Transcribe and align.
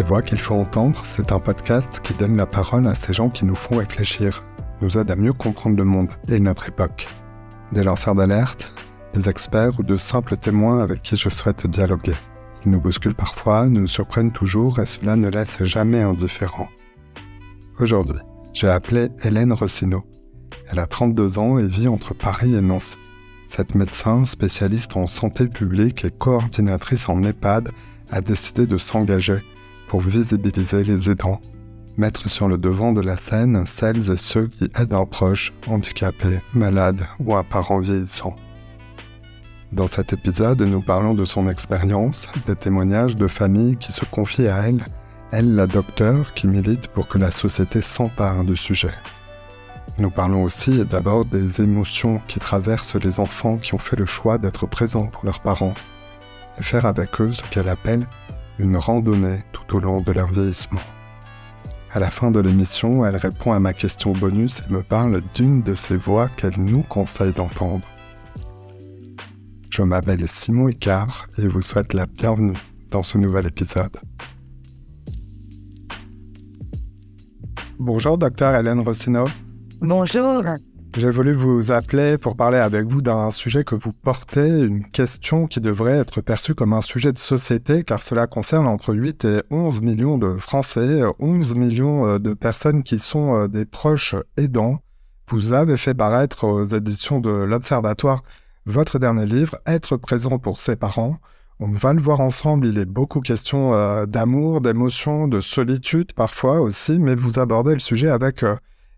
Ces 0.00 0.06
voix 0.06 0.22
qu'il 0.22 0.40
faut 0.40 0.54
entendre, 0.54 1.04
c'est 1.04 1.30
un 1.30 1.38
podcast 1.38 2.00
qui 2.02 2.14
donne 2.14 2.34
la 2.34 2.46
parole 2.46 2.86
à 2.86 2.94
ces 2.94 3.12
gens 3.12 3.28
qui 3.28 3.44
nous 3.44 3.54
font 3.54 3.76
réfléchir, 3.76 4.42
nous 4.80 4.96
aident 4.96 5.10
à 5.10 5.14
mieux 5.14 5.34
comprendre 5.34 5.76
le 5.76 5.84
monde 5.84 6.08
et 6.26 6.40
notre 6.40 6.70
époque. 6.70 7.06
Des 7.70 7.84
lanceurs 7.84 8.14
d'alerte, 8.14 8.72
des 9.12 9.28
experts 9.28 9.78
ou 9.78 9.82
de 9.82 9.98
simples 9.98 10.38
témoins 10.38 10.82
avec 10.82 11.02
qui 11.02 11.16
je 11.16 11.28
souhaite 11.28 11.66
dialoguer. 11.66 12.14
Ils 12.64 12.70
nous 12.70 12.80
bousculent 12.80 13.14
parfois, 13.14 13.66
nous 13.66 13.86
surprennent 13.86 14.32
toujours 14.32 14.78
et 14.78 14.86
cela 14.86 15.16
ne 15.16 15.28
laisse 15.28 15.62
jamais 15.64 16.00
indifférent. 16.00 16.70
Aujourd'hui, 17.78 18.20
j'ai 18.54 18.70
appelé 18.70 19.10
Hélène 19.22 19.52
Rossino. 19.52 20.06
Elle 20.70 20.78
a 20.78 20.86
32 20.86 21.38
ans 21.38 21.58
et 21.58 21.66
vit 21.66 21.88
entre 21.88 22.14
Paris 22.14 22.54
et 22.54 22.62
Nancy. 22.62 22.96
Cette 23.48 23.74
médecin, 23.74 24.24
spécialiste 24.24 24.96
en 24.96 25.06
santé 25.06 25.46
publique 25.46 26.06
et 26.06 26.10
coordinatrice 26.10 27.10
en 27.10 27.22
EHPAD, 27.22 27.70
a 28.10 28.22
décidé 28.22 28.66
de 28.66 28.78
s'engager 28.78 29.42
pour 29.90 30.02
visibiliser 30.02 30.84
les 30.84 31.10
aidants, 31.10 31.40
mettre 31.96 32.30
sur 32.30 32.46
le 32.46 32.58
devant 32.58 32.92
de 32.92 33.00
la 33.00 33.16
scène 33.16 33.64
celles 33.66 34.08
et 34.12 34.16
ceux 34.16 34.46
qui 34.46 34.70
aident 34.78 34.92
un 34.92 35.04
proche, 35.04 35.52
handicapé, 35.66 36.38
malade 36.54 37.04
ou 37.18 37.34
un 37.34 37.42
parent 37.42 37.80
vieillissant. 37.80 38.36
Dans 39.72 39.88
cet 39.88 40.12
épisode, 40.12 40.62
nous 40.62 40.80
parlons 40.80 41.14
de 41.14 41.24
son 41.24 41.48
expérience, 41.48 42.28
des 42.46 42.54
témoignages 42.54 43.16
de 43.16 43.26
familles 43.26 43.78
qui 43.78 43.90
se 43.90 44.04
confient 44.04 44.46
à 44.46 44.68
elle, 44.68 44.86
elle 45.32 45.56
la 45.56 45.66
docteure 45.66 46.34
qui 46.34 46.46
milite 46.46 46.86
pour 46.86 47.08
que 47.08 47.18
la 47.18 47.32
société 47.32 47.80
s'empare 47.80 48.44
du 48.44 48.56
sujet. 48.56 48.94
Nous 49.98 50.10
parlons 50.10 50.44
aussi 50.44 50.84
d'abord 50.84 51.24
des 51.24 51.60
émotions 51.60 52.22
qui 52.28 52.38
traversent 52.38 52.94
les 52.94 53.18
enfants 53.18 53.58
qui 53.58 53.74
ont 53.74 53.78
fait 53.78 53.98
le 53.98 54.06
choix 54.06 54.38
d'être 54.38 54.68
présents 54.68 55.08
pour 55.08 55.24
leurs 55.24 55.40
parents 55.40 55.74
et 56.60 56.62
faire 56.62 56.86
avec 56.86 57.20
eux 57.20 57.32
ce 57.32 57.42
qu'elle 57.50 57.68
appelle 57.68 58.06
une 58.60 58.76
randonnée 58.76 59.42
tout 59.52 59.76
au 59.76 59.80
long 59.80 60.02
de 60.02 60.12
leur 60.12 60.28
vieillissement. 60.28 60.80
À 61.92 61.98
la 61.98 62.10
fin 62.10 62.30
de 62.30 62.38
l'émission, 62.38 63.04
elle 63.04 63.16
répond 63.16 63.52
à 63.52 63.58
ma 63.58 63.72
question 63.72 64.12
bonus 64.12 64.60
et 64.60 64.72
me 64.72 64.82
parle 64.82 65.22
d'une 65.34 65.62
de 65.62 65.74
ces 65.74 65.96
voix 65.96 66.28
qu'elle 66.28 66.58
nous 66.58 66.82
conseille 66.82 67.32
d'entendre. 67.32 67.86
Je 69.70 69.82
m'appelle 69.82 70.28
Simon 70.28 70.68
Icard 70.68 71.26
et 71.38 71.46
vous 71.46 71.62
souhaite 71.62 71.94
la 71.94 72.06
bienvenue 72.06 72.58
dans 72.90 73.02
ce 73.02 73.18
nouvel 73.18 73.46
épisode. 73.46 73.96
Bonjour, 77.78 78.18
docteur 78.18 78.54
Hélène 78.54 78.80
Rossino. 78.80 79.24
Bonjour. 79.80 80.44
J'ai 80.96 81.10
voulu 81.10 81.32
vous 81.32 81.70
appeler 81.70 82.18
pour 82.18 82.36
parler 82.36 82.58
avec 82.58 82.84
vous 82.86 83.00
d'un 83.00 83.30
sujet 83.30 83.62
que 83.62 83.76
vous 83.76 83.92
portez, 83.92 84.48
une 84.48 84.82
question 84.82 85.46
qui 85.46 85.60
devrait 85.60 85.98
être 85.98 86.20
perçue 86.20 86.56
comme 86.56 86.72
un 86.72 86.80
sujet 86.80 87.12
de 87.12 87.18
société, 87.18 87.84
car 87.84 88.02
cela 88.02 88.26
concerne 88.26 88.66
entre 88.66 88.92
8 88.92 89.24
et 89.24 89.42
11 89.50 89.82
millions 89.82 90.18
de 90.18 90.36
Français, 90.36 91.02
11 91.20 91.54
millions 91.54 92.06
euh, 92.06 92.18
de 92.18 92.34
personnes 92.34 92.82
qui 92.82 92.98
sont 92.98 93.36
euh, 93.36 93.46
des 93.46 93.64
proches 93.66 94.16
aidants. 94.36 94.80
Vous 95.28 95.52
avez 95.52 95.76
fait 95.76 95.94
paraître 95.94 96.42
aux 96.42 96.64
éditions 96.64 97.20
de 97.20 97.30
l'Observatoire 97.30 98.24
votre 98.66 98.98
dernier 98.98 99.26
livre, 99.26 99.58
Être 99.66 99.96
présent 99.96 100.40
pour 100.40 100.58
ses 100.58 100.74
parents. 100.74 101.18
On 101.60 101.70
va 101.70 101.94
le 101.94 102.02
voir 102.02 102.18
ensemble, 102.18 102.66
il 102.66 102.78
est 102.78 102.84
beaucoup 102.84 103.20
question 103.20 103.74
euh, 103.74 104.06
d'amour, 104.06 104.60
d'émotion, 104.60 105.28
de 105.28 105.40
solitude 105.40 106.14
parfois 106.14 106.60
aussi, 106.60 106.98
mais 106.98 107.14
vous 107.14 107.38
abordez 107.38 107.74
le 107.74 107.78
sujet 107.78 108.08
avec 108.08 108.42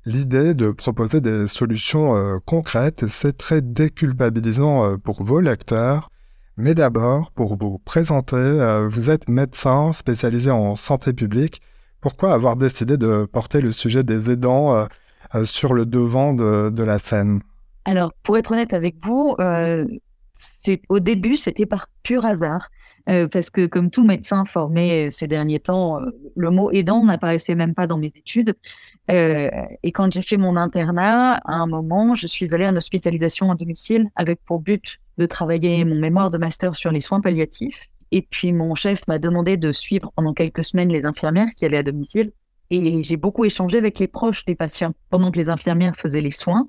l'idée 0.05 0.55
de 0.55 0.71
proposer 0.71 1.21
des 1.21 1.47
solutions 1.47 2.17
euh, 2.17 2.39
concrètes. 2.45 3.07
C'est 3.09 3.37
très 3.37 3.61
déculpabilisant 3.61 4.85
euh, 4.85 4.97
pour 4.97 5.23
vos 5.23 5.41
lecteurs. 5.41 6.11
Mais 6.57 6.75
d'abord, 6.75 7.31
pour 7.33 7.57
vous 7.57 7.79
présenter, 7.79 8.37
euh, 8.37 8.87
vous 8.89 9.11
êtes 9.11 9.29
médecin 9.29 9.93
spécialisé 9.93 10.51
en 10.51 10.75
santé 10.75 11.13
publique. 11.13 11.63
Pourquoi 12.01 12.33
avoir 12.33 12.57
décidé 12.57 12.97
de 12.97 13.25
porter 13.25 13.61
le 13.61 13.73
sujet 13.73 14.03
des 14.03 14.31
aidants 14.31 14.89
sur 15.45 15.73
le 15.73 15.87
devant 15.87 16.35
de, 16.35 16.83
la 16.83 16.99
scène? 16.99 17.41
Alors, 17.85 18.13
pour 18.25 18.37
être 18.37 18.51
honnête 18.51 18.73
avec 18.73 18.97
vous, 19.07 19.37
au 20.89 20.99
début, 20.99 21.37
c'était 21.37 21.65
par 21.65 21.87
pur 22.03 22.25
hasard. 22.27 22.71
Euh, 23.09 23.27
parce 23.27 23.51
que 23.51 23.67
comme 23.67 23.91
tout 23.91 24.05
médecin 24.05 24.45
formé 24.45 25.07
euh, 25.07 25.11
ces 25.11 25.27
derniers 25.27 25.59
temps, 25.59 26.01
euh, 26.01 26.11
le 26.37 26.51
mot 26.51 26.71
aidant 26.71 27.05
n'apparaissait 27.05 27.57
même 27.57 27.75
pas 27.75 27.87
dans 27.87 27.99
mes 27.99 28.13
études. 28.15 28.55
et 29.09 29.93
quand 29.93 30.13
j'ai 30.13 30.23
fait 30.23 30.37
mon 30.37 30.57
internat, 30.57 31.35
à 31.45 31.55
un 31.55 31.67
moment, 31.67 32.15
je 32.15 32.27
suis 32.27 32.55
allée 32.55 32.67
en 32.67 32.77
hospitalisation 32.77 33.51
à 33.51 33.57
domicile 33.57 34.09
avec 34.17 34.41
pour 34.45 34.61
but 34.61 35.01
de 35.19 35.27
travailler 35.27 35.85
mon 35.85 35.97
mémoire 35.97 36.31
de 36.31 36.39
master 36.39 36.77
sur 36.77 36.93
les 36.93 37.01
soins 37.01 37.21
palliatifs. 37.21 37.87
Et 38.13 38.23
puis 38.23 38.53
mon 38.53 38.75
chef 38.75 39.07
m'a 39.09 39.19
demandé 39.19 39.57
de 39.57 39.73
suivre 39.73 40.13
pendant 40.15 40.35
quelques 40.35 40.65
semaines 40.65 40.91
les 40.91 41.05
infirmières 41.05 41.49
qui 41.57 41.65
allaient 41.65 41.79
à 41.79 41.83
domicile. 41.83 42.33
Et 42.71 43.03
j'ai 43.03 43.17
beaucoup 43.17 43.45
échangé 43.45 43.77
avec 43.77 43.99
les 43.99 44.07
proches 44.07 44.45
des 44.45 44.55
patients 44.55 44.95
pendant 45.11 45.31
que 45.31 45.39
les 45.39 45.49
infirmières 45.51 45.97
faisaient 45.97 46.21
les 46.21 46.31
soins. 46.31 46.67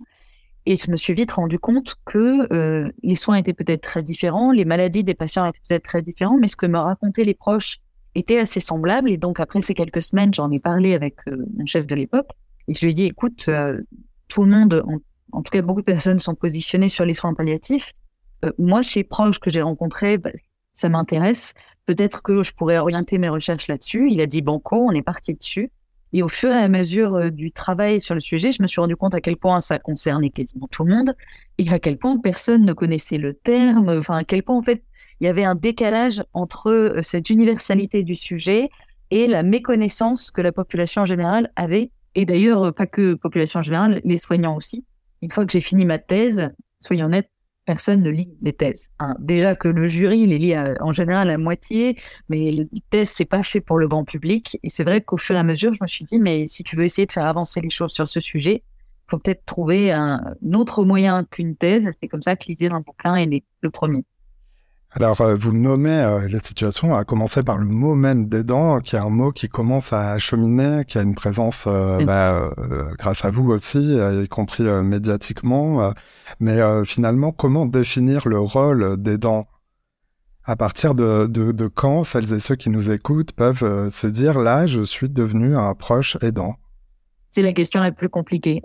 Et 0.66 0.78
je 0.78 0.90
me 0.90 0.96
suis 0.96 1.14
vite 1.14 1.32
rendu 1.32 1.60
compte 1.60 1.96
que 2.06 2.52
euh, 2.54 2.92
les 3.04 3.16
soins 3.16 3.36
étaient 3.36 3.54
peut-être 3.54 3.82
très 3.82 4.02
différents, 4.02 4.52
les 4.52 4.66
maladies 4.66 5.04
des 5.04 5.14
patients 5.14 5.46
étaient 5.46 5.60
peut-être 5.68 5.84
très 5.84 6.02
différentes, 6.02 6.40
mais 6.40 6.48
ce 6.48 6.56
que 6.56 6.66
me 6.66 6.80
racontaient 6.80 7.26
les 7.26 7.34
proches 7.34 7.80
était 8.16 8.40
assez 8.40 8.60
semblable. 8.60 9.10
Et 9.10 9.18
donc, 9.18 9.40
après 9.40 9.62
ces 9.62 9.74
quelques 9.74 10.02
semaines, 10.02 10.34
j'en 10.34 10.50
ai 10.52 10.60
parlé 10.60 10.94
avec 10.94 11.28
euh, 11.28 11.46
mon 11.58 11.66
chef 11.66 11.86
de 11.86 11.96
l'époque. 11.96 12.30
Et 12.68 12.74
je 12.74 12.86
lui 12.86 12.92
ai 12.92 12.94
dit, 12.94 13.06
écoute, 13.06 13.46
euh, 13.50 13.82
tout 14.30 14.44
le 14.44 14.52
monde, 14.52 14.86
en, 15.34 15.42
tout 15.42 15.52
cas, 15.52 15.62
beaucoup 15.62 15.82
de 15.82 15.86
personnes 15.86 16.20
sont 16.20 16.36
positionnées 16.36 16.90
sur 16.90 17.04
les 17.04 17.14
soins 17.14 17.34
palliatifs. 17.34 17.94
moi, 18.58 18.82
chez 18.82 19.04
proches 19.04 19.40
que 19.40 19.50
j'ai 19.50 19.62
rencontrés, 19.62 20.18
bah, 20.18 20.32
ça 20.74 20.88
m'intéresse. 20.88 21.54
Peut-être 21.86 22.22
que 22.22 22.42
je 22.44 22.54
pourrais 22.54 22.78
orienter 22.78 23.18
mes 23.18 23.30
recherches 23.30 23.68
là-dessus. 23.68 24.10
Il 24.10 24.22
a 24.22 24.28
dit 24.28 24.42
banco, 24.42 24.78
on 24.78 24.92
est 24.92 25.02
parti 25.02 25.34
dessus. 25.34 25.72
Et 26.14 26.22
au 26.22 26.30
fur 26.30 26.52
et 26.52 26.54
à 26.54 26.68
mesure 26.68 27.16
euh, 27.16 27.30
du 27.32 27.52
travail 27.52 28.00
sur 28.00 28.14
le 28.14 28.22
sujet, 28.22 28.52
je 28.52 28.62
me 28.62 28.68
suis 28.68 28.80
rendu 28.80 28.96
compte 28.96 29.16
à 29.16 29.22
quel 29.22 29.36
point 29.36 29.60
ça 29.60 29.80
concernait 29.80 30.30
quasiment 30.30 30.68
tout 30.68 30.84
le 30.84 30.96
monde 30.96 31.16
et 31.58 31.70
à 31.70 31.80
quel 31.80 31.98
point 31.98 32.18
personne 32.18 32.66
ne 32.66 32.74
connaissait 32.74 33.18
le 33.18 33.34
terme, 33.34 33.90
enfin 33.90 34.18
à 34.18 34.24
quel 34.24 34.44
point 34.44 34.56
en 34.56 34.62
fait 34.62 34.84
il 35.20 35.26
y 35.26 35.30
avait 35.30 35.44
un 35.44 35.56
décalage 35.56 36.24
entre 36.34 36.70
euh, 36.70 37.02
cette 37.02 37.30
universalité 37.30 38.04
du 38.04 38.16
sujet 38.16 38.70
et 39.10 39.28
la 39.28 39.44
méconnaissance 39.44 40.32
que 40.32 40.42
la 40.42 40.52
population 40.52 41.04
en 41.04 41.06
général 41.06 41.52
avait. 41.56 41.92
Et 42.16 42.26
d'ailleurs, 42.26 42.64
euh, 42.64 42.72
pas 42.72 42.88
que 42.88 43.14
population 43.16 43.60
en 43.60 43.64
général, 43.64 44.02
les 44.04 44.18
soignants 44.18 44.56
aussi. 44.56 44.86
Une 45.22 45.32
fois 45.32 45.46
que 45.46 45.52
j'ai 45.52 45.62
fini 45.62 45.86
ma 45.86 45.98
thèse, 45.98 46.50
soyons 46.80 47.06
honnêtes, 47.06 47.30
personne 47.66 48.02
ne 48.02 48.10
lit 48.10 48.30
les 48.42 48.54
thèses. 48.54 48.90
Hein. 49.00 49.16
Déjà 49.20 49.56
que 49.56 49.68
le 49.68 49.88
jury 49.88 50.26
les 50.28 50.38
lit 50.38 50.56
en 50.58 50.94
général 50.94 51.30
à 51.30 51.38
moitié, 51.38 51.98
mais 52.30 52.38
les 52.38 52.68
thèses, 52.90 53.10
c'est 53.10 53.26
pas 53.26 53.44
fait 53.44 53.62
pour 53.62 53.78
le 53.78 53.88
grand 53.88 54.04
public. 54.04 54.60
Et 54.64 54.70
c'est 54.70 54.84
vrai 54.84 55.02
qu'au 55.02 55.18
fur 55.18 55.36
et 55.36 55.40
à 55.40 55.44
mesure, 55.44 55.74
je 55.74 55.80
me 55.82 55.88
suis 55.88 56.06
dit, 56.06 56.20
mais 56.20 56.48
si 56.48 56.64
tu 56.64 56.76
veux 56.76 56.84
essayer 56.84 57.06
de 57.06 57.12
faire 57.12 57.26
avancer 57.26 57.62
les 57.62 57.70
choses 57.70 57.92
sur 57.92 58.08
ce 58.08 58.20
sujet, 58.20 58.64
faut 59.08 59.18
peut-être 59.18 59.46
trouver 59.46 59.92
un, 59.92 60.36
autre 60.54 60.84
moyen 60.84 61.24
qu'une 61.26 61.56
thèse. 61.56 61.84
C'est 62.00 62.08
comme 62.08 62.22
ça 62.22 62.36
que 62.36 62.46
l'idée 62.48 62.70
d'un 62.70 62.82
bouquin 62.82 63.16
est 63.16 63.44
le 63.62 63.70
premier. 63.70 64.06
Alors, 64.96 65.22
euh, 65.22 65.34
vous 65.34 65.54
nommez 65.54 65.90
euh, 65.90 66.28
les 66.28 66.38
situations, 66.38 66.96
à 66.96 67.04
commencer 67.04 67.42
par 67.42 67.58
le 67.58 67.66
mot 67.66 67.96
même 67.96 68.30
des 68.30 68.44
dents, 68.44 68.80
qui 68.80 68.96
est 68.96 69.00
un 69.00 69.10
mot 69.10 69.32
qui 69.32 69.50
commence 69.50 69.92
à 69.92 70.20
cheminer, 70.20 70.84
qui 70.88 71.00
a 71.00 71.02
une 71.02 71.16
présence 71.16 71.66
euh, 71.66 72.04
bah, 72.06 72.52
grâce 73.00 73.26
à 73.26 73.32
vous 73.32 73.50
aussi, 73.50 73.98
y 73.98 74.28
compris 74.28 74.64
médiatiquement. 74.64 75.94
mais 76.40 76.60
finalement, 76.86 77.32
comment 77.32 77.66
définir 77.66 78.28
le 78.28 78.40
rôle 78.40 79.02
des 79.02 79.18
dents? 79.18 79.48
À 80.46 80.56
partir 80.58 80.94
de, 80.94 81.26
de, 81.26 81.68
quand 81.68 82.04
celles 82.04 82.34
et 82.34 82.40
ceux 82.40 82.56
qui 82.56 82.70
nous 82.70 82.92
écoutent 82.92 83.32
peuvent 83.32 83.88
se 83.88 84.08
dire 84.08 84.40
là, 84.40 84.68
je 84.68 84.84
suis 84.84 85.10
devenu 85.10 85.56
un 85.56 85.74
proche 85.74 86.18
aidant? 86.22 86.56
C'est 87.32 87.42
la 87.42 87.54
question 87.54 87.82
la 87.82 87.92
plus 87.92 88.10
compliquée 88.10 88.62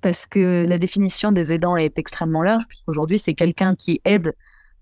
parce 0.00 0.26
que 0.26 0.64
la 0.66 0.78
définition 0.78 1.32
des 1.32 1.52
aidants 1.52 1.76
est 1.76 1.98
extrêmement 1.98 2.42
large. 2.42 2.64
Puisqu'aujourd'hui, 2.68 3.18
c'est 3.18 3.34
quelqu'un 3.34 3.74
qui 3.74 4.00
aide 4.04 4.32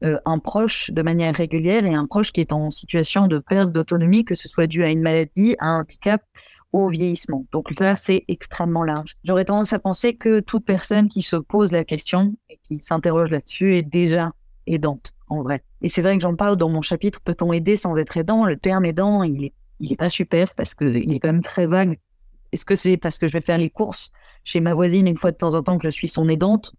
euh, 0.02 0.18
un 0.24 0.38
proche 0.38 0.90
de 0.90 1.02
manière 1.02 1.34
régulière 1.34 1.86
et 1.86 1.94
un 1.94 2.06
proche 2.06 2.32
qui 2.32 2.40
est 2.40 2.52
en 2.52 2.70
situation 2.70 3.26
de 3.26 3.38
perte 3.38 3.72
d'autonomie, 3.72 4.24
que 4.24 4.34
ce 4.34 4.48
soit 4.48 4.66
dû 4.66 4.84
à 4.84 4.90
une 4.90 5.02
maladie, 5.02 5.56
à 5.58 5.68
un 5.68 5.80
handicap 5.80 6.22
ou 6.72 6.86
au 6.86 6.88
vieillissement. 6.88 7.46
Donc 7.52 7.78
là, 7.78 7.94
c'est 7.94 8.24
extrêmement 8.28 8.82
large. 8.82 9.16
J'aurais 9.24 9.44
tendance 9.44 9.72
à 9.72 9.78
penser 9.78 10.16
que 10.16 10.40
toute 10.40 10.64
personne 10.64 11.08
qui 11.08 11.22
se 11.22 11.36
pose 11.36 11.70
la 11.72 11.84
question 11.84 12.34
et 12.50 12.58
qui 12.64 12.80
s'interroge 12.82 13.30
là-dessus 13.30 13.76
est 13.76 13.82
déjà 13.82 14.32
aidante, 14.66 15.14
en 15.28 15.42
vrai. 15.42 15.62
Et 15.82 15.88
c'est 15.88 16.02
vrai 16.02 16.16
que 16.16 16.22
j'en 16.22 16.34
parle 16.34 16.56
dans 16.56 16.68
mon 16.68 16.82
chapitre 16.82 17.20
Peut-on 17.20 17.52
aider 17.52 17.76
sans 17.76 17.96
être 17.96 18.16
aidant? 18.16 18.44
Le 18.44 18.56
terme 18.56 18.84
aidant, 18.84 19.22
il 19.22 19.44
est, 19.44 19.52
il 19.78 19.92
est 19.92 19.96
pas 19.96 20.08
super 20.08 20.54
parce 20.54 20.74
qu'il 20.74 21.14
est 21.14 21.20
quand 21.20 21.28
même 21.28 21.42
très 21.44 21.66
vague. 21.66 21.98
Est-ce 22.52 22.64
que 22.64 22.76
c'est 22.76 22.96
parce 22.96 23.18
que 23.18 23.28
je 23.28 23.32
vais 23.32 23.40
faire 23.40 23.58
les 23.58 23.70
courses 23.70 24.10
chez 24.44 24.60
ma 24.60 24.74
voisine 24.74 25.06
une 25.06 25.18
fois 25.18 25.32
de 25.32 25.36
temps 25.36 25.54
en 25.54 25.62
temps 25.62 25.78
que 25.78 25.84
je 25.84 25.90
suis 25.90 26.08
son 26.08 26.28
aidante? 26.28 26.74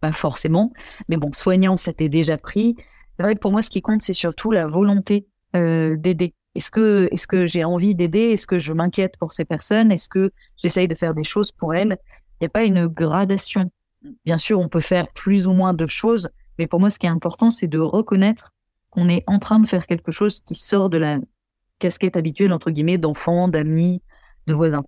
Pas 0.00 0.12
forcément. 0.12 0.72
Mais 1.08 1.16
bon, 1.16 1.32
soignant, 1.32 1.76
c'était 1.76 2.08
déjà 2.08 2.38
pris. 2.38 2.76
C'est 3.16 3.22
vrai 3.22 3.34
que 3.34 3.40
pour 3.40 3.52
moi, 3.52 3.62
ce 3.62 3.70
qui 3.70 3.82
compte, 3.82 4.02
c'est 4.02 4.14
surtout 4.14 4.50
la 4.50 4.66
volonté 4.66 5.26
euh, 5.54 5.96
d'aider. 5.96 6.34
Est-ce 6.54 6.70
que, 6.70 7.08
est-ce 7.12 7.26
que 7.26 7.46
j'ai 7.46 7.64
envie 7.64 7.94
d'aider? 7.94 8.32
Est-ce 8.32 8.46
que 8.46 8.58
je 8.58 8.72
m'inquiète 8.72 9.16
pour 9.18 9.32
ces 9.32 9.44
personnes? 9.44 9.92
Est-ce 9.92 10.08
que 10.08 10.32
j'essaye 10.56 10.88
de 10.88 10.94
faire 10.94 11.14
des 11.14 11.24
choses 11.24 11.52
pour 11.52 11.74
elles? 11.74 11.98
Il 12.40 12.44
n'y 12.44 12.46
a 12.46 12.50
pas 12.50 12.64
une 12.64 12.86
gradation. 12.86 13.70
Bien 14.24 14.38
sûr, 14.38 14.60
on 14.60 14.68
peut 14.68 14.80
faire 14.80 15.08
plus 15.12 15.46
ou 15.46 15.52
moins 15.52 15.74
de 15.74 15.86
choses, 15.86 16.30
mais 16.58 16.66
pour 16.66 16.80
moi, 16.80 16.90
ce 16.90 16.98
qui 16.98 17.06
est 17.06 17.10
important, 17.10 17.50
c'est 17.50 17.66
de 17.66 17.78
reconnaître 17.78 18.54
qu'on 18.90 19.08
est 19.08 19.24
en 19.26 19.38
train 19.38 19.60
de 19.60 19.66
faire 19.66 19.86
quelque 19.86 20.12
chose 20.12 20.40
qui 20.40 20.54
sort 20.54 20.88
de 20.90 20.98
la 20.98 21.18
casquette 21.78 22.16
habituelle, 22.16 22.52
entre 22.52 22.70
guillemets, 22.70 22.98
d'enfants, 22.98 23.48
d'amis, 23.48 24.02
de 24.46 24.54
voisins. 24.54 24.84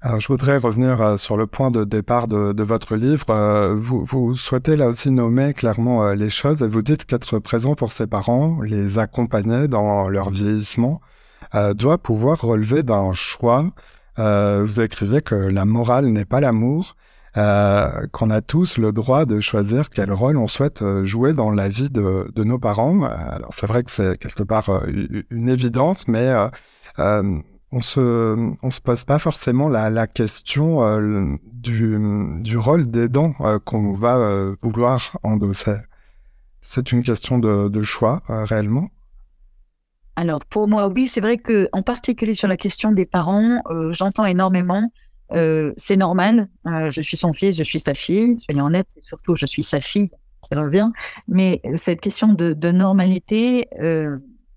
Alors, 0.00 0.20
je 0.20 0.28
voudrais 0.28 0.58
revenir 0.58 1.02
euh, 1.02 1.16
sur 1.16 1.36
le 1.36 1.48
point 1.48 1.72
de 1.72 1.82
départ 1.82 2.28
de, 2.28 2.62
votre 2.62 2.94
livre. 2.94 3.30
Euh, 3.30 3.74
vous, 3.74 4.04
vous, 4.04 4.34
souhaitez 4.34 4.76
là 4.76 4.86
aussi 4.86 5.10
nommer 5.10 5.52
clairement 5.54 6.04
euh, 6.04 6.14
les 6.14 6.30
choses 6.30 6.62
et 6.62 6.68
vous 6.68 6.82
dites 6.82 7.04
qu'être 7.04 7.40
présent 7.40 7.74
pour 7.74 7.90
ses 7.90 8.06
parents, 8.06 8.60
les 8.62 8.98
accompagner 9.00 9.66
dans 9.66 10.08
leur 10.08 10.30
vieillissement, 10.30 11.00
doit 11.74 11.98
pouvoir 11.98 12.40
relever 12.40 12.82
d'un 12.82 13.12
choix. 13.12 13.64
vous 14.16 14.80
écrivez 14.80 15.22
que 15.22 15.34
la 15.34 15.64
morale 15.64 16.06
n'est 16.06 16.26
pas 16.26 16.40
l'amour, 16.40 16.96
qu'on 17.34 18.30
a 18.30 18.40
tous 18.42 18.78
le 18.78 18.92
droit 18.92 19.24
de 19.24 19.40
choisir 19.40 19.90
quel 19.90 20.12
rôle 20.12 20.36
on 20.36 20.46
souhaite 20.46 20.84
jouer 21.04 21.32
dans 21.32 21.50
la 21.50 21.68
vie 21.68 21.90
de, 21.90 22.30
de 22.34 22.44
nos 22.44 22.58
parents. 22.58 23.02
Alors 23.04 23.52
c'est 23.52 23.66
vrai 23.66 23.82
que 23.82 23.90
c'est 23.90 24.18
quelque 24.18 24.42
part 24.42 24.68
une 25.30 25.48
évidence, 25.48 26.06
mais 26.06 26.30
on 27.70 27.80
se, 27.80 28.56
on 28.62 28.70
se 28.70 28.80
pose 28.80 29.04
pas 29.04 29.18
forcément 29.18 29.68
la, 29.68 29.90
la 29.90 30.06
question 30.06 30.82
euh, 30.82 31.36
du, 31.52 31.98
du 32.42 32.56
rôle 32.56 32.90
des 32.90 33.08
dents 33.08 33.34
euh, 33.40 33.58
qu'on 33.58 33.92
va 33.92 34.16
euh, 34.16 34.56
vouloir 34.62 35.18
endosser. 35.22 35.76
C'est 36.62 36.92
une 36.92 37.02
question 37.02 37.38
de, 37.38 37.68
de 37.68 37.82
choix 37.82 38.22
réellement. 38.26 38.88
Alors 40.16 40.44
pour 40.44 40.66
moi, 40.66 40.88
oui, 40.88 41.06
c'est 41.06 41.20
vrai 41.20 41.38
que 41.38 41.68
en 41.72 41.82
particulier 41.82 42.34
sur 42.34 42.48
la 42.48 42.56
question 42.56 42.90
des 42.90 43.06
parents, 43.06 43.62
j'entends 43.90 44.26
énormément. 44.26 44.90
c'est 45.30 45.96
normal. 45.96 46.48
je 46.64 47.00
suis 47.00 47.16
son 47.16 47.32
fils, 47.32 47.56
je 47.56 47.62
suis 47.62 47.78
sa 47.78 47.94
fille. 47.94 48.36
Soyons 48.38 48.66
honnêtes, 48.66 48.88
c'est 48.90 49.02
surtout 49.04 49.36
je 49.36 49.46
suis 49.46 49.62
sa 49.62 49.80
fille 49.80 50.10
qui 50.42 50.54
revient. 50.56 50.90
Mais 51.28 51.62
cette 51.76 52.00
question 52.00 52.32
de, 52.32 52.52
de 52.52 52.70
normalité, 52.72 53.68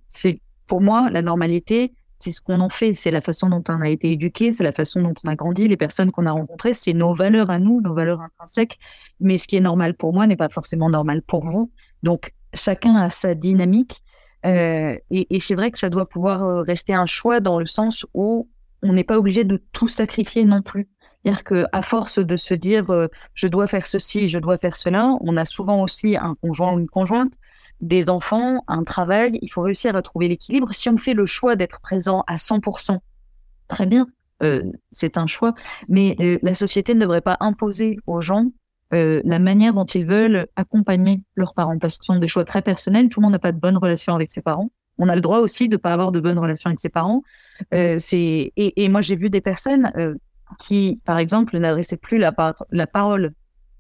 c'est 0.09 0.41
pour 0.65 0.81
moi 0.81 1.09
la 1.11 1.21
normalité 1.21 1.93
c'est 2.21 2.31
ce 2.31 2.41
qu'on 2.41 2.59
en 2.59 2.69
fait, 2.69 2.93
c'est 2.93 3.11
la 3.11 3.21
façon 3.21 3.49
dont 3.49 3.63
on 3.67 3.81
a 3.81 3.89
été 3.89 4.11
éduqué, 4.11 4.53
c'est 4.53 4.63
la 4.63 4.71
façon 4.71 5.01
dont 5.01 5.13
on 5.23 5.29
a 5.29 5.35
grandi, 5.35 5.67
les 5.67 5.77
personnes 5.77 6.11
qu'on 6.11 6.25
a 6.25 6.31
rencontrées, 6.31 6.73
c'est 6.73 6.93
nos 6.93 7.13
valeurs 7.13 7.49
à 7.49 7.59
nous, 7.59 7.81
nos 7.81 7.93
valeurs 7.93 8.21
intrinsèques. 8.21 8.77
Mais 9.19 9.37
ce 9.37 9.47
qui 9.47 9.55
est 9.55 9.61
normal 9.61 9.95
pour 9.95 10.13
moi 10.13 10.27
n'est 10.27 10.37
pas 10.37 10.49
forcément 10.49 10.89
normal 10.89 11.21
pour 11.21 11.45
vous. 11.45 11.71
Donc 12.03 12.33
chacun 12.53 12.95
a 12.95 13.09
sa 13.09 13.35
dynamique. 13.35 14.01
Euh, 14.45 14.97
et, 15.11 15.39
c'est 15.39 15.55
vrai 15.55 15.69
que 15.69 15.77
ça 15.77 15.89
doit 15.89 16.09
pouvoir 16.09 16.43
euh, 16.43 16.61
rester 16.61 16.93
un 16.93 17.05
choix 17.05 17.39
dans 17.39 17.59
le 17.59 17.67
sens 17.67 18.05
où 18.15 18.49
on 18.81 18.93
n'est 18.93 19.03
pas 19.03 19.19
obligé 19.19 19.43
de 19.43 19.61
tout 19.71 19.87
sacrifier 19.87 20.45
non 20.45 20.61
plus. 20.61 20.89
C'est-à-dire 21.23 21.43
qu'à 21.43 21.81
force 21.83 22.17
de 22.17 22.35
se 22.37 22.55
dire 22.55 22.89
euh, 22.89 23.07
je 23.35 23.47
dois 23.47 23.67
faire 23.67 23.85
ceci, 23.85 24.29
je 24.29 24.39
dois 24.39 24.57
faire 24.57 24.75
cela, 24.75 25.15
on 25.21 25.37
a 25.37 25.45
souvent 25.45 25.83
aussi 25.83 26.17
un 26.17 26.35
conjoint 26.41 26.73
ou 26.73 26.79
une 26.79 26.89
conjointe 26.89 27.33
des 27.81 28.09
enfants, 28.09 28.63
un 28.67 28.83
travail, 28.83 29.39
il 29.41 29.49
faut 29.49 29.61
réussir 29.61 29.95
à 29.95 30.01
trouver 30.01 30.27
l'équilibre. 30.27 30.73
Si 30.73 30.89
on 30.89 30.97
fait 30.97 31.13
le 31.13 31.25
choix 31.25 31.55
d'être 31.55 31.81
présent 31.81 32.23
à 32.27 32.35
100%, 32.35 32.99
très 33.67 33.85
bien, 33.85 34.07
euh, 34.43 34.63
c'est 34.91 35.17
un 35.17 35.27
choix, 35.27 35.53
mais 35.87 36.15
euh, 36.19 36.39
la 36.41 36.55
société 36.55 36.93
ne 36.93 36.99
devrait 37.01 37.21
pas 37.21 37.37
imposer 37.39 37.97
aux 38.07 38.21
gens 38.21 38.51
euh, 38.93 39.21
la 39.23 39.39
manière 39.39 39.73
dont 39.73 39.85
ils 39.85 40.05
veulent 40.05 40.47
accompagner 40.55 41.21
leurs 41.35 41.53
parents, 41.53 41.77
parce 41.77 41.97
que 41.97 42.05
ce 42.05 42.13
sont 42.13 42.19
des 42.19 42.27
choix 42.27 42.45
très 42.45 42.61
personnels. 42.61 43.09
Tout 43.09 43.19
le 43.19 43.25
monde 43.25 43.33
n'a 43.33 43.39
pas 43.39 43.51
de 43.51 43.59
bonne 43.59 43.77
relation 43.77 44.15
avec 44.15 44.31
ses 44.31 44.41
parents. 44.41 44.71
On 44.97 45.09
a 45.09 45.15
le 45.15 45.21
droit 45.21 45.39
aussi 45.39 45.67
de 45.67 45.75
ne 45.75 45.77
pas 45.77 45.93
avoir 45.93 46.11
de 46.11 46.19
bonne 46.19 46.37
relation 46.37 46.69
avec 46.69 46.79
ses 46.79 46.89
parents. 46.89 47.23
et, 47.71 48.89
moi 48.89 49.01
j'ai 49.01 49.15
vu 49.15 49.29
des 49.29 49.41
personnes 49.41 49.91
qui, 50.59 50.99
par 51.05 51.17
exemple, 51.17 51.57
n'adressaient 51.57 51.97
plus 51.97 52.17
la, 52.17 52.31
parole 52.31 53.33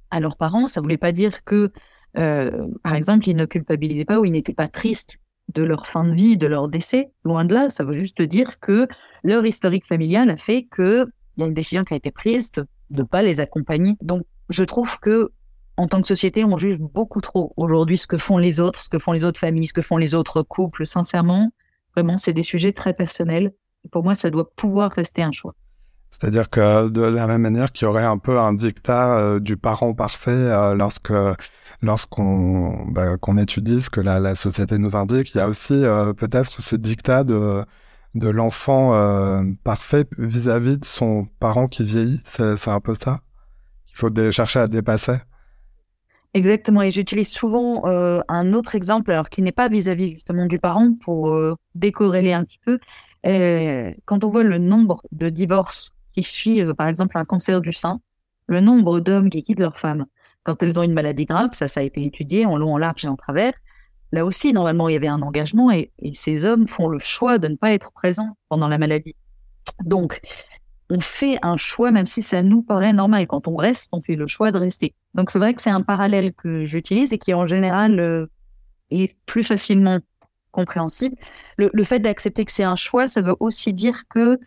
à 0.09 0.19
leurs 0.19 0.37
parents. 0.37 0.67
Ça 0.67 0.81
voulait 0.81 0.97
pas 0.97 1.11
dire 1.11 1.43
que 1.43 1.71
par 2.13 2.95
exemple, 2.95 3.27
ils 3.29 3.35
ne 3.35 3.45
culpabilisaient 3.45 4.05
pas 4.05 4.19
ou 4.19 4.25
ils 4.25 4.31
n'étaient 4.31 4.53
pas 4.53 4.67
tristes 4.67 5.17
de 5.53 5.63
leur 5.63 5.87
fin 5.87 6.03
de 6.03 6.13
vie, 6.13 6.37
de 6.37 6.47
leur 6.47 6.67
décès. 6.67 7.11
Loin 7.23 7.45
de 7.45 7.53
là, 7.53 7.69
ça 7.69 7.83
veut 7.83 7.97
juste 7.97 8.21
dire 8.21 8.59
que 8.59 8.87
leur 9.23 9.45
historique 9.45 9.85
familial 9.85 10.29
a 10.29 10.37
fait 10.37 10.67
qu'il 10.73 11.05
y 11.37 11.43
a 11.43 11.45
une 11.45 11.53
décision 11.53 11.83
qui 11.83 11.93
a 11.93 11.97
été 11.97 12.11
prise 12.11 12.51
de 12.51 12.65
ne 12.89 13.03
pas 13.03 13.21
les 13.21 13.39
accompagner. 13.39 13.95
Donc, 14.01 14.23
je 14.49 14.63
trouve 14.63 14.99
que 14.99 15.31
en 15.77 15.87
tant 15.87 16.01
que 16.01 16.07
société, 16.07 16.43
on 16.43 16.57
juge 16.57 16.79
beaucoup 16.79 17.21
trop 17.21 17.53
aujourd'hui 17.57 17.97
ce 17.97 18.07
que 18.07 18.17
font 18.17 18.37
les 18.37 18.59
autres, 18.59 18.81
ce 18.81 18.89
que 18.89 18.99
font 18.99 19.13
les 19.13 19.23
autres 19.23 19.39
familles, 19.39 19.67
ce 19.67 19.73
que 19.73 19.81
font 19.81 19.97
les 19.97 20.13
autres 20.13 20.43
couples. 20.43 20.85
Sincèrement, 20.85 21.51
vraiment, 21.95 22.17
c'est 22.17 22.33
des 22.33 22.43
sujets 22.43 22.73
très 22.73 22.93
personnels. 22.93 23.53
pour 23.91 24.03
moi, 24.03 24.13
ça 24.13 24.29
doit 24.29 24.51
pouvoir 24.51 24.91
rester 24.91 25.23
un 25.23 25.31
choix. 25.31 25.55
C'est-à-dire 26.11 26.49
que 26.49 26.89
de 26.89 27.01
la 27.01 27.25
même 27.25 27.41
manière 27.41 27.71
qu'il 27.71 27.85
y 27.85 27.89
aurait 27.89 28.03
un 28.03 28.17
peu 28.17 28.37
un 28.37 28.53
dictat 28.53 29.17
euh, 29.17 29.39
du 29.39 29.55
parent 29.57 29.93
parfait 29.93 30.31
euh, 30.31 30.75
lorsque 30.75 31.13
lorsqu'on 31.81 32.85
bah, 32.91 33.15
étudie 33.39 33.81
ce 33.81 33.89
que 33.89 34.01
la, 34.01 34.35
société 34.35 34.77
nous 34.77 34.95
indique, 34.95 35.33
il 35.33 35.37
y 35.37 35.41
a 35.41 35.47
aussi 35.47 35.73
euh, 35.73 36.13
peut-être 36.13 36.61
ce 36.61 36.75
dictat 36.75 37.23
de 37.23 37.63
de 38.13 38.27
l'enfant 38.27 38.91
parfait 39.63 40.05
vis-à-vis 40.17 40.77
de 40.77 40.83
son 40.83 41.25
parent 41.39 41.69
qui 41.69 41.85
vieillit. 41.85 42.19
C'est 42.25 42.67
un 42.67 42.81
peu 42.81 42.93
ça 42.93 43.21
qu'il 43.85 43.95
faut 43.95 44.09
chercher 44.31 44.59
à 44.59 44.67
dépasser. 44.67 45.15
Exactement, 46.33 46.81
et 46.81 46.91
j'utilise 46.91 47.29
souvent 47.29 47.85
un 47.85 48.51
autre 48.51 48.75
exemple, 48.75 49.17
qui 49.31 49.41
n'est 49.41 49.53
pas 49.53 49.69
vis-à-vis 49.69 50.15
justement 50.15 50.45
du 50.45 50.59
parent, 50.59 50.91
pour 51.05 51.33
décorréler 51.73 52.33
un 52.33 52.43
petit 52.43 52.59
peu. 52.65 52.79
quand 53.23 54.25
on 54.25 54.29
voit 54.29 54.43
le 54.43 54.57
nombre 54.57 55.01
de 55.13 55.29
divorces 55.29 55.93
qui 56.11 56.23
suivent, 56.23 56.73
par 56.73 56.87
exemple, 56.87 57.17
un 57.17 57.25
cancer 57.25 57.61
du 57.61 57.73
sein, 57.73 57.99
le 58.47 58.59
nombre 58.59 58.99
d'hommes 58.99 59.29
qui 59.29 59.43
quittent 59.43 59.59
leur 59.59 59.79
femme 59.79 60.05
quand 60.43 60.61
elles 60.63 60.79
ont 60.79 60.83
une 60.83 60.93
maladie 60.93 61.25
grave, 61.25 61.49
ça, 61.53 61.67
ça 61.67 61.81
a 61.81 61.83
été 61.83 62.03
étudié 62.03 62.45
en 62.45 62.57
long, 62.57 62.73
en 62.73 62.77
large 62.77 63.05
et 63.05 63.07
en 63.07 63.15
travers. 63.15 63.53
Là 64.11 64.25
aussi, 64.25 64.53
normalement, 64.53 64.89
il 64.89 64.93
y 64.93 64.95
avait 64.95 65.07
un 65.07 65.21
engagement 65.21 65.71
et, 65.71 65.91
ces 66.13 66.45
hommes 66.45 66.67
font 66.67 66.87
le 66.87 66.99
choix 66.99 67.37
de 67.37 67.47
ne 67.47 67.55
pas 67.55 67.71
être 67.71 67.91
présents 67.91 68.35
pendant 68.49 68.67
la 68.67 68.77
maladie. 68.77 69.15
Donc, 69.85 70.19
on 70.89 70.99
fait 70.99 71.37
un 71.41 71.55
choix, 71.55 71.91
même 71.91 72.05
si 72.05 72.21
ça 72.21 72.43
nous 72.43 72.63
paraît 72.63 72.91
normal. 72.91 73.27
Quand 73.27 73.47
on 73.47 73.55
reste, 73.55 73.87
on 73.93 74.01
fait 74.01 74.15
le 74.15 74.27
choix 74.27 74.51
de 74.51 74.57
rester. 74.57 74.93
Donc, 75.13 75.31
c'est 75.31 75.39
vrai 75.39 75.53
que 75.53 75.61
c'est 75.61 75.69
un 75.69 75.81
parallèle 75.81 76.33
que 76.33 76.65
j'utilise 76.65 77.13
et 77.13 77.17
qui, 77.17 77.33
en 77.33 77.45
général, 77.45 77.99
euh, 77.99 78.25
est 78.89 79.15
plus 79.25 79.43
facilement 79.43 79.99
compréhensible. 80.51 81.15
Le, 81.55 81.69
le 81.71 81.83
fait 81.85 81.99
d'accepter 81.99 82.43
que 82.43 82.51
c'est 82.51 82.63
un 82.63 82.75
choix, 82.75 83.07
ça 83.07 83.21
veut 83.21 83.35
aussi 83.39 83.73
dire 83.73 84.03
que 84.09 84.37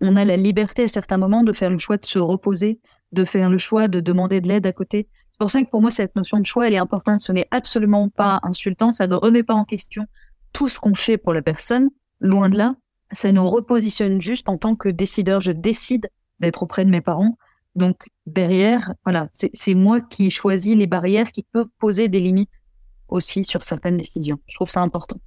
on 0.00 0.16
a 0.16 0.24
la 0.24 0.36
liberté 0.36 0.84
à 0.84 0.88
certains 0.88 1.18
moments 1.18 1.42
de 1.42 1.52
faire 1.52 1.70
le 1.70 1.78
choix 1.78 1.96
de 1.96 2.06
se 2.06 2.18
reposer, 2.18 2.80
de 3.12 3.24
faire 3.24 3.50
le 3.50 3.58
choix 3.58 3.88
de 3.88 4.00
demander 4.00 4.40
de 4.40 4.48
l'aide 4.48 4.66
à 4.66 4.72
côté. 4.72 5.08
C'est 5.32 5.38
pour 5.38 5.50
ça 5.50 5.62
que 5.62 5.70
pour 5.70 5.80
moi, 5.80 5.90
cette 5.90 6.16
notion 6.16 6.38
de 6.38 6.46
choix, 6.46 6.66
elle 6.66 6.74
est 6.74 6.78
importante. 6.78 7.22
Ce 7.22 7.32
n'est 7.32 7.48
absolument 7.50 8.08
pas 8.08 8.40
insultant, 8.42 8.92
ça 8.92 9.06
ne 9.06 9.14
remet 9.14 9.42
pas 9.42 9.54
en 9.54 9.64
question 9.64 10.06
tout 10.52 10.68
ce 10.68 10.80
qu'on 10.80 10.94
fait 10.94 11.18
pour 11.18 11.32
la 11.32 11.42
personne. 11.42 11.90
Loin 12.20 12.48
de 12.48 12.56
là, 12.56 12.74
ça 13.12 13.32
nous 13.32 13.48
repositionne 13.48 14.20
juste 14.20 14.48
en 14.48 14.58
tant 14.58 14.76
que 14.76 14.88
décideur. 14.88 15.40
Je 15.40 15.52
décide 15.52 16.08
d'être 16.40 16.62
auprès 16.62 16.84
de 16.84 16.90
mes 16.90 17.00
parents. 17.00 17.38
Donc 17.76 18.08
derrière, 18.26 18.94
voilà, 19.04 19.28
c'est 19.32 19.74
moi 19.74 20.00
qui 20.00 20.30
choisis 20.30 20.76
les 20.76 20.86
barrières 20.86 21.30
qui 21.32 21.44
peuvent 21.52 21.68
poser 21.78 22.08
des 22.08 22.20
limites 22.20 22.62
aussi 23.08 23.44
sur 23.44 23.62
certaines 23.62 23.96
décisions. 23.96 24.38
Je 24.46 24.54
trouve 24.54 24.70
ça 24.70 24.80
important. 24.80 25.18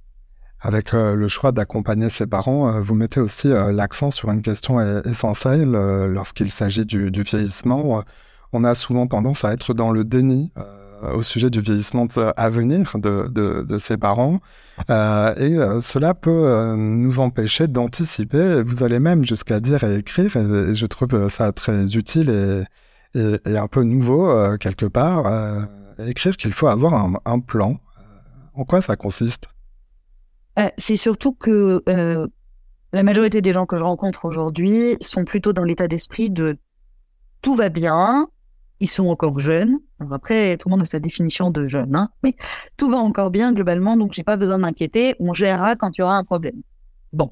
Avec 0.64 0.94
euh, 0.94 1.14
le 1.14 1.28
choix 1.28 1.52
d'accompagner 1.52 2.08
ses 2.08 2.26
parents, 2.26 2.72
euh, 2.72 2.80
vous 2.80 2.94
mettez 2.94 3.20
aussi 3.20 3.48
euh, 3.48 3.70
l'accent 3.70 4.10
sur 4.10 4.30
une 4.30 4.40
question 4.40 4.80
essentielle 5.04 5.70
lorsqu'il 5.70 6.50
s'agit 6.50 6.86
du, 6.86 7.10
vieillissement. 7.10 8.02
on 8.54 8.64
a 8.64 8.74
souvent 8.74 9.06
tendance 9.06 9.44
à 9.44 9.52
être 9.52 9.74
dans 9.74 9.92
le 9.92 10.04
déni 10.04 10.50
au 11.12 11.20
sujet 11.20 11.50
du 11.50 11.60
vieillissement 11.60 12.06
à 12.16 12.48
venir 12.48 12.96
de, 12.96 13.76
ses 13.76 13.98
parents. 13.98 14.40
et 14.88 15.54
cela 15.80 16.14
peut 16.14 16.74
nous 16.76 17.20
empêcher 17.20 17.68
d'anticiper. 17.68 18.62
Vous 18.62 18.82
allez 18.82 19.00
même 19.00 19.26
jusqu'à 19.26 19.60
dire 19.60 19.84
et 19.84 19.96
écrire, 19.98 20.34
et, 20.36 20.74
je 20.74 20.86
trouve 20.86 21.28
ça 21.28 21.52
très 21.52 21.94
utile 21.94 22.66
et, 23.14 23.58
un 23.58 23.68
peu 23.68 23.82
nouveau 23.82 24.56
quelque 24.58 24.86
part, 24.86 25.68
écrire 25.98 26.36
qu'il 26.38 26.54
faut 26.54 26.68
avoir 26.68 26.94
un 27.24 27.40
plan. 27.40 27.76
En 28.54 28.64
quoi 28.64 28.80
ça 28.80 28.96
consiste? 28.96 29.48
Euh, 30.58 30.68
c'est 30.78 30.96
surtout 30.96 31.32
que 31.32 31.82
euh, 31.88 32.26
la 32.92 33.02
majorité 33.02 33.40
des 33.40 33.52
gens 33.52 33.66
que 33.66 33.76
je 33.76 33.82
rencontre 33.82 34.24
aujourd'hui 34.24 34.96
sont 35.00 35.24
plutôt 35.24 35.52
dans 35.52 35.64
l'état 35.64 35.88
d'esprit 35.88 36.30
de 36.30 36.56
tout 37.42 37.54
va 37.54 37.68
bien, 37.68 38.28
ils 38.80 38.88
sont 38.88 39.08
encore 39.08 39.38
jeunes. 39.40 39.78
après, 40.12 40.56
tout 40.56 40.68
le 40.68 40.72
monde 40.72 40.82
a 40.82 40.86
sa 40.86 41.00
définition 41.00 41.50
de 41.50 41.66
jeune, 41.66 41.94
hein, 41.96 42.10
mais 42.22 42.36
tout 42.76 42.90
va 42.90 42.98
encore 42.98 43.30
bien 43.30 43.52
globalement, 43.52 43.96
donc 43.96 44.12
j'ai 44.12 44.22
pas 44.22 44.36
besoin 44.36 44.56
de 44.56 44.62
m'inquiéter. 44.62 45.14
On 45.18 45.34
gérera 45.34 45.76
quand 45.76 45.96
il 45.98 46.00
y 46.00 46.04
aura 46.04 46.16
un 46.16 46.24
problème. 46.24 46.62
Bon, 47.12 47.30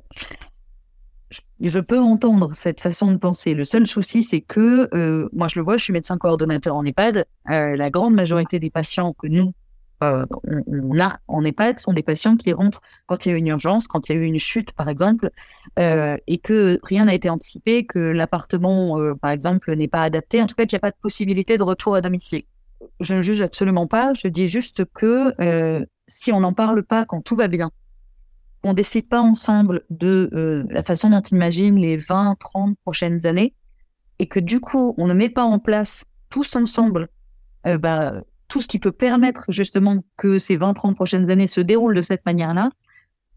je 1.61 1.79
peux 1.79 1.99
entendre 1.99 2.51
cette 2.55 2.81
façon 2.81 3.11
de 3.13 3.17
penser. 3.17 3.55
Le 3.55 3.65
seul 3.65 3.87
souci, 3.87 4.23
c'est 4.23 4.41
que 4.41 4.89
euh, 4.95 5.29
moi, 5.33 5.49
je 5.49 5.59
le 5.59 5.65
vois, 5.65 5.77
je 5.77 5.85
suis 5.85 5.93
médecin 5.93 6.19
coordonnateur 6.19 6.77
en 6.77 6.85
EHPAD. 6.85 7.25
la 7.47 7.91
grande 7.91 8.15
majorité 8.15 8.59
des 8.59 8.71
patients 8.71 9.13
que 9.13 9.29
nous 9.29 9.53
euh, 10.03 10.25
on, 10.67 10.99
a 10.99 11.21
en 11.29 11.45
EHPAD 11.45 11.79
sont 11.79 11.93
des 11.93 12.03
patients 12.03 12.37
qui 12.37 12.53
rentrent 12.53 12.83
quand 13.07 13.25
il 13.25 13.31
y 13.31 13.35
a 13.35 13.39
une 13.39 13.47
urgence, 13.47 13.87
quand 13.87 14.09
il 14.09 14.17
y 14.17 14.19
a 14.19 14.21
eu 14.21 14.25
une 14.25 14.39
chute, 14.39 14.73
par 14.73 14.89
exemple, 14.89 15.31
euh, 15.79 16.17
et 16.27 16.39
que 16.39 16.81
rien 16.83 17.05
n'a 17.05 17.15
été 17.15 17.31
anticipé, 17.31 17.87
que 17.87 17.99
l'appartement, 17.99 18.99
euh, 18.99 19.15
par 19.15 19.31
exemple, 19.31 19.75
n'est 19.75 19.89
pas 19.89 20.03
adapté, 20.03 20.43
en 20.43 20.47
tout 20.47 20.57
cas 20.57 20.67
qu'il 20.67 20.77
n'y 20.77 20.81
a 20.81 20.87
pas 20.87 20.91
de 20.91 21.01
possibilité 21.01 21.57
de 21.57 21.63
retour 21.63 21.95
à 21.95 22.01
domicile. 22.01 22.43
Je 23.01 23.15
ne 23.15 23.23
juge 23.23 23.43
absolument 23.43 23.87
pas, 23.87 24.13
je 24.15 24.27
dis 24.27 24.49
juste 24.49 24.85
que 24.93 25.33
si 26.09 26.33
on 26.33 26.41
n'en 26.41 26.53
parle 26.53 26.83
pas 26.83 27.05
quand 27.05 27.23
tout 27.23 27.37
va 27.37 27.47
bien, 27.47 27.71
on 28.65 28.75
décide 28.75 29.09
pas 29.09 29.21
ensemble 29.21 29.85
de 29.91 30.67
la 30.69 30.83
façon 30.83 31.11
dont 31.11 31.23
on 31.31 31.37
imagine 31.37 31.77
les 31.77 31.97
20, 31.97 32.37
30 32.41 32.77
prochaines 32.83 33.25
années, 33.25 33.55
et 34.19 34.27
que 34.27 34.41
du 34.41 34.59
coup, 34.59 34.95
on 34.99 35.07
ne 35.07 35.15
met 35.15 35.29
pas 35.29 35.45
en 35.45 35.61
place 35.61 36.05
tous 36.29 36.57
ensemble 36.57 37.09
bah, 37.65 38.25
tout 38.53 38.61
ce 38.61 38.69
qui 38.69 38.79
peut 38.79 38.93
permettre 38.93 39.47
justement 39.49 40.05
que 40.19 40.39
ces 40.39 40.57
20, 40.57 40.75
30 40.75 40.95
prochaines 40.95 41.31
années 41.31 41.47
se 41.47 41.63
déroulent 41.63 41.97
de 41.97 42.03
cette 42.03 42.27
manière-là, 42.27 42.69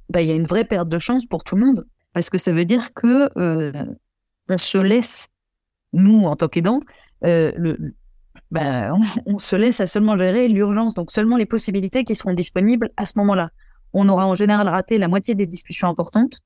bah, 0.10 0.22
il 0.22 0.28
y 0.28 0.32
a 0.32 0.36
une 0.36 0.46
vraie 0.46 0.66
perte 0.66 0.90
de 0.90 1.00
chance 1.00 1.26
pour 1.26 1.46
tout 1.46 1.56
le 1.56 1.66
monde. 1.66 1.88
Parce 2.12 2.30
que 2.30 2.38
ça 2.38 2.52
veut 2.52 2.66
dire 2.66 2.94
que 2.94 3.30
on 4.50 4.58
se 4.58 4.78
laisse, 4.78 5.30
nous, 5.94 6.26
en 6.26 6.36
tant 6.36 6.50
qu'aidants, 6.50 6.82
le, 7.22 7.96
bah, 8.52 8.94
on, 9.26 9.40
se 9.40 9.56
laisse 9.56 9.80
à 9.80 9.88
seulement 9.88 10.18
gérer 10.18 10.50
l'urgence, 10.50 10.96
donc 10.96 11.12
seulement 11.12 11.38
les 11.38 11.46
possibilités 11.46 12.04
qui 12.04 12.14
seront 12.14 12.34
disponibles 12.34 12.92
à 12.98 13.06
ce 13.06 13.18
moment-là. 13.20 13.52
On 13.94 14.10
aura 14.10 14.28
en 14.28 14.36
général 14.36 14.68
raté 14.68 14.98
la 14.98 15.08
moitié 15.08 15.34
des 15.34 15.48
discussions 15.48 15.88
importantes, 15.88 16.42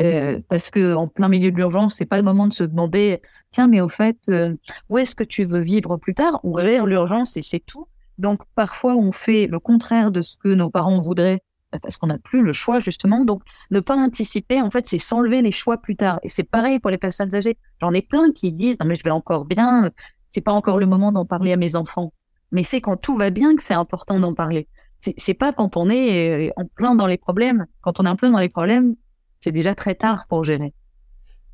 euh, 0.00 0.40
parce 0.48 0.70
que 0.70 0.94
en 0.94 1.06
plein 1.06 1.28
milieu 1.28 1.52
de 1.52 1.56
l'urgence, 1.56 1.94
c'est 1.94 2.06
pas 2.06 2.16
le 2.16 2.24
moment 2.24 2.48
de 2.48 2.52
se 2.52 2.64
demander 2.64 3.22
tiens, 3.52 3.68
mais 3.68 3.80
au 3.80 3.88
fait, 3.88 4.18
euh, 4.28 4.56
où 4.88 4.98
est-ce 4.98 5.14
que 5.14 5.24
tu 5.24 5.44
veux 5.44 5.60
vivre 5.60 5.96
plus 5.96 6.14
tard? 6.14 6.40
On 6.42 6.58
gère 6.58 6.86
l'urgence 6.86 7.36
et 7.36 7.42
c'est 7.42 7.60
tout. 7.60 7.86
Donc 8.18 8.42
parfois, 8.54 8.94
on 8.94 9.12
fait 9.12 9.46
le 9.46 9.58
contraire 9.58 10.10
de 10.10 10.22
ce 10.22 10.36
que 10.36 10.48
nos 10.48 10.70
parents 10.70 10.98
voudraient 10.98 11.42
parce 11.80 11.96
qu'on 11.96 12.08
n'a 12.08 12.18
plus 12.18 12.42
le 12.42 12.52
choix 12.52 12.80
justement. 12.80 13.24
Donc 13.24 13.42
ne 13.70 13.80
pas 13.80 13.96
anticiper, 13.96 14.60
en 14.60 14.70
fait, 14.70 14.86
c'est 14.86 14.98
s'enlever 14.98 15.42
les 15.42 15.52
choix 15.52 15.78
plus 15.78 15.96
tard. 15.96 16.20
Et 16.22 16.28
c'est 16.28 16.44
pareil 16.44 16.78
pour 16.78 16.90
les 16.90 16.98
personnes 16.98 17.34
âgées. 17.34 17.56
J'en 17.80 17.92
ai 17.92 18.02
plein 18.02 18.32
qui 18.32 18.52
disent 18.52 18.76
non 18.80 18.86
mais 18.86 18.96
je 18.96 19.04
vais 19.04 19.10
encore 19.10 19.44
bien, 19.44 19.90
c'est 20.30 20.40
pas 20.40 20.52
encore 20.52 20.78
le 20.78 20.86
moment 20.86 21.12
d'en 21.12 21.24
parler 21.24 21.52
à 21.52 21.56
mes 21.56 21.76
enfants. 21.76 22.12
Mais 22.50 22.64
c'est 22.64 22.80
quand 22.80 22.96
tout 22.96 23.16
va 23.16 23.30
bien 23.30 23.56
que 23.56 23.62
c'est 23.62 23.74
important 23.74 24.20
d'en 24.20 24.34
parler. 24.34 24.68
C'est 25.16 25.34
pas 25.34 25.52
quand 25.52 25.76
on 25.76 25.90
est 25.90 26.48
euh, 26.48 26.52
en 26.56 26.66
plein 26.66 26.94
dans 26.94 27.08
les 27.08 27.16
problèmes. 27.16 27.66
Quand 27.80 27.98
on 27.98 28.04
est 28.04 28.08
en 28.08 28.14
plein 28.14 28.30
dans 28.30 28.38
les 28.38 28.48
problèmes, 28.48 28.94
c'est 29.40 29.50
déjà 29.50 29.74
très 29.74 29.96
tard 29.96 30.26
pour 30.28 30.44
gérer. 30.44 30.74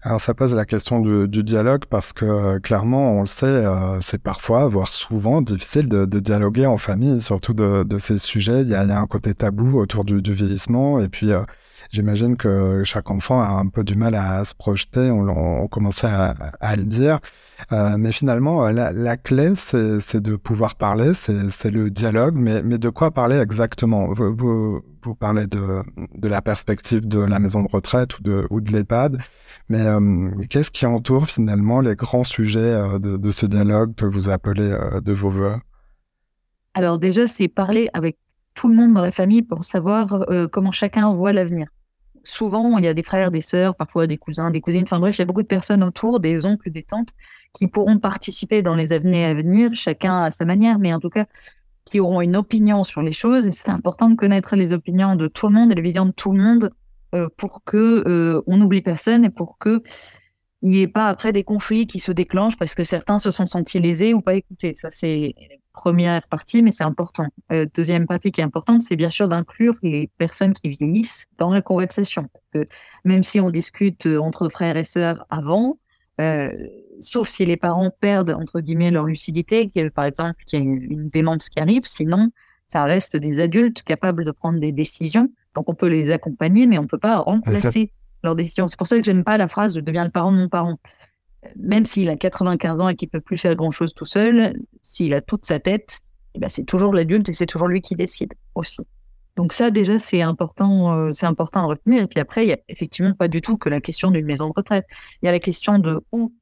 Alors 0.02 0.20
ça 0.20 0.32
pose 0.32 0.54
la 0.54 0.64
question 0.64 1.00
du, 1.00 1.42
dialogue 1.42 1.84
parce 1.90 2.12
que 2.12 2.24
euh, 2.24 2.60
clairement, 2.60 3.12
on 3.12 3.22
le 3.22 3.26
sait, 3.26 3.46
euh, 3.46 4.00
c'est 4.00 4.22
parfois, 4.22 4.66
voire 4.68 4.86
souvent, 4.86 5.42
difficile 5.42 5.88
de, 5.88 6.04
dialoguer 6.20 6.66
en 6.66 6.76
famille, 6.76 7.20
surtout 7.20 7.52
de, 7.52 7.98
ces 7.98 8.18
sujets. 8.18 8.62
Il 8.62 8.68
y, 8.68 8.74
a, 8.74 8.82
un 8.82 9.06
côté 9.06 9.34
tabou 9.34 9.78
autour 9.78 10.04
du, 10.04 10.20
vieillissement 10.32 11.00
et 11.00 11.08
puis 11.08 11.30
j'imagine 11.90 12.36
que 12.36 12.82
chaque 12.84 13.10
enfant 13.10 13.40
a 13.40 13.48
un 13.48 13.68
peu 13.68 13.84
du 13.84 13.94
mal 13.94 14.14
à, 14.14 14.44
se 14.44 14.54
projeter. 14.54 15.10
On, 15.10 15.66
commençait 15.68 16.06
à, 16.06 16.76
le 16.76 16.84
dire. 16.84 17.18
Euh, 17.72 17.96
mais 17.98 18.12
finalement, 18.12 18.66
euh, 18.66 18.72
la, 18.72 19.16
clé, 19.16 19.54
c'est 19.56 20.16
de 20.16 20.36
pouvoir 20.36 20.76
parler, 20.76 21.12
c'est 21.14 21.70
le 21.70 21.90
dialogue. 21.90 22.36
Mais, 22.36 22.62
de 22.78 22.88
quoi 22.88 23.10
parler 23.10 23.38
exactement? 23.38 24.12
Vous, 24.12 25.14
parlez 25.18 25.46
de, 25.46 25.82
la 26.22 26.42
perspective 26.42 27.08
de 27.08 27.20
la 27.20 27.38
maison 27.38 27.62
de 27.62 27.68
retraite 27.70 28.18
ou 28.18 28.22
de, 28.22 28.70
l'EHPAD. 28.70 29.18
Mais 29.68 29.80
euh, 29.80 30.30
qu'est-ce 30.50 30.70
qui 30.70 30.86
entoure 30.86 31.26
finalement 31.26 31.80
les 31.80 31.94
grands 31.94 32.24
sujets 32.24 32.98
de, 32.98 33.30
ce 33.30 33.46
dialogue 33.46 33.94
que 33.94 34.04
vous 34.04 34.28
appelez 34.28 34.76
de 35.02 35.12
vos 35.12 35.30
voeux? 35.30 35.56
Alors 36.74 36.98
déjà, 36.98 37.26
c'est 37.26 37.48
parler 37.48 37.88
avec 37.92 38.18
tout 38.54 38.68
le 38.68 38.74
monde 38.74 38.94
dans 38.94 39.02
la 39.02 39.10
famille 39.10 39.42
pour 39.42 39.64
savoir 39.64 40.26
comment 40.52 40.72
chacun 40.72 41.12
voit 41.14 41.32
l'avenir 41.32 41.68
souvent, 42.28 42.78
il 42.78 42.84
y 42.84 42.88
a 42.88 42.94
des 42.94 43.02
frères, 43.02 43.30
des 43.30 43.40
sœurs, 43.40 43.74
parfois 43.74 44.06
des 44.06 44.18
cousins, 44.18 44.50
des 44.50 44.60
cousines. 44.60 44.82
Enfin 44.84 45.00
bref, 45.00 45.16
il 45.16 45.20
y 45.20 45.22
a 45.22 45.24
beaucoup 45.24 45.42
de 45.42 45.46
personnes 45.46 45.82
autour, 45.82 46.20
des 46.20 46.46
oncles, 46.46 46.70
des 46.70 46.82
tantes, 46.82 47.14
qui 47.54 47.66
pourront 47.66 47.98
participer 47.98 48.62
dans 48.62 48.74
les 48.74 48.92
années 48.92 49.24
à 49.24 49.34
venir, 49.34 49.70
chacun 49.74 50.22
à 50.22 50.30
sa 50.30 50.44
manière, 50.44 50.78
mais 50.78 50.92
en 50.92 51.00
tout 51.00 51.10
cas, 51.10 51.26
qui 51.84 52.00
auront 52.00 52.20
une 52.20 52.36
opinion 52.36 52.84
sur 52.84 53.02
les 53.02 53.12
choses. 53.12 53.46
Et 53.46 53.52
c'est 53.52 53.70
important 53.70 54.10
de 54.10 54.14
connaître 54.14 54.56
les 54.56 54.72
opinions 54.72 55.16
de 55.16 55.26
tout 55.26 55.48
le 55.48 55.54
monde 55.54 55.72
et 55.72 55.74
les 55.74 55.82
visions 55.82 56.06
de 56.06 56.12
tout 56.12 56.32
le 56.32 56.42
monde 56.42 56.70
euh, 57.14 57.28
pour 57.36 57.62
que 57.64 58.04
euh, 58.06 58.42
on 58.46 58.58
n'oublie 58.58 58.82
personne 58.82 59.24
et 59.24 59.30
pour 59.30 59.56
que 59.58 59.82
il 60.60 60.70
n'y 60.70 60.80
ait 60.80 60.88
pas 60.88 61.06
après 61.06 61.32
des 61.32 61.44
conflits 61.44 61.86
qui 61.86 62.00
se 62.00 62.10
déclenchent 62.10 62.58
parce 62.58 62.74
que 62.74 62.82
certains 62.82 63.18
se 63.18 63.30
sont 63.30 63.46
sentis 63.46 63.78
lésés 63.78 64.12
ou 64.12 64.20
pas 64.20 64.34
écoutés. 64.34 64.74
Ça, 64.76 64.88
c'est 64.90 65.34
première 65.82 66.22
partie, 66.26 66.60
mais 66.62 66.72
c'est 66.72 66.88
important. 66.92 67.28
Euh, 67.52 67.66
deuxième 67.72 68.06
partie 68.06 68.30
qui 68.32 68.40
est 68.40 68.44
importante, 68.44 68.82
c'est 68.82 68.96
bien 68.96 69.10
sûr 69.10 69.28
d'inclure 69.28 69.76
les 69.82 70.10
personnes 70.18 70.52
qui 70.52 70.68
vieillissent 70.70 71.26
dans 71.38 71.52
la 71.52 71.62
conversation. 71.62 72.26
Parce 72.32 72.48
que 72.48 72.66
même 73.04 73.22
si 73.22 73.38
on 73.40 73.50
discute 73.50 74.06
euh, 74.06 74.18
entre 74.18 74.48
frères 74.48 74.76
et 74.76 74.84
sœurs 74.84 75.24
avant, 75.30 75.78
euh, 76.20 76.50
sauf 77.00 77.28
si 77.28 77.46
les 77.46 77.56
parents 77.56 77.92
perdent, 78.00 78.34
entre 78.42 78.60
guillemets, 78.60 78.90
leur 78.90 79.04
lucidité, 79.04 79.70
par 79.94 80.04
exemple, 80.04 80.42
qu'il 80.46 80.58
y 80.58 80.62
a 80.62 80.64
une, 80.64 80.82
une 80.82 81.08
démence 81.08 81.48
qui 81.48 81.60
arrive, 81.60 81.84
sinon, 81.84 82.32
ça 82.72 82.82
reste 82.84 83.16
des 83.16 83.40
adultes 83.40 83.82
capables 83.82 84.24
de 84.24 84.32
prendre 84.32 84.58
des 84.58 84.72
décisions. 84.72 85.28
Donc, 85.54 85.68
on 85.68 85.74
peut 85.74 85.86
les 85.86 86.10
accompagner, 86.10 86.66
mais 86.66 86.78
on 86.78 86.82
ne 86.82 86.88
peut 86.88 86.98
pas 86.98 87.18
remplacer 87.18 87.92
leurs 88.24 88.34
décisions. 88.34 88.66
C'est 88.66 88.78
pour 88.78 88.88
ça 88.88 88.98
que 88.98 89.04
j'aime 89.04 89.24
pas 89.24 89.38
la 89.38 89.48
phrase 89.48 89.74
«je 89.76 89.80
deviens 89.80 90.04
le 90.04 90.10
parent 90.10 90.32
de 90.32 90.38
mon 90.38 90.48
parent» 90.48 90.78
même 91.56 91.86
s'il 91.86 92.08
a 92.08 92.16
95 92.16 92.80
ans 92.80 92.88
et 92.88 92.96
qu'il 92.96 93.08
peut 93.08 93.20
plus 93.20 93.38
faire 93.38 93.54
grand 93.54 93.70
chose 93.70 93.94
tout 93.94 94.04
seul, 94.04 94.58
s'il 94.82 95.14
a 95.14 95.20
toute 95.20 95.46
sa 95.46 95.60
tête, 95.60 95.98
eh 96.34 96.38
ben 96.38 96.48
c'est 96.48 96.64
toujours 96.64 96.92
l'adulte 96.92 97.28
et 97.28 97.34
c'est 97.34 97.46
toujours 97.46 97.68
lui 97.68 97.80
qui 97.80 97.94
décide 97.94 98.34
aussi. 98.54 98.82
Donc 99.36 99.52
ça 99.52 99.70
déjà 99.70 99.98
c'est 99.98 100.20
important, 100.20 100.92
euh, 100.92 101.12
c'est 101.12 101.26
important 101.26 101.60
à 101.60 101.66
retenir. 101.66 102.02
Et 102.02 102.06
puis 102.06 102.20
après 102.20 102.44
il 102.44 102.48
y 102.48 102.52
a 102.52 102.58
effectivement 102.68 103.14
pas 103.14 103.28
du 103.28 103.40
tout 103.40 103.56
que 103.56 103.68
la 103.68 103.80
question 103.80 104.10
d'une 104.10 104.26
maison 104.26 104.48
de 104.48 104.52
retraite. 104.56 104.86
Il 105.22 105.26
y 105.26 105.28
a 105.28 105.32
la 105.32 105.40
question 105.40 105.78
de 105.78 106.00
où 106.12 106.32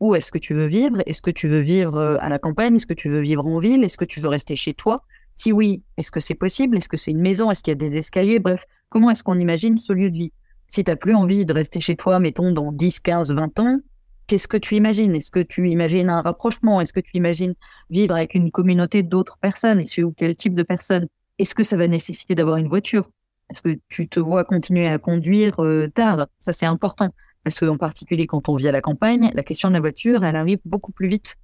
où 0.00 0.14
est-ce 0.14 0.30
que 0.32 0.38
tu 0.38 0.54
veux 0.54 0.66
vivre? 0.66 0.98
Est-ce 1.06 1.22
que 1.22 1.30
tu 1.30 1.48
veux 1.48 1.60
vivre 1.60 1.96
euh, 1.96 2.16
à 2.20 2.28
la 2.28 2.38
campagne? 2.38 2.76
Est-ce 2.76 2.86
que 2.86 2.94
tu 2.94 3.08
veux 3.08 3.20
vivre 3.20 3.46
en 3.46 3.58
ville? 3.58 3.84
Est-ce 3.84 3.96
que 3.96 4.04
tu 4.04 4.20
veux 4.20 4.28
rester 4.28 4.56
chez 4.56 4.74
toi? 4.74 5.04
Si 5.34 5.52
oui, 5.52 5.82
est-ce 5.96 6.10
que 6.10 6.20
c'est 6.20 6.34
possible? 6.34 6.76
Est-ce 6.76 6.88
que 6.88 6.96
c'est 6.96 7.10
une 7.10 7.20
maison? 7.20 7.50
Est-ce 7.50 7.62
qu'il 7.62 7.70
y 7.72 7.76
a 7.76 7.88
des 7.88 7.96
escaliers? 7.96 8.38
Bref, 8.38 8.66
comment 8.88 9.10
est-ce 9.10 9.22
qu'on 9.22 9.38
imagine 9.38 9.78
ce 9.78 9.92
lieu 9.92 10.10
de 10.10 10.16
vie? 10.16 10.32
Si 10.68 10.84
tu 10.84 10.90
n'as 10.90 10.96
plus 10.96 11.14
envie 11.14 11.46
de 11.46 11.52
rester 11.52 11.80
chez 11.80 11.96
toi, 11.96 12.18
mettons, 12.20 12.52
dans 12.52 12.72
10, 12.72 13.00
15, 13.00 13.32
20 13.32 13.58
ans, 13.60 13.78
Qu'est-ce 14.26 14.48
que 14.48 14.56
tu 14.56 14.74
imagines? 14.76 15.14
Est-ce 15.14 15.30
que 15.30 15.40
tu 15.40 15.68
imagines 15.68 16.08
un 16.08 16.20
rapprochement? 16.20 16.80
Est-ce 16.80 16.92
que 16.92 17.00
tu 17.00 17.10
imagines 17.14 17.54
vivre 17.90 18.14
avec 18.14 18.34
une 18.34 18.50
communauté 18.50 19.02
d'autres 19.02 19.38
personnes? 19.38 19.80
Et 19.80 20.02
ou 20.02 20.12
quel 20.16 20.34
type 20.34 20.54
de 20.54 20.62
personnes? 20.62 21.06
Est-ce 21.38 21.54
que 21.54 21.64
ça 21.64 21.76
va 21.76 21.88
nécessiter 21.88 22.34
d'avoir 22.34 22.56
une 22.56 22.68
voiture? 22.68 23.10
Est-ce 23.50 23.60
que 23.60 23.78
tu 23.88 24.08
te 24.08 24.20
vois 24.20 24.44
continuer 24.44 24.86
à 24.86 24.98
conduire 24.98 25.62
euh, 25.62 25.88
tard? 25.88 26.28
Ça, 26.38 26.52
c'est 26.52 26.66
important. 26.66 27.10
Parce 27.42 27.60
qu'en 27.60 27.76
particulier, 27.76 28.26
quand 28.26 28.48
on 28.48 28.56
vit 28.56 28.68
à 28.68 28.72
la 28.72 28.80
campagne, 28.80 29.30
la 29.34 29.42
question 29.42 29.68
de 29.68 29.74
la 29.74 29.80
voiture, 29.80 30.24
elle 30.24 30.36
arrive 30.36 30.60
beaucoup 30.64 30.92
plus 30.92 31.08
vite 31.08 31.36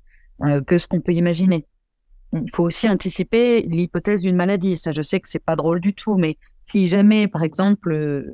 euh, 0.42 0.62
que 0.62 0.78
ce 0.78 0.88
qu'on 0.88 1.00
peut 1.00 1.12
imaginer. 1.12 1.66
Il 2.32 2.50
faut 2.54 2.64
aussi 2.64 2.88
anticiper 2.88 3.62
l'hypothèse 3.62 4.22
d'une 4.22 4.36
maladie. 4.36 4.76
Ça, 4.76 4.92
je 4.92 5.02
sais 5.02 5.20
que 5.20 5.28
c'est 5.28 5.44
pas 5.44 5.56
drôle 5.56 5.80
du 5.80 5.92
tout, 5.92 6.14
mais 6.14 6.38
si 6.62 6.86
jamais, 6.86 7.28
par 7.28 7.42
exemple, 7.42 7.92
euh, 7.92 8.24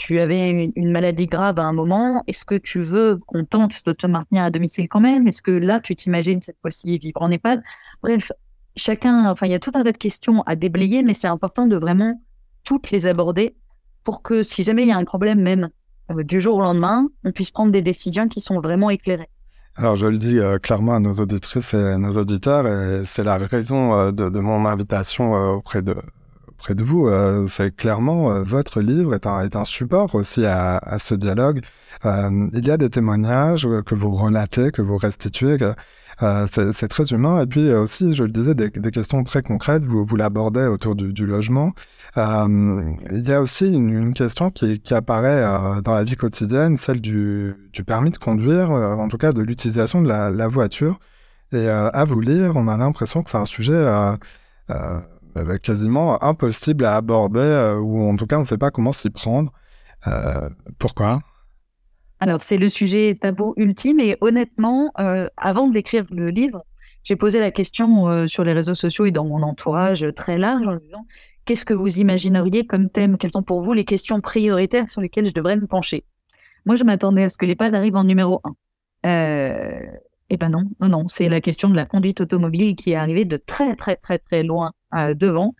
tu 0.00 0.18
avais 0.18 0.72
une, 0.74 0.90
maladie 0.90 1.26
grave 1.26 1.58
à 1.58 1.62
un 1.62 1.74
moment, 1.74 2.24
est-ce 2.26 2.46
que 2.46 2.54
tu 2.54 2.80
veux 2.80 3.20
qu'on 3.26 3.44
tente 3.44 3.84
de 3.84 3.92
te 3.92 4.06
maintenir 4.06 4.42
à 4.42 4.50
domicile 4.50 4.88
quand 4.88 5.00
même? 5.00 5.28
Est-ce 5.28 5.42
que 5.42 5.50
là, 5.50 5.78
tu 5.78 5.94
t'imagines 5.94 6.40
cette 6.40 6.56
fois-ci 6.62 6.96
vivre 6.96 7.20
en 7.20 7.30
EHPAD? 7.30 7.62
Bref, 8.02 8.32
chacun, 8.76 9.30
enfin, 9.30 9.44
il 9.46 9.52
y 9.52 9.54
a 9.54 9.58
tout 9.58 9.72
un 9.74 9.84
tas 9.84 9.92
de 9.92 9.98
questions 9.98 10.42
à 10.46 10.56
déblayer, 10.56 11.02
mais 11.02 11.12
c'est 11.12 11.28
important 11.28 11.66
de 11.66 11.76
vraiment 11.76 12.18
toutes 12.64 12.90
les 12.90 13.06
aborder 13.06 13.54
pour 14.02 14.22
que 14.22 14.42
si 14.42 14.64
jamais 14.64 14.84
il 14.84 14.88
y 14.88 14.92
a 14.92 14.96
un 14.96 15.04
problème 15.04 15.42
même 15.42 15.68
euh, 16.10 16.24
du 16.24 16.40
jour 16.40 16.56
au 16.56 16.62
lendemain, 16.62 17.06
on 17.24 17.30
puisse 17.30 17.50
prendre 17.50 17.70
des 17.70 17.82
décisions 17.82 18.26
qui 18.26 18.40
sont 18.40 18.58
vraiment 18.58 18.88
éclairées. 18.88 19.28
Alors 19.76 19.96
je 19.96 20.06
le 20.06 20.16
dis 20.16 20.38
euh, 20.38 20.58
clairement 20.58 20.94
à 20.94 21.00
nos 21.00 21.12
auditrices 21.12 21.74
et 21.74 21.98
nos 21.98 22.12
auditeurs, 22.12 22.66
et 22.66 23.04
c'est 23.04 23.22
la 23.22 23.36
raison 23.36 23.92
euh, 23.92 24.12
de, 24.12 24.40
mon 24.40 24.64
invitation 24.64 25.34
auprès 25.34 25.82
de, 25.82 25.94
près 26.60 26.74
de 26.74 26.84
vous. 26.84 27.08
Euh, 27.08 27.46
c'est 27.48 27.74
clairement 27.74 28.30
euh, 28.30 28.42
votre 28.42 28.80
livre 28.80 29.14
est 29.14 29.26
un, 29.26 29.42
est 29.42 29.56
un 29.56 29.64
support 29.64 30.14
aussi 30.14 30.46
à, 30.46 30.80
ce 30.98 31.14
dialogue. 31.14 31.62
Euh, 32.04 32.48
il 32.52 32.66
y 32.66 32.70
a 32.70 32.76
des 32.76 32.90
témoignages 32.90 33.66
que 33.86 33.94
vous 33.94 34.10
relatez, 34.10 34.70
que 34.70 34.82
vous 34.82 34.96
restituez. 34.96 35.56
C'est 36.52 36.88
très 36.88 37.12
humain. 37.12 37.42
Et 37.42 37.46
puis 37.46 37.72
aussi, 37.72 38.12
je 38.14 38.24
le 38.24 38.30
disais, 38.30 38.54
des, 38.54 38.70
questions 38.90 39.24
très 39.24 39.42
concrètes. 39.42 39.84
Vous, 39.84 40.04
vous 40.04 40.16
l'abordez 40.16 40.66
autour 40.66 40.94
du, 40.94 41.26
logement. 41.26 41.72
il 42.16 43.22
y 43.26 43.32
a 43.32 43.40
aussi 43.40 43.72
une, 43.72 44.12
question 44.12 44.50
qui, 44.50 44.80
qui 44.80 44.94
apparaît 44.94 45.42
dans 45.82 45.94
la 45.94 46.04
vie 46.04 46.16
quotidienne, 46.16 46.76
celle 46.76 47.00
du, 47.00 47.54
du 47.72 47.84
permis 47.84 48.10
de 48.10 48.18
conduire, 48.18 48.70
en 48.70 49.08
tout 49.08 49.18
cas 49.18 49.32
de 49.32 49.42
l'utilisation 49.42 50.02
de 50.02 50.08
la, 50.08 50.48
voiture. 50.48 51.00
Et 51.52 51.68
à 51.68 52.04
vous 52.04 52.20
lire, 52.20 52.52
on 52.54 52.68
a 52.68 52.76
l'impression 52.76 53.22
que 53.22 53.30
c'est 53.30 53.38
un 53.38 53.46
sujet 53.46 53.82
euh, 54.70 55.00
quasiment 55.62 56.22
impossible 56.22 56.84
à 56.84 56.96
aborder, 56.96 57.40
euh, 57.40 57.78
ou 57.78 58.08
en 58.08 58.16
tout 58.16 58.26
cas 58.26 58.36
on 58.36 58.40
ne 58.40 58.46
sait 58.46 58.58
pas 58.58 58.70
comment 58.70 58.92
s'y 58.92 59.10
prendre. 59.10 59.52
Euh, 60.06 60.48
pourquoi? 60.78 61.20
Alors 62.20 62.42
c'est 62.42 62.58
le 62.58 62.68
sujet 62.68 63.14
tabou 63.20 63.54
ultime 63.56 64.00
et 64.00 64.16
honnêtement, 64.20 64.92
avant 65.36 65.68
d'écrire 65.68 66.04
le 66.10 66.28
livre, 66.28 66.64
j'ai 67.02 67.16
posé 67.16 67.40
la 67.40 67.50
question 67.50 68.28
sur 68.28 68.44
les 68.44 68.52
réseaux 68.52 68.74
sociaux 68.74 69.06
et 69.06 69.10
dans 69.10 69.24
mon 69.24 69.42
entourage 69.42 70.06
très 70.14 70.36
large 70.36 70.66
en 70.66 70.76
disant 70.76 71.06
qu'est-ce 71.46 71.64
que 71.64 71.74
vous 71.74 71.98
imagineriez 71.98 72.66
comme 72.66 72.90
thème? 72.90 73.16
Quelles 73.16 73.32
sont 73.32 73.42
pour 73.42 73.62
vous 73.62 73.72
les 73.72 73.84
questions 73.84 74.20
prioritaires 74.20 74.90
sur 74.90 75.00
lesquelles 75.00 75.28
je 75.28 75.34
devrais 75.34 75.56
me 75.56 75.66
pencher? 75.66 76.04
Moi, 76.66 76.76
je 76.76 76.84
m'attendais 76.84 77.24
à 77.24 77.28
ce 77.28 77.38
que 77.38 77.46
l'EHPAD 77.46 77.74
arrive 77.74 77.96
en 77.96 78.04
numéro 78.04 78.40
1. 78.44 78.54
Euh, 79.06 79.80
eh 80.28 80.36
ben 80.36 80.50
non, 80.50 80.64
non, 80.80 80.88
non, 80.88 81.08
c'est 81.08 81.28
la 81.28 81.40
question 81.40 81.68
de 81.68 81.74
la 81.74 81.86
conduite 81.86 82.20
automobile 82.20 82.76
qui 82.76 82.92
est 82.92 82.96
arrivée 82.96 83.24
de 83.24 83.36
très, 83.36 83.74
très, 83.74 83.96
très, 83.96 84.18
très 84.18 84.42
loin 84.42 84.68
euh, 84.68 84.79
devant. 84.92 85.54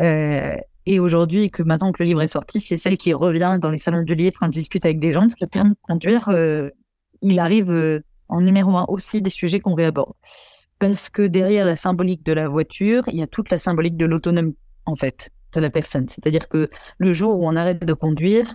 Euh, 0.00 0.54
Et 0.86 0.98
aujourd'hui, 0.98 1.50
que 1.50 1.62
maintenant 1.62 1.92
que 1.92 2.02
le 2.02 2.06
livre 2.08 2.22
est 2.22 2.28
sorti, 2.28 2.60
c'est 2.60 2.78
celle 2.78 2.96
qui 2.96 3.12
revient 3.12 3.58
dans 3.60 3.70
les 3.70 3.78
salons 3.78 4.02
du 4.02 4.14
livre 4.14 4.36
quand 4.40 4.46
je 4.46 4.58
discute 4.58 4.84
avec 4.84 4.98
des 4.98 5.12
gens. 5.12 5.20
Parce 5.20 5.34
que 5.34 5.44
de 5.44 5.74
conduire, 5.82 6.28
euh, 6.30 6.70
il 7.22 7.38
arrive 7.38 7.70
euh, 7.70 8.00
en 8.28 8.40
numéro 8.40 8.76
un 8.76 8.86
aussi 8.88 9.20
des 9.20 9.30
sujets 9.30 9.60
qu'on 9.60 9.74
réaborde. 9.74 10.14
Parce 10.78 11.10
que 11.10 11.22
derrière 11.28 11.66
la 11.66 11.76
symbolique 11.76 12.24
de 12.24 12.32
la 12.32 12.48
voiture, 12.48 13.04
il 13.08 13.18
y 13.18 13.22
a 13.22 13.26
toute 13.26 13.50
la 13.50 13.58
symbolique 13.58 13.98
de 13.98 14.06
l'autonomie, 14.06 14.56
en 14.86 14.96
fait, 14.96 15.30
de 15.52 15.60
la 15.60 15.68
personne. 15.68 16.08
C'est-à-dire 16.08 16.48
que 16.48 16.70
le 16.98 17.12
jour 17.12 17.38
où 17.38 17.46
on 17.46 17.54
arrête 17.56 17.84
de 17.84 17.92
conduire, 17.92 18.54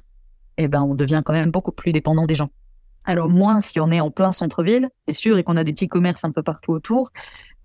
eh 0.58 0.68
ben, 0.68 0.82
on 0.82 0.96
devient 0.96 1.22
quand 1.24 1.34
même 1.34 1.52
beaucoup 1.52 1.72
plus 1.72 1.92
dépendant 1.92 2.26
des 2.26 2.36
gens. 2.36 2.50
Alors, 3.04 3.30
moins 3.30 3.62
si 3.62 3.80
on 3.80 3.92
est 3.92 4.02
en 4.02 4.10
plein 4.10 4.32
centre-ville, 4.32 4.90
c'est 5.08 5.14
sûr, 5.14 5.38
et 5.38 5.44
qu'on 5.44 5.58
a 5.58 5.64
des 5.64 5.74
petits 5.74 5.88
commerces 5.88 6.24
un 6.24 6.32
peu 6.32 6.42
partout 6.42 6.72
autour, 6.72 7.12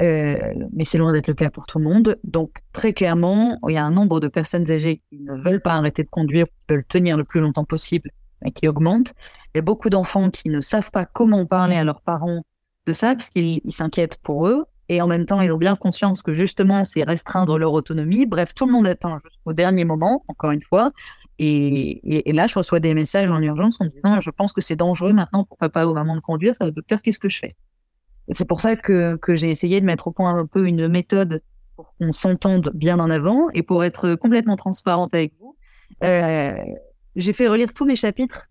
euh, 0.00 0.36
mais 0.72 0.84
c'est 0.84 0.98
loin 0.98 1.12
d'être 1.12 1.28
le 1.28 1.34
cas 1.34 1.50
pour 1.50 1.66
tout 1.66 1.78
le 1.78 1.84
monde. 1.84 2.18
Donc, 2.24 2.50
très 2.72 2.92
clairement, 2.92 3.58
il 3.68 3.74
y 3.74 3.78
a 3.78 3.84
un 3.84 3.90
nombre 3.90 4.20
de 4.20 4.28
personnes 4.28 4.70
âgées 4.70 5.02
qui 5.10 5.18
ne 5.20 5.34
veulent 5.34 5.60
pas 5.60 5.74
arrêter 5.74 6.02
de 6.02 6.08
conduire, 6.08 6.46
qui 6.46 6.74
veulent 6.74 6.86
tenir 6.86 7.16
le 7.16 7.24
plus 7.24 7.40
longtemps 7.40 7.64
possible, 7.64 8.10
qui 8.54 8.68
augmente. 8.68 9.12
Il 9.54 9.58
y 9.58 9.60
a 9.60 9.62
beaucoup 9.62 9.90
d'enfants 9.90 10.30
qui 10.30 10.48
ne 10.48 10.60
savent 10.60 10.90
pas 10.90 11.04
comment 11.04 11.44
parler 11.44 11.76
à 11.76 11.84
leurs 11.84 12.00
parents 12.00 12.42
de 12.86 12.92
ça, 12.92 13.14
parce 13.14 13.30
qu'ils 13.30 13.60
s'inquiètent 13.68 14.16
pour 14.22 14.46
eux. 14.46 14.64
Et 14.88 15.00
en 15.00 15.06
même 15.06 15.24
temps, 15.24 15.40
ils 15.40 15.52
ont 15.52 15.56
bien 15.56 15.76
conscience 15.76 16.20
que 16.20 16.34
justement, 16.34 16.84
c'est 16.84 17.04
restreindre 17.04 17.58
leur 17.58 17.72
autonomie. 17.72 18.26
Bref, 18.26 18.54
tout 18.54 18.66
le 18.66 18.72
monde 18.72 18.88
attend 18.88 19.18
jusqu'au 19.18 19.52
dernier 19.52 19.84
moment, 19.84 20.24
encore 20.26 20.50
une 20.50 20.62
fois. 20.62 20.90
Et, 21.38 22.00
là, 22.26 22.48
je 22.48 22.54
reçois 22.56 22.80
des 22.80 22.92
messages 22.92 23.30
en 23.30 23.40
urgence 23.40 23.76
en 23.80 23.84
disant, 23.84 24.20
je 24.20 24.30
pense 24.30 24.52
que 24.52 24.60
c'est 24.60 24.74
dangereux 24.74 25.12
maintenant 25.12 25.44
pour 25.44 25.58
papa 25.58 25.86
ou 25.86 25.94
maman 25.94 26.16
de 26.16 26.20
conduire. 26.20 26.54
Docteur, 26.60 27.02
qu'est-ce 27.02 27.20
que 27.20 27.28
je 27.28 27.38
fais? 27.38 27.54
C'est 28.34 28.46
pour 28.46 28.60
ça 28.60 28.76
que, 28.76 29.18
j'ai 29.28 29.50
essayé 29.50 29.80
de 29.80 29.86
mettre 29.86 30.08
au 30.08 30.12
point 30.12 30.36
un 30.36 30.46
peu 30.46 30.66
une 30.66 30.88
méthode 30.88 31.42
pour 31.76 31.94
qu'on 31.98 32.12
s'entende 32.12 32.70
bien 32.74 32.98
en 32.98 33.10
avant 33.10 33.48
et 33.50 33.62
pour 33.62 33.84
être 33.84 34.14
complètement 34.14 34.56
transparente 34.56 35.14
avec 35.14 35.32
vous. 35.40 35.56
Euh, 36.04 36.54
j'ai 37.16 37.32
fait 37.32 37.48
relire 37.48 37.74
tous 37.74 37.84
mes 37.84 37.96
chapitres 37.96 38.46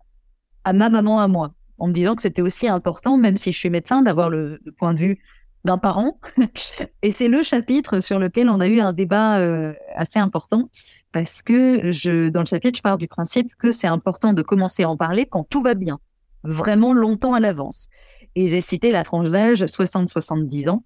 à 0.64 0.72
ma 0.72 0.90
maman, 0.90 1.20
à 1.20 1.28
moi, 1.28 1.54
en 1.78 1.88
me 1.88 1.92
disant 1.92 2.14
que 2.14 2.22
c'était 2.22 2.42
aussi 2.42 2.68
important, 2.68 3.16
même 3.16 3.36
si 3.36 3.52
je 3.52 3.58
suis 3.58 3.70
médecin, 3.70 4.02
d'avoir 4.02 4.28
le 4.28 4.60
point 4.78 4.92
de 4.92 4.98
vue 4.98 5.18
d'un 5.64 5.78
parent. 5.78 6.18
Et 7.02 7.10
c'est 7.10 7.28
le 7.28 7.42
chapitre 7.42 8.00
sur 8.00 8.18
lequel 8.18 8.48
on 8.48 8.60
a 8.60 8.66
eu 8.66 8.80
un 8.80 8.92
débat 8.92 9.38
euh, 9.40 9.72
assez 9.94 10.18
important 10.18 10.70
parce 11.12 11.42
que 11.42 11.90
je, 11.90 12.28
dans 12.28 12.40
le 12.40 12.46
chapitre, 12.46 12.76
je 12.76 12.82
pars 12.82 12.98
du 12.98 13.08
principe 13.08 13.54
que 13.56 13.70
c'est 13.70 13.86
important 13.86 14.32
de 14.32 14.42
commencer 14.42 14.84
à 14.84 14.90
en 14.90 14.96
parler 14.96 15.26
quand 15.26 15.44
tout 15.44 15.60
va 15.60 15.74
bien, 15.74 15.98
vraiment 16.44 16.92
longtemps 16.92 17.34
à 17.34 17.40
l'avance. 17.40 17.88
Et 18.36 18.48
j'ai 18.48 18.60
cité 18.60 18.92
la 18.92 19.04
tranche 19.04 19.28
d'âge 19.28 19.62
60-70 19.62 20.68
ans. 20.70 20.84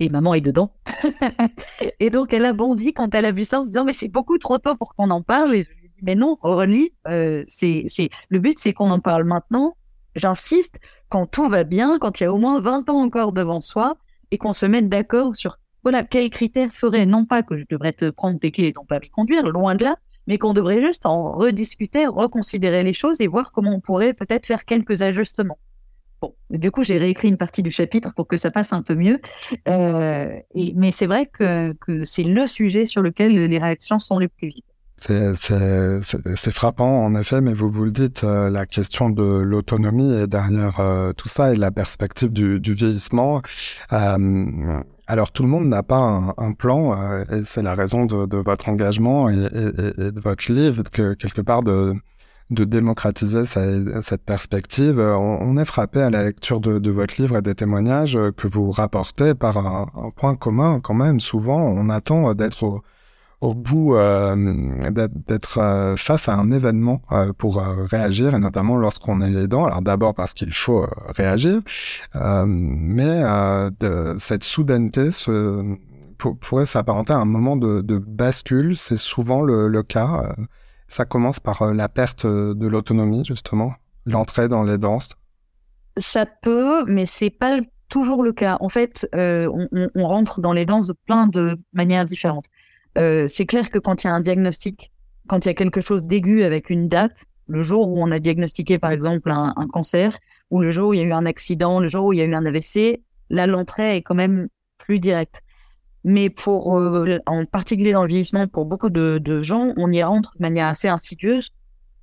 Et 0.00 0.08
maman 0.08 0.34
est 0.34 0.40
dedans. 0.40 0.74
et 2.00 2.10
donc, 2.10 2.32
elle 2.32 2.44
a 2.44 2.52
bondi 2.52 2.92
quand 2.92 3.14
elle 3.14 3.24
a 3.24 3.32
vu 3.32 3.44
ça 3.44 3.60
en 3.60 3.64
disant, 3.64 3.84
mais 3.84 3.92
c'est 3.92 4.08
beaucoup 4.08 4.38
trop 4.38 4.58
tôt 4.58 4.74
pour 4.74 4.94
qu'on 4.94 5.10
en 5.10 5.22
parle. 5.22 5.54
Et 5.54 5.64
je 5.64 5.70
lui 5.70 5.88
dis, 5.88 6.02
mais 6.02 6.14
non, 6.14 6.38
Aurélie, 6.42 6.92
euh, 7.06 7.42
c'est, 7.46 7.86
le 8.28 8.38
but, 8.38 8.58
c'est 8.58 8.72
qu'on 8.72 8.90
en 8.90 9.00
parle 9.00 9.24
maintenant. 9.24 9.76
J'insiste, 10.14 10.78
quand 11.08 11.26
tout 11.26 11.48
va 11.48 11.64
bien, 11.64 11.98
quand 11.98 12.20
il 12.20 12.24
y 12.24 12.26
a 12.26 12.32
au 12.32 12.38
moins 12.38 12.60
20 12.60 12.90
ans 12.90 13.00
encore 13.00 13.32
devant 13.32 13.60
soi, 13.60 13.96
et 14.30 14.38
qu'on 14.38 14.52
se 14.52 14.66
mette 14.66 14.88
d'accord 14.88 15.36
sur 15.36 15.58
voilà 15.82 16.04
quels 16.04 16.30
critères 16.30 16.72
feraient, 16.72 17.06
non 17.06 17.24
pas 17.24 17.42
que 17.42 17.58
je 17.58 17.64
devrais 17.68 17.92
te 17.92 18.08
prendre 18.10 18.38
tes 18.38 18.52
clés 18.52 18.68
et 18.68 18.72
ton 18.72 18.84
permis 18.84 19.10
conduire, 19.10 19.46
loin 19.48 19.74
de 19.74 19.84
là, 19.84 19.96
mais 20.26 20.38
qu'on 20.38 20.52
devrait 20.52 20.80
juste 20.80 21.06
en 21.06 21.32
rediscuter, 21.32 22.06
reconsidérer 22.06 22.84
les 22.84 22.92
choses 22.92 23.20
et 23.20 23.26
voir 23.26 23.52
comment 23.52 23.74
on 23.74 23.80
pourrait 23.80 24.14
peut-être 24.14 24.46
faire 24.46 24.64
quelques 24.64 25.02
ajustements. 25.02 25.58
Du 26.50 26.70
coup, 26.70 26.84
j'ai 26.84 26.98
réécrit 26.98 27.28
une 27.28 27.36
partie 27.36 27.62
du 27.62 27.70
chapitre 27.70 28.12
pour 28.14 28.26
que 28.26 28.36
ça 28.36 28.50
passe 28.50 28.72
un 28.72 28.82
peu 28.82 28.94
mieux. 28.94 29.20
Euh, 29.68 30.28
mais 30.74 30.92
c'est 30.92 31.06
vrai 31.06 31.26
que, 31.26 31.74
c'est 32.04 32.24
le 32.24 32.46
sujet 32.46 32.86
sur 32.86 33.02
lequel 33.02 33.34
les 33.34 33.58
réactions 33.58 33.98
sont 33.98 34.18
les 34.18 34.28
plus 34.28 34.48
vives. 34.48 34.62
C'est 34.98 36.50
frappant, 36.50 37.04
en 37.04 37.14
effet, 37.16 37.40
mais 37.40 37.54
vous 37.54 37.70
vous 37.70 37.84
le 37.84 37.90
dites, 37.90 38.22
euh, 38.22 38.50
la 38.50 38.66
question 38.66 39.10
de 39.10 39.22
l'autonomie 39.22 40.14
est 40.14 40.28
derrière 40.28 40.78
euh, 40.78 41.12
tout 41.12 41.28
ça 41.28 41.52
et 41.52 41.56
la 41.56 41.72
perspective 41.72 42.32
du, 42.32 42.60
vieillissement. 42.60 43.42
Alors, 45.08 45.32
tout 45.32 45.42
le 45.42 45.48
monde 45.48 45.66
n'a 45.66 45.82
pas 45.82 46.34
un, 46.36 46.52
plan, 46.52 47.24
et 47.30 47.42
c'est 47.42 47.62
la 47.62 47.74
raison 47.74 48.06
de, 48.06 48.36
votre 48.36 48.68
engagement 48.68 49.28
et, 49.28 49.34
de 49.34 50.20
votre 50.20 50.52
livre, 50.52 50.84
que 50.90 51.14
quelque 51.14 51.40
part 51.40 51.64
de, 51.64 51.94
de 52.52 52.64
démocratiser 52.64 53.44
cette 53.44 54.24
perspective. 54.24 54.98
On, 54.98 55.38
on, 55.40 55.56
est 55.56 55.64
frappé 55.64 56.00
à 56.00 56.10
la 56.10 56.24
lecture 56.24 56.60
de, 56.60 56.90
votre 56.90 57.20
livre 57.20 57.36
et 57.36 57.42
des 57.42 57.54
témoignages 57.54 58.18
que 58.36 58.46
vous 58.46 58.70
rapportez 58.70 59.34
par 59.34 59.58
un, 59.58 59.86
point 60.16 60.34
commun 60.34 60.80
quand 60.82 60.94
même. 60.94 61.20
Souvent, 61.20 61.58
on 61.58 61.88
attend 61.88 62.34
d'être 62.34 62.82
au 63.42 63.54
bout 63.54 63.96
euh, 63.96 64.36
d'être 65.26 65.58
euh, 65.58 65.96
face 65.96 66.28
à 66.28 66.34
un 66.34 66.52
événement 66.52 67.02
euh, 67.10 67.32
pour 67.32 67.56
réagir, 67.60 68.34
et 68.34 68.38
notamment 68.38 68.76
lorsqu'on 68.76 69.20
est 69.20 69.32
aidant. 69.32 69.64
Alors 69.64 69.82
d'abord 69.82 70.14
parce 70.14 70.32
qu'il 70.32 70.52
faut 70.52 70.86
réagir, 71.08 71.60
mais 72.46 73.22
cette 74.18 74.44
soudaineté 74.44 75.10
pourrait 76.40 76.66
s'apparenter 76.66 77.12
à 77.12 77.18
un 77.18 77.24
moment 77.24 77.56
de, 77.56 77.98
bascule. 77.98 78.76
C'est 78.76 78.96
souvent 78.96 79.42
le 79.42 79.82
cas. 79.82 80.34
Ça 80.92 81.06
commence 81.06 81.40
par 81.40 81.72
la 81.72 81.88
perte 81.88 82.26
de 82.26 82.66
l'autonomie, 82.66 83.24
justement, 83.24 83.72
l'entrée 84.04 84.48
dans 84.48 84.62
les 84.62 84.76
danses. 84.76 85.16
Ça 85.98 86.26
peut, 86.26 86.84
mais 86.86 87.06
c'est 87.06 87.30
pas 87.30 87.60
toujours 87.88 88.22
le 88.22 88.34
cas. 88.34 88.58
En 88.60 88.68
fait, 88.68 89.08
on, 89.14 89.68
on 89.72 90.06
rentre 90.06 90.42
dans 90.42 90.52
les 90.52 90.66
danses 90.66 90.88
de 90.88 90.94
plein 91.06 91.28
de 91.28 91.58
manières 91.72 92.04
différentes. 92.04 92.46
Euh, 92.98 93.26
c'est 93.28 93.46
clair 93.46 93.70
que 93.70 93.78
quand 93.78 94.04
il 94.04 94.06
y 94.06 94.10
a 94.10 94.14
un 94.14 94.20
diagnostic, 94.20 94.92
quand 95.28 95.44
il 95.44 95.48
y 95.48 95.50
a 95.50 95.54
quelque 95.54 95.80
chose 95.80 96.02
d'aigu 96.02 96.42
avec 96.42 96.70
une 96.70 96.88
date, 96.88 97.24
le 97.46 97.62
jour 97.62 97.88
où 97.88 98.02
on 98.02 98.10
a 98.10 98.18
diagnostiqué 98.18 98.78
par 98.78 98.90
exemple 98.90 99.30
un, 99.30 99.54
cancer, 99.72 100.18
ou 100.50 100.60
le 100.60 100.70
jour 100.70 100.90
où 100.90 100.94
il 100.94 101.00
y 101.00 101.02
a 101.02 101.06
eu 101.06 101.12
un 101.12 101.26
accident, 101.26 101.80
le 101.80 101.88
jour 101.88 102.06
où 102.06 102.12
il 102.12 102.18
y 102.18 102.22
a 102.22 102.24
eu 102.24 102.34
un 102.34 102.44
AVC, 102.44 103.02
là 103.30 103.46
l'entrée 103.46 103.96
est 103.96 104.02
quand 104.02 104.14
même 104.14 104.48
plus 104.78 105.00
directe. 105.00 105.41
Mais 106.04 106.30
pour, 106.30 106.76
euh, 106.76 107.18
en 107.26 107.44
particulier 107.44 107.92
dans 107.92 108.02
le 108.02 108.08
vieillissement, 108.08 108.46
pour 108.48 108.64
beaucoup 108.64 108.90
de, 108.90 109.42
gens, 109.42 109.72
on 109.76 109.90
y 109.92 110.02
rentre 110.02 110.32
de 110.36 110.42
manière 110.42 110.66
assez 110.66 110.88
insidieuse. 110.88 111.50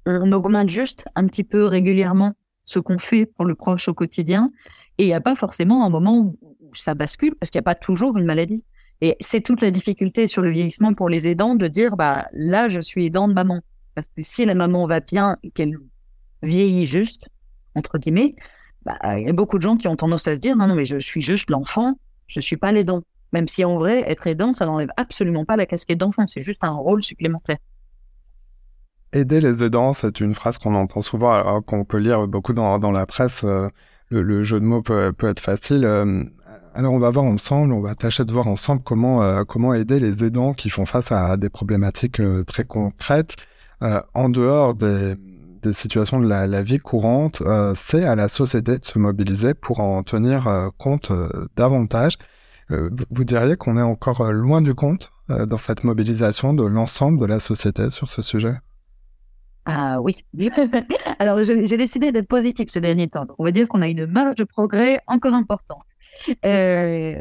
On 0.06 0.32
augmente 0.32 0.70
juste 0.70 1.06
un 1.16 1.28
petit 1.28 1.44
peu 1.44 1.66
régulièrement 1.66 2.34
ce 2.66 2.80
qu'on 2.80 3.00
fait 3.00 3.26
pour 3.26 3.46
le 3.46 3.56
proche 3.56 3.88
au 3.88 3.94
quotidien. 3.94 4.52
Et 4.98 5.04
il 5.04 5.08
n'y 5.08 5.14
a 5.14 5.22
pas 5.22 5.36
forcément 5.36 5.86
un 5.86 5.90
moment 5.90 6.18
où 6.20 6.38
ça 6.74 6.94
bascule 6.94 7.36
parce 7.36 7.52
qu'il 7.52 7.60
n'y 7.60 7.64
a 7.64 7.72
pas 7.72 7.76
toujours 7.76 8.18
une 8.18 8.26
maladie. 8.26 8.64
Et 9.02 9.16
c'est 9.22 9.42
toute 9.42 9.62
la 9.62 9.72
difficulté 9.72 10.28
sur 10.28 10.42
le 10.42 10.52
vieillissement 10.52 10.94
pour 10.94 11.10
les 11.10 11.28
aidants 11.28 11.56
de 11.56 11.68
dire, 11.68 11.96
bah, 11.96 12.28
là, 12.34 12.68
je 12.68 12.82
suis 12.82 13.06
aidant 13.06 13.28
de 13.28 13.34
maman. 13.34 13.62
Parce 13.96 14.08
que 14.08 14.22
si 14.22 14.46
la 14.46 14.56
maman 14.56 14.88
va 14.88 15.00
bien 15.00 15.38
et 15.44 15.52
qu'elle 15.52 15.78
vieillit 16.44 16.86
juste, 16.86 17.30
entre 17.76 17.98
guillemets, 17.98 18.36
bah, 18.84 18.98
il 19.18 19.26
y 19.26 19.30
a 19.30 19.34
beaucoup 19.34 19.58
de 19.58 19.64
gens 19.64 19.78
qui 19.78 19.88
ont 19.88 19.96
tendance 19.96 20.28
à 20.28 20.36
se 20.36 20.40
dire, 20.40 20.56
non, 20.56 20.68
non, 20.68 20.76
mais 20.76 20.86
je 20.86 20.98
suis 20.98 21.22
juste 21.22 21.50
l'enfant, 21.50 21.98
je 22.28 22.40
suis 22.40 22.58
pas 22.58 22.72
l'aidant. 22.72 23.02
Même 23.32 23.48
si 23.48 23.64
en 23.64 23.78
vrai, 23.78 24.04
être 24.10 24.28
aidant, 24.28 24.54
ça 24.54 24.66
n'enlève 24.66 24.90
absolument 24.98 25.46
pas 25.46 25.56
la 25.56 25.66
casquette 25.66 26.00
d'enfant, 26.00 26.26
c'est 26.28 26.42
juste 26.42 26.64
un 26.64 26.72
rôle 26.72 27.04
supplémentaire. 27.04 27.58
Aider 29.12 29.42
les 29.42 29.64
aidants, 29.64 29.94
c'est 29.94 30.20
une 30.20 30.36
phrase 30.36 30.58
qu'on 30.58 30.76
entend 30.76 31.02
souvent, 31.02 31.62
qu'on 31.62 31.84
peut 31.84 31.98
lire 31.98 32.28
beaucoup 32.28 32.54
dans, 32.54 32.92
la 32.92 33.06
presse. 33.06 33.44
Euh, 33.44 33.68
le, 34.10 34.44
jeu 34.44 34.60
de 34.60 34.66
mots 34.66 34.82
peut, 34.82 35.14
être 35.22 35.40
facile. 35.40 35.84
Euh, 35.84 36.24
alors 36.76 36.94
on 36.94 37.00
va 37.00 37.10
voir 37.10 37.26
ensemble, 37.26 37.74
on 37.74 37.82
va 37.82 37.96
tâcher 37.96 38.24
de 38.24 38.32
voir 38.32 38.48
ensemble 38.48 38.84
comment 38.84 39.24
euh, 39.24 39.74
aider 39.74 40.00
les 40.00 40.24
aidants 40.24 40.54
qui 40.54 40.70
font 40.70 40.86
face 40.86 41.12
à 41.12 41.38
des 41.38 41.50
problématiques 41.50 42.22
très 42.46 42.64
concrètes 42.64 43.36
en 43.82 44.30
dehors 44.30 44.76
des, 44.76 45.16
situations 45.72 46.20
de 46.20 46.28
la 46.28 46.62
vie 46.62 46.80
courante. 46.80 47.42
c'est 47.76 48.06
à 48.06 48.16
la 48.16 48.28
société 48.28 48.78
de 48.78 48.86
se 48.86 49.00
mobiliser 49.00 49.56
pour 49.56 49.80
en 49.80 50.04
tenir 50.04 50.70
compte 50.78 51.12
davantage. 51.56 52.18
Vous 52.70 53.24
diriez 53.24 53.56
qu'on 53.56 53.78
est 53.78 53.82
encore 53.82 54.32
loin 54.32 54.62
du 54.62 54.76
compte 54.76 55.12
dans 55.28 55.58
cette 55.58 55.84
mobilisation 55.84 56.54
de 56.54 56.64
l'ensemble 56.64 57.20
de 57.20 57.26
la 57.26 57.40
société 57.40 57.90
sur 57.90 58.10
ce 58.10 58.22
sujet? 58.22 58.56
Ah 59.66 60.02
oui. 60.02 60.18
Alors 61.20 61.44
j'ai 61.44 61.78
décidé 61.78 62.12
d'être 62.12 62.28
positif 62.28 62.70
ces 62.70 62.82
derniers 62.82 63.08
temps. 63.08 63.26
on 63.38 63.44
va 63.44 63.52
dire 63.52 63.68
qu'on 63.68 63.82
a 63.82 63.88
une 63.88 64.06
marge 64.06 64.36
de 64.36 64.44
progrès 64.44 65.02
encore 65.08 65.34
importante. 65.34 65.84
Euh, 66.46 67.16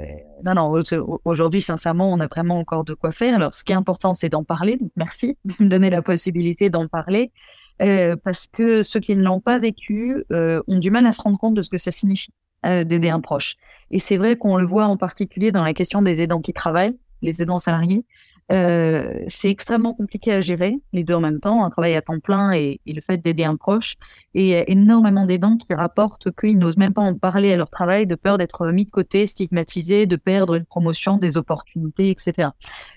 non, 0.44 0.54
non, 0.54 0.82
aujourd'hui, 1.24 1.62
sincèrement, 1.62 2.10
on 2.10 2.20
a 2.20 2.26
vraiment 2.26 2.58
encore 2.58 2.84
de 2.84 2.94
quoi 2.94 3.10
faire. 3.10 3.34
Alors, 3.34 3.54
ce 3.54 3.64
qui 3.64 3.72
est 3.72 3.76
important, 3.76 4.14
c'est 4.14 4.28
d'en 4.28 4.44
parler. 4.44 4.76
Donc, 4.76 4.90
merci 4.96 5.36
de 5.44 5.64
me 5.64 5.68
donner 5.68 5.90
la 5.90 6.02
possibilité 6.02 6.70
d'en 6.70 6.88
parler. 6.88 7.32
Euh, 7.80 8.16
parce 8.16 8.48
que 8.48 8.82
ceux 8.82 8.98
qui 8.98 9.14
ne 9.14 9.22
l'ont 9.22 9.40
pas 9.40 9.58
vécu 9.58 10.24
euh, 10.32 10.60
ont 10.68 10.78
du 10.78 10.90
mal 10.90 11.06
à 11.06 11.12
se 11.12 11.22
rendre 11.22 11.38
compte 11.38 11.54
de 11.54 11.62
ce 11.62 11.70
que 11.70 11.76
ça 11.76 11.92
signifie 11.92 12.32
euh, 12.68 12.84
d'aider 12.84 13.10
un 13.10 13.20
proche. 13.20 13.56
Et 13.90 13.98
c'est 13.98 14.16
vrai 14.16 14.36
qu'on 14.36 14.56
le 14.56 14.66
voit 14.66 14.86
en 14.86 14.96
particulier 14.96 15.52
dans 15.52 15.64
la 15.64 15.74
question 15.74 16.02
des 16.02 16.22
aidants 16.22 16.40
qui 16.40 16.52
travaillent, 16.52 16.96
les 17.22 17.42
aidants 17.42 17.58
salariés. 17.58 18.04
Euh, 18.50 19.12
c'est 19.28 19.50
extrêmement 19.50 19.92
compliqué 19.92 20.32
à 20.32 20.40
gérer, 20.40 20.78
les 20.94 21.04
deux 21.04 21.14
en 21.14 21.20
même 21.20 21.38
temps, 21.38 21.64
un 21.64 21.70
travail 21.70 21.94
à 21.94 22.00
temps 22.00 22.18
plein 22.18 22.52
et, 22.52 22.80
le 22.86 23.00
fait 23.02 23.18
d'aider 23.18 23.44
un 23.44 23.56
proche. 23.56 23.96
Et 24.34 24.42
il 24.42 24.48
y 24.48 24.54
a 24.54 24.68
énormément 24.68 25.26
d'aidants 25.26 25.58
qui 25.58 25.74
rapportent 25.74 26.34
qu'ils 26.34 26.58
n'osent 26.58 26.78
même 26.78 26.94
pas 26.94 27.02
en 27.02 27.14
parler 27.14 27.52
à 27.52 27.56
leur 27.56 27.68
travail 27.68 28.06
de 28.06 28.14
peur 28.14 28.38
d'être 28.38 28.66
mis 28.68 28.86
de 28.86 28.90
côté, 28.90 29.26
stigmatisés, 29.26 30.06
de 30.06 30.16
perdre 30.16 30.54
une 30.54 30.64
promotion, 30.64 31.18
des 31.18 31.36
opportunités, 31.36 32.10
etc. 32.10 32.48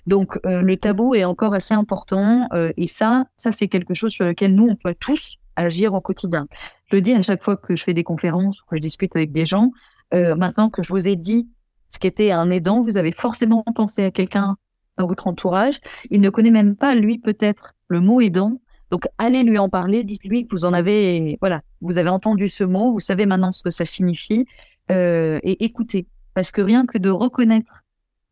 Donc 0.07 0.39
euh, 0.45 0.61
le 0.61 0.77
tabou 0.77 1.15
est 1.15 1.25
encore 1.25 1.53
assez 1.53 1.73
important 1.73 2.47
euh, 2.53 2.71
et 2.77 2.87
ça, 2.87 3.25
ça 3.35 3.51
c'est 3.51 3.67
quelque 3.67 3.93
chose 3.93 4.13
sur 4.13 4.25
lequel 4.25 4.55
nous, 4.55 4.67
on 4.69 4.77
doit 4.81 4.95
tous 4.95 5.37
agir 5.57 5.93
au 5.93 6.01
quotidien. 6.01 6.47
Je 6.91 6.97
le 6.97 7.01
dis 7.01 7.13
à 7.13 7.21
chaque 7.21 7.43
fois 7.43 7.57
que 7.57 7.75
je 7.75 7.83
fais 7.83 7.93
des 7.93 8.03
conférences 8.03 8.61
que 8.69 8.75
je 8.75 8.81
discute 8.81 9.15
avec 9.15 9.31
des 9.31 9.45
gens, 9.45 9.71
maintenant 10.11 10.69
que 10.69 10.83
je 10.83 10.89
vous 10.89 11.07
ai 11.07 11.15
dit 11.15 11.47
ce 11.91 11.99
qu'était 11.99 12.31
un 12.31 12.49
aidant, 12.51 12.83
vous 12.83 12.97
avez 12.97 13.11
forcément 13.11 13.63
pensé 13.75 14.03
à 14.03 14.11
quelqu'un 14.11 14.57
dans 14.97 15.07
votre 15.07 15.27
entourage. 15.27 15.79
Il 16.09 16.21
ne 16.21 16.29
connaît 16.29 16.51
même 16.51 16.75
pas, 16.75 16.95
lui, 16.95 17.19
peut-être, 17.19 17.75
le 17.87 17.99
mot 17.99 18.21
aidant. 18.21 18.61
Donc, 18.91 19.07
allez 19.17 19.43
lui 19.43 19.57
en 19.57 19.69
parler, 19.69 20.03
dites-lui 20.03 20.47
que 20.47 20.55
vous 20.55 20.65
en 20.65 20.73
avez, 20.73 21.37
voilà, 21.41 21.61
vous 21.81 21.97
avez 21.97 22.09
entendu 22.09 22.49
ce 22.49 22.63
mot, 22.63 22.91
vous 22.91 22.99
savez 22.99 23.25
maintenant 23.25 23.51
ce 23.51 23.63
que 23.63 23.69
ça 23.69 23.85
signifie, 23.85 24.45
euh, 24.89 25.39
et 25.43 25.63
écoutez. 25.65 26.07
Parce 26.33 26.51
que 26.51 26.61
rien 26.61 26.85
que 26.85 26.97
de 26.97 27.09
reconnaître 27.09 27.83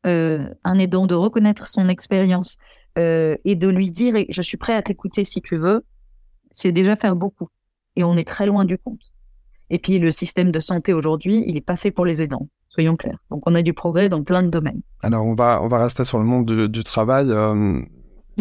euh, 0.05 0.47
un 0.63 0.79
aidant, 0.79 1.05
de 1.05 1.15
reconnaître 1.15 1.67
son 1.67 1.89
expérience, 1.89 2.57
euh, 2.97 3.35
et 3.45 3.55
de 3.55 3.67
lui 3.67 3.91
dire, 3.91 4.15
je 4.29 4.41
suis 4.41 4.57
prêt 4.57 4.73
à 4.73 4.81
t'écouter 4.81 5.23
si 5.23 5.41
tu 5.41 5.57
veux, 5.57 5.85
c'est 6.51 6.71
déjà 6.71 6.95
faire 6.95 7.15
beaucoup. 7.15 7.49
Et 7.99 8.03
on 8.03 8.17
est 8.17 8.27
très 8.27 8.45
loin 8.47 8.65
du 8.65 8.77
compte. 8.77 9.11
Et 9.69 9.77
puis, 9.77 9.99
le 9.99 10.09
système 10.09 10.51
de 10.51 10.59
santé 10.59 10.93
aujourd'hui, 10.93 11.43
il 11.45 11.53
n'est 11.53 11.61
pas 11.61 11.75
fait 11.75 11.91
pour 11.91 12.05
les 12.05 12.23
aidants 12.23 12.47
soyons 12.69 12.95
clairs. 12.95 13.17
Donc 13.29 13.43
on 13.45 13.55
a 13.55 13.61
du 13.61 13.73
progrès 13.73 14.07
dans 14.09 14.23
plein 14.23 14.43
de 14.43 14.49
domaines. 14.49 14.81
Alors 15.01 15.25
on 15.25 15.35
va, 15.35 15.59
on 15.61 15.67
va 15.67 15.79
rester 15.79 16.03
sur 16.03 16.19
le 16.19 16.23
monde 16.23 16.45
du, 16.45 16.83
travail. 16.83 17.29
Euh, 17.29 17.81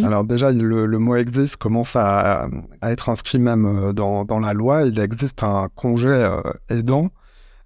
alors 0.04 0.24
déjà, 0.24 0.52
le, 0.52 0.86
mot 0.98 1.16
existe 1.16 1.56
commence 1.56 1.96
à, 1.96 2.46
être 2.82 3.08
inscrit 3.08 3.38
même 3.38 3.66
euh, 3.66 3.92
dans, 3.92 4.24
dans, 4.24 4.38
la 4.38 4.52
loi. 4.52 4.82
Il 4.82 4.98
existe 5.00 5.42
un 5.42 5.68
congé 5.74 6.08
euh, 6.08 6.40
aidant. 6.68 7.08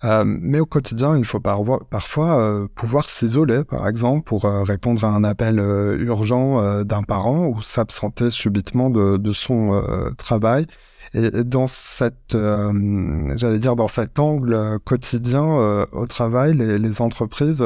Mais 0.03 0.61
au 0.61 0.67
quotidien, 0.67 1.17
il 1.17 1.25
faut 1.25 1.41
parfois 1.41 2.69
pouvoir 2.75 3.09
s'isoler, 3.09 3.62
par 3.65 3.87
exemple, 3.88 4.25
pour 4.25 4.43
répondre 4.45 5.05
à 5.05 5.09
un 5.09 5.25
appel 5.25 5.59
urgent 5.59 6.83
d'un 6.85 7.03
parent 7.03 7.47
ou 7.47 7.62
s'absenter 7.62 8.31
subitement 8.31 8.91
de, 8.91 9.33
son 9.33 9.83
travail. 10.19 10.67
Et 11.15 11.45
dans 11.45 11.67
cette, 11.67 12.35
euh, 12.35 13.33
j'allais 13.37 13.59
dire, 13.59 13.77
dans 13.77 13.88
cet 13.88 14.19
angle 14.19 14.55
euh, 14.55 14.79
quotidien 14.79 15.45
euh, 15.45 15.87
au 15.93 16.07
travail, 16.07 16.55
les, 16.57 17.03
entreprises 17.03 17.65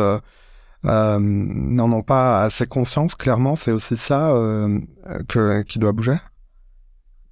n'en 0.82 1.92
ont 1.92 2.02
pas 2.02 2.42
assez 2.42 2.66
conscience. 2.66 3.14
Clairement, 3.14 3.56
c'est 3.56 3.72
aussi 3.72 3.96
ça 3.96 4.32
qui 5.68 5.78
doit 5.78 5.92
bouger. 5.92 6.16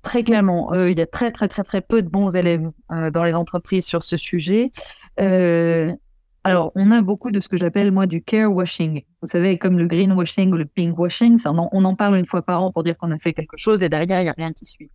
Très 0.05 0.23
clairement, 0.23 0.73
il 0.75 0.99
y 0.99 1.01
a 1.01 1.07
très 1.07 1.33
très 1.33 1.49
très 1.49 1.65
très 1.65 1.81
peu 1.81 2.03
de 2.03 2.09
bons 2.09 2.37
élèves 2.37 2.71
dans 2.91 3.25
les 3.25 3.35
entreprises 3.35 3.87
sur 3.87 4.03
ce 4.03 4.17
sujet. 4.17 4.71
alors, 5.17 6.73
on 6.75 6.91
a 6.91 7.01
beaucoup 7.01 7.31
de 7.31 7.41
ce 7.41 7.49
que 7.49 7.57
j'appelle 7.57 7.91
moi 7.91 8.07
du 8.07 8.23
care 8.23 8.53
washing. 8.53 9.03
Vous 9.23 9.29
savez, 9.29 9.59
comme 9.59 9.79
le 9.79 9.87
green 9.87 10.13
washing 10.13 10.53
ou 10.53 10.57
le 10.57 10.67
pink 10.67 10.99
washing, 10.99 11.41
on 11.47 11.59
en, 11.59 11.69
on 11.73 11.85
en 11.85 11.95
parle 11.95 12.19
une 12.19 12.27
fois 12.27 12.43
par 12.43 12.63
an 12.63 12.71
pour 12.71 12.85
dire 12.85 12.99
qu'on 12.99 13.11
a 13.11 13.19
fait 13.19 13.33
quelque 13.33 13.57
chose 13.57 13.83
et 13.83 13.89
derrière 13.89 14.21
il 14.21 14.25
n'y 14.25 14.29
a 14.29 14.35
rien 14.37 14.53
qui 14.53 14.67
suit. 14.67 14.91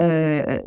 Euh, 0.00 0.60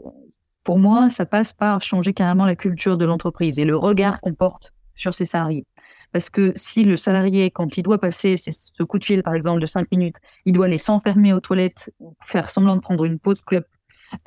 pour 0.63 0.79
moi, 0.79 1.09
ça 1.09 1.25
passe 1.25 1.53
par 1.53 1.81
changer 1.81 2.13
carrément 2.13 2.45
la 2.45 2.57
culture 2.57 2.97
de 2.97 3.05
l'entreprise 3.05 3.57
et 3.57 3.63
le 3.63 3.77
regard 3.77 4.19
qu'on 4.19 4.33
porte 4.33 4.73
sur 4.95 5.13
ses 5.13 5.25
salariés. 5.25 5.65
Parce 6.11 6.29
que 6.29 6.51
si 6.55 6.83
le 6.83 6.97
salarié, 6.97 7.51
quand 7.51 7.77
il 7.77 7.83
doit 7.83 7.99
passer 7.99 8.35
ce 8.37 8.83
coup 8.83 8.99
de 8.99 9.05
fil, 9.05 9.23
par 9.23 9.33
exemple, 9.33 9.61
de 9.61 9.65
5 9.65 9.89
minutes, 9.91 10.17
il 10.45 10.53
doit 10.53 10.65
aller 10.65 10.77
s'enfermer 10.77 11.33
aux 11.33 11.39
toilettes, 11.39 11.93
faire 12.25 12.51
semblant 12.51 12.75
de 12.75 12.81
prendre 12.81 13.05
une 13.05 13.19
pause 13.19 13.41
club 13.41 13.63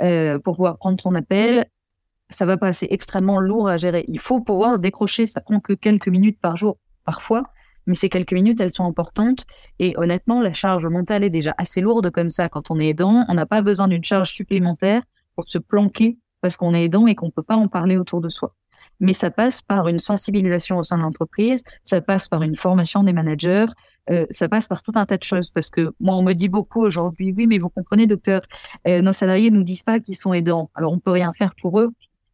euh, 0.02 0.38
pour 0.38 0.56
pouvoir 0.56 0.78
prendre 0.78 1.00
son 1.00 1.14
appel, 1.14 1.66
ça 2.30 2.46
va 2.46 2.56
passer 2.56 2.86
extrêmement 2.90 3.40
lourd 3.40 3.68
à 3.68 3.76
gérer. 3.76 4.04
Il 4.08 4.20
faut 4.20 4.40
pouvoir 4.40 4.78
décrocher, 4.78 5.26
ça 5.26 5.40
prend 5.40 5.60
que 5.60 5.72
quelques 5.72 6.08
minutes 6.08 6.38
par 6.40 6.56
jour, 6.56 6.78
parfois, 7.04 7.44
mais 7.86 7.94
ces 7.94 8.08
quelques 8.08 8.32
minutes, 8.32 8.60
elles 8.60 8.74
sont 8.74 8.86
importantes. 8.86 9.46
Et 9.78 9.94
honnêtement, 9.96 10.40
la 10.40 10.54
charge 10.54 10.86
mentale 10.86 11.24
est 11.24 11.30
déjà 11.30 11.54
assez 11.58 11.80
lourde 11.80 12.10
comme 12.10 12.30
ça 12.30 12.48
quand 12.48 12.70
on 12.70 12.78
est 12.78 12.88
aidant. 12.88 13.24
On 13.28 13.34
n'a 13.34 13.46
pas 13.46 13.62
besoin 13.62 13.88
d'une 13.88 14.04
charge 14.04 14.30
supplémentaire 14.30 15.02
pour 15.34 15.48
se 15.48 15.58
planquer 15.58 16.18
parce 16.40 16.56
qu'on 16.56 16.74
est 16.74 16.84
aidant 16.84 17.06
et 17.06 17.14
qu'on 17.14 17.26
ne 17.26 17.32
peut 17.32 17.42
pas 17.42 17.56
en 17.56 17.68
parler 17.68 17.96
autour 17.96 18.20
de 18.20 18.28
soi. 18.28 18.54
Mais 19.00 19.12
ça 19.12 19.30
passe 19.30 19.62
par 19.62 19.88
une 19.88 19.98
sensibilisation 19.98 20.78
au 20.78 20.82
sein 20.82 20.98
de 20.98 21.02
l'entreprise, 21.02 21.62
ça 21.84 22.00
passe 22.00 22.28
par 22.28 22.42
une 22.42 22.54
formation 22.54 23.02
des 23.02 23.12
managers, 23.12 23.66
euh, 24.10 24.26
ça 24.30 24.48
passe 24.48 24.68
par 24.68 24.82
tout 24.82 24.92
un 24.94 25.06
tas 25.06 25.16
de 25.16 25.24
choses. 25.24 25.50
Parce 25.50 25.70
que 25.70 25.92
moi, 26.00 26.16
on 26.16 26.22
me 26.22 26.32
dit 26.32 26.48
beaucoup 26.48 26.82
aujourd'hui, 26.82 27.32
oui, 27.36 27.46
mais 27.46 27.58
vous 27.58 27.68
comprenez, 27.68 28.06
docteur, 28.06 28.42
euh, 28.86 29.02
nos 29.02 29.12
salariés 29.12 29.50
nous 29.50 29.62
disent 29.62 29.82
pas 29.82 30.00
qu'ils 30.00 30.16
sont 30.16 30.32
aidants. 30.32 30.70
Alors, 30.74 30.92
on 30.92 30.98
peut 30.98 31.12
rien 31.12 31.32
faire 31.32 31.54
pour 31.60 31.80
eux. 31.80 31.90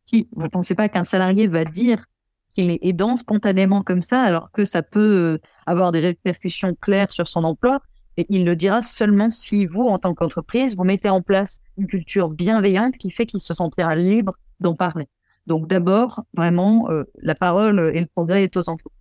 Si 0.07 0.29
vous 0.33 0.42
ne 0.42 0.48
pensez 0.48 0.74
pas 0.74 0.88
qu'un 0.88 1.05
salarié 1.05 1.46
va 1.48 1.64
dire 1.64 2.05
qu'il 2.52 2.70
est 2.70 2.79
aidant 2.83 3.16
spontanément 3.16 3.83
comme 3.83 4.02
ça, 4.02 4.22
alors 4.22 4.50
que 4.50 4.64
ça 4.64 4.83
peut 4.83 5.00
euh, 5.00 5.40
avoir 5.66 5.92
des 5.92 6.00
répercussions 6.00 6.74
claires 6.81 7.12
sur 7.12 7.29
son 7.29 7.44
emploi. 7.44 7.81
Et 8.16 8.26
il 8.31 8.46
le 8.46 8.57
dira 8.57 8.83
seulement 8.83 9.31
si 9.31 9.66
vous, 9.66 9.83
en 9.83 9.98
tant 9.98 10.14
qu'entreprise, 10.14 10.74
vous 10.74 10.85
mettez 10.85 11.11
en 11.11 11.20
place 11.20 11.61
une 11.76 11.87
culture 11.87 12.31
bienveillante 12.31 12.96
qui 12.96 13.11
fait 13.11 13.26
qu'il 13.26 13.40
se 13.40 13.52
sentira 13.52 13.94
libre 13.94 14.35
d'en 14.61 14.74
parler. 14.74 15.07
Donc 15.47 15.69
d'abord, 15.69 16.25
vraiment, 16.35 16.91
euh, 16.91 17.05
la 17.23 17.35
parole 17.35 17.93
et 17.95 18.01
le 18.01 18.07
progrès 18.07 18.45
est 18.45 18.57
aux 18.57 18.69
entreprises. 18.69 18.93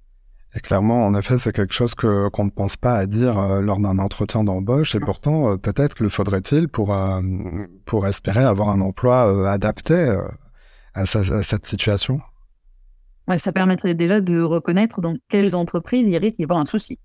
Et 0.55 0.59
clairement, 0.59 1.05
en 1.05 1.13
effet, 1.15 1.37
c'est 1.37 1.51
quelque 1.51 1.73
chose 1.73 1.95
que 1.95 2.29
qu'on 2.29 2.45
ne 2.45 2.49
pense 2.49 2.77
pas 2.77 2.95
à 2.95 3.05
dire 3.05 3.37
euh, 3.37 3.61
lors 3.61 3.79
d'un 3.79 3.99
entretien 3.99 4.43
d'embauche. 4.43 4.95
Et 4.95 4.99
pourtant, 4.99 5.57
peut-être 5.57 6.01
le 6.01 6.09
faudrait-il 6.09 6.69
pour 6.69 6.95
pour 7.85 8.07
espérer 8.07 8.43
avoir 8.43 8.69
un 8.69 8.81
emploi 8.81 9.51
adapté 9.51 10.17
à, 10.93 11.05
cette 11.05 11.65
situation 11.65 12.19
ça 13.37 13.51
permettrait 13.51 13.95
déjà 13.95 14.21
de 14.21 14.39
reconnaître 14.39 15.01
dans 15.01 15.15
quelles 15.29 15.55
entreprises 15.55 16.07
il 16.07 16.15
risque 16.17 16.37
d'y 16.37 16.43
avoir 16.43 16.59
un 16.59 16.65
souci. 16.65 16.99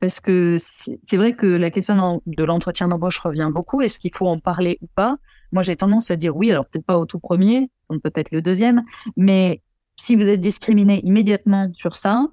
Parce 0.00 0.20
que 0.20 0.56
c'est 0.58 1.16
vrai 1.16 1.34
que 1.34 1.46
la 1.46 1.70
question 1.70 2.20
de 2.26 2.44
l'entretien 2.44 2.88
d'embauche 2.88 3.18
revient 3.18 3.50
beaucoup. 3.52 3.80
Est-ce 3.80 3.98
qu'il 3.98 4.14
faut 4.14 4.26
en 4.26 4.38
parler 4.38 4.78
ou 4.82 4.86
pas? 4.94 5.16
Moi, 5.54 5.62
j'ai 5.62 5.76
tendance 5.76 6.10
à 6.10 6.16
dire 6.16 6.36
oui, 6.36 6.50
alors 6.50 6.66
peut-être 6.66 6.84
pas 6.84 6.98
au 6.98 7.06
tout 7.06 7.18
premier, 7.18 7.70
peut-être 8.02 8.30
le 8.32 8.42
deuxième, 8.42 8.82
mais 9.16 9.62
si 9.96 10.16
vous 10.16 10.28
êtes 10.28 10.40
discriminé 10.40 11.00
immédiatement 11.04 11.70
sur 11.74 11.96
ça, 11.96 12.26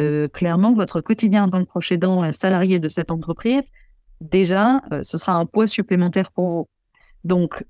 euh, 0.00 0.28
clairement, 0.28 0.72
votre 0.72 1.00
quotidien 1.00 1.44
en 1.44 1.50
tant 1.50 1.60
que 1.60 1.68
proche 1.68 1.92
aidant 1.92 2.32
salarié 2.32 2.78
de 2.78 2.88
cette 2.88 3.10
entreprise, 3.10 3.62
déjà, 4.20 4.80
euh, 4.92 5.02
ce 5.02 5.18
sera 5.18 5.34
un 5.34 5.46
poids 5.46 5.66
supplémentaire 5.66 6.30
pour 6.32 6.48
vous. 6.48 6.68
Donc, 7.24 7.64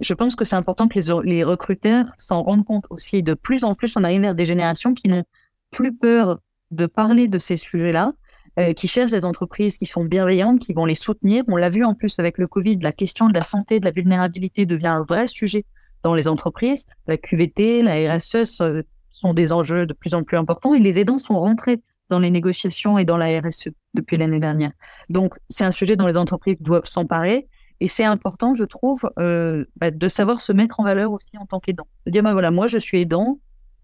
je 0.00 0.14
pense 0.14 0.36
que 0.36 0.44
c'est 0.44 0.56
important 0.56 0.88
que 0.88 0.98
les, 1.24 1.42
recruteurs 1.42 2.06
s'en 2.18 2.42
rendent 2.42 2.64
compte 2.64 2.84
aussi. 2.90 3.22
De 3.22 3.34
plus 3.34 3.64
en 3.64 3.74
plus, 3.74 3.96
on 3.96 4.04
arrive 4.04 4.20
vers 4.20 4.34
des 4.34 4.46
générations 4.46 4.94
qui 4.94 5.08
n'ont 5.08 5.24
plus 5.70 5.94
peur 5.94 6.40
de 6.70 6.86
parler 6.86 7.28
de 7.28 7.38
ces 7.38 7.56
sujets-là, 7.56 8.12
euh, 8.58 8.72
qui 8.72 8.88
cherchent 8.88 9.10
des 9.10 9.24
entreprises 9.24 9.78
qui 9.78 9.86
sont 9.86 10.04
bienveillantes, 10.04 10.60
qui 10.60 10.72
vont 10.72 10.84
les 10.84 10.94
soutenir. 10.94 11.44
On 11.48 11.56
l'a 11.56 11.70
vu 11.70 11.84
en 11.84 11.94
plus 11.94 12.18
avec 12.18 12.38
le 12.38 12.46
Covid, 12.46 12.78
la 12.80 12.92
question 12.92 13.28
de 13.28 13.34
la 13.34 13.42
santé, 13.42 13.80
de 13.80 13.84
la 13.84 13.90
vulnérabilité 13.90 14.66
devient 14.66 14.86
un 14.86 15.02
vrai 15.02 15.26
sujet 15.26 15.64
dans 16.02 16.14
les 16.14 16.28
entreprises. 16.28 16.86
La 17.06 17.16
QVT, 17.16 17.82
la 17.82 18.14
RSE 18.14 18.62
sont 19.10 19.34
des 19.34 19.52
enjeux 19.52 19.86
de 19.86 19.92
plus 19.92 20.14
en 20.14 20.22
plus 20.22 20.36
importants 20.36 20.74
et 20.74 20.78
les 20.78 20.98
aidants 20.98 21.18
sont 21.18 21.38
rentrés 21.38 21.80
dans 22.08 22.18
les 22.18 22.30
négociations 22.30 22.98
et 22.98 23.04
dans 23.04 23.16
la 23.16 23.40
RSE 23.40 23.68
depuis 23.94 24.16
l'année 24.16 24.40
dernière. 24.40 24.72
Donc, 25.10 25.34
c'est 25.48 25.64
un 25.64 25.72
sujet 25.72 25.96
dont 25.96 26.06
les 26.06 26.16
entreprises 26.16 26.56
doivent 26.60 26.86
s'emparer 26.86 27.48
et 27.80 27.88
c'est 27.88 28.04
important, 28.04 28.54
je 28.54 28.64
trouve, 28.64 29.02
euh, 29.18 29.64
bah, 29.76 29.90
de 29.90 30.08
savoir 30.08 30.40
se 30.40 30.52
mettre 30.52 30.80
en 30.80 30.84
valeur 30.84 31.12
aussi 31.12 31.36
en 31.38 31.46
tant 31.46 31.60
qu'aidant. 31.60 31.86
De 32.06 32.10
dire, 32.10 32.22
bah, 32.22 32.32
voilà, 32.32 32.50
moi, 32.50 32.68
je 32.68 32.78
suis 32.78 33.00
aidant 33.00 33.38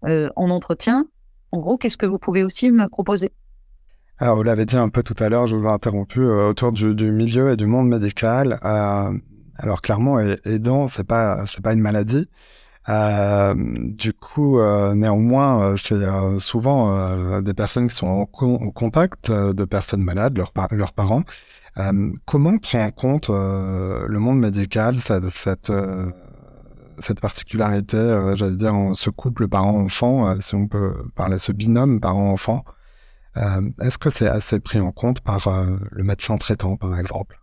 euh, 0.05 0.29
en 0.35 0.49
entretien. 0.49 1.05
En 1.51 1.59
gros, 1.59 1.77
qu'est-ce 1.77 1.97
que 1.97 2.07
vous 2.07 2.17
pouvez 2.17 2.43
aussi 2.43 2.71
me 2.71 2.87
proposer? 2.87 3.31
Alors, 4.23 4.37
vous 4.37 4.43
l'avez 4.43 4.63
dit 4.63 4.77
un 4.77 4.87
peu 4.87 5.03
tout 5.03 5.21
à 5.21 5.27
l'heure, 5.27 5.47
je 5.47 5.53
vous 5.57 5.65
ai 5.65 5.69
interrompu 5.69 6.21
euh, 6.21 6.47
autour 6.47 6.71
du, 6.71 6.93
milieu 7.11 7.51
et 7.51 7.57
du 7.57 7.65
monde 7.65 7.89
médical. 7.89 8.57
alors, 8.63 9.81
clairement, 9.81 10.17
aidant, 10.45 10.87
c'est 10.87 11.03
pas, 11.03 11.43
pas 11.61 11.73
une 11.73 11.81
maladie. 11.81 12.29
du 12.87 14.13
coup, 14.13 14.61
néanmoins, 14.95 15.75
c'est 15.75 15.99
souvent 16.37 17.41
des 17.41 17.53
personnes 17.53 17.87
qui 17.87 17.95
sont 17.95 18.07
en, 18.07 18.25
contact 18.25 19.29
de 19.29 19.65
personnes 19.65 20.03
malades, 20.05 20.37
leurs, 20.37 20.93
parents. 20.93 21.23
Euh, 21.77 22.13
comment 22.25 22.57
prend 22.59 22.85
en 22.85 22.91
compte 22.91 23.29
euh, 23.29 24.05
le 24.07 24.19
monde 24.19 24.39
médical 24.39 24.99
cette, 24.99 25.27
cette, 25.31 25.69
euh, 25.69 26.11
cette 26.97 27.19
particularité, 27.19 27.97
j'allais 28.35 28.55
dire, 28.55 28.73
ce 28.93 29.09
couple 29.09 29.49
parent-enfant, 29.49 30.39
si 30.39 30.55
on 30.55 30.69
peut 30.69 30.93
parler, 31.13 31.39
ce 31.39 31.51
binôme 31.51 31.99
parent-enfant? 31.99 32.63
Est-ce 33.35 33.97
que 33.97 34.09
c'est 34.09 34.27
assez 34.27 34.59
pris 34.59 34.79
en 34.79 34.91
compte 34.91 35.21
par 35.21 35.47
le 35.91 36.03
médecin 36.03 36.37
traitant, 36.37 36.77
par 36.77 36.99
exemple? 36.99 37.39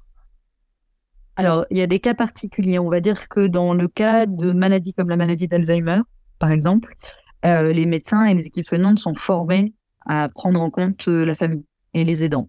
Alors, 1.36 1.64
il 1.70 1.78
y 1.78 1.82
a 1.82 1.86
des 1.86 2.00
cas 2.00 2.14
particuliers. 2.14 2.78
On 2.78 2.90
va 2.90 3.00
dire 3.00 3.28
que 3.28 3.46
dans 3.46 3.74
le 3.74 3.88
cas 3.88 4.26
de 4.26 4.52
maladies 4.52 4.92
comme 4.92 5.08
la 5.08 5.16
maladie 5.16 5.48
d'Alzheimer, 5.48 6.00
par 6.38 6.50
exemple, 6.50 6.94
les 7.42 7.86
médecins 7.86 8.24
et 8.24 8.34
les 8.34 8.46
équipes 8.46 8.66
soignantes 8.66 8.98
sont 8.98 9.14
formés 9.14 9.74
à 10.06 10.28
prendre 10.28 10.60
en 10.60 10.70
compte 10.70 11.06
la 11.06 11.34
famille 11.34 11.64
et 11.94 12.04
les 12.04 12.22
aidants. 12.22 12.48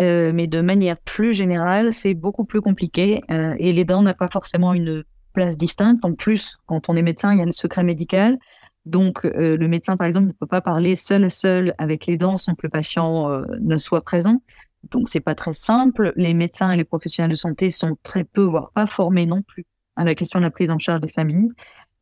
mais 0.00 0.46
de 0.46 0.60
manière 0.60 0.96
plus 0.98 1.32
générale, 1.32 1.92
c'est 1.92 2.14
beaucoup 2.14 2.44
plus 2.44 2.60
compliqué 2.60 3.20
et 3.28 3.72
l'aidant 3.72 4.02
n'a 4.02 4.14
pas 4.14 4.28
forcément 4.28 4.72
une 4.72 5.04
place 5.32 5.56
distincte. 5.56 6.04
En 6.04 6.14
plus, 6.14 6.56
quand 6.66 6.88
on 6.88 6.96
est 6.96 7.02
médecin, 7.02 7.32
il 7.32 7.40
y 7.40 7.42
a 7.42 7.44
le 7.44 7.52
secret 7.52 7.82
médical. 7.82 8.38
Donc, 8.86 9.24
le 9.24 9.66
médecin, 9.66 9.96
par 9.96 10.06
exemple, 10.06 10.26
ne 10.26 10.32
peut 10.32 10.46
pas 10.46 10.60
parler 10.60 10.94
seul 10.94 11.30
seul 11.30 11.74
avec 11.78 12.06
l'aidant 12.06 12.36
sans 12.36 12.54
que 12.54 12.60
le 12.64 12.68
patient 12.68 13.42
ne 13.60 13.78
soit 13.78 14.02
présent. 14.02 14.42
Donc, 14.90 15.08
c'est 15.08 15.20
pas 15.20 15.34
très 15.34 15.52
simple. 15.52 16.12
Les 16.16 16.34
médecins 16.34 16.70
et 16.70 16.76
les 16.76 16.84
professionnels 16.84 17.30
de 17.30 17.36
santé 17.36 17.70
sont 17.70 17.96
très 18.02 18.24
peu, 18.24 18.42
voire 18.42 18.70
pas 18.72 18.86
formés 18.86 19.26
non 19.26 19.42
plus 19.42 19.64
à 19.96 20.04
la 20.04 20.14
question 20.14 20.38
de 20.38 20.44
la 20.44 20.50
prise 20.50 20.70
en 20.70 20.78
charge 20.78 21.00
des 21.00 21.08
familles. 21.08 21.50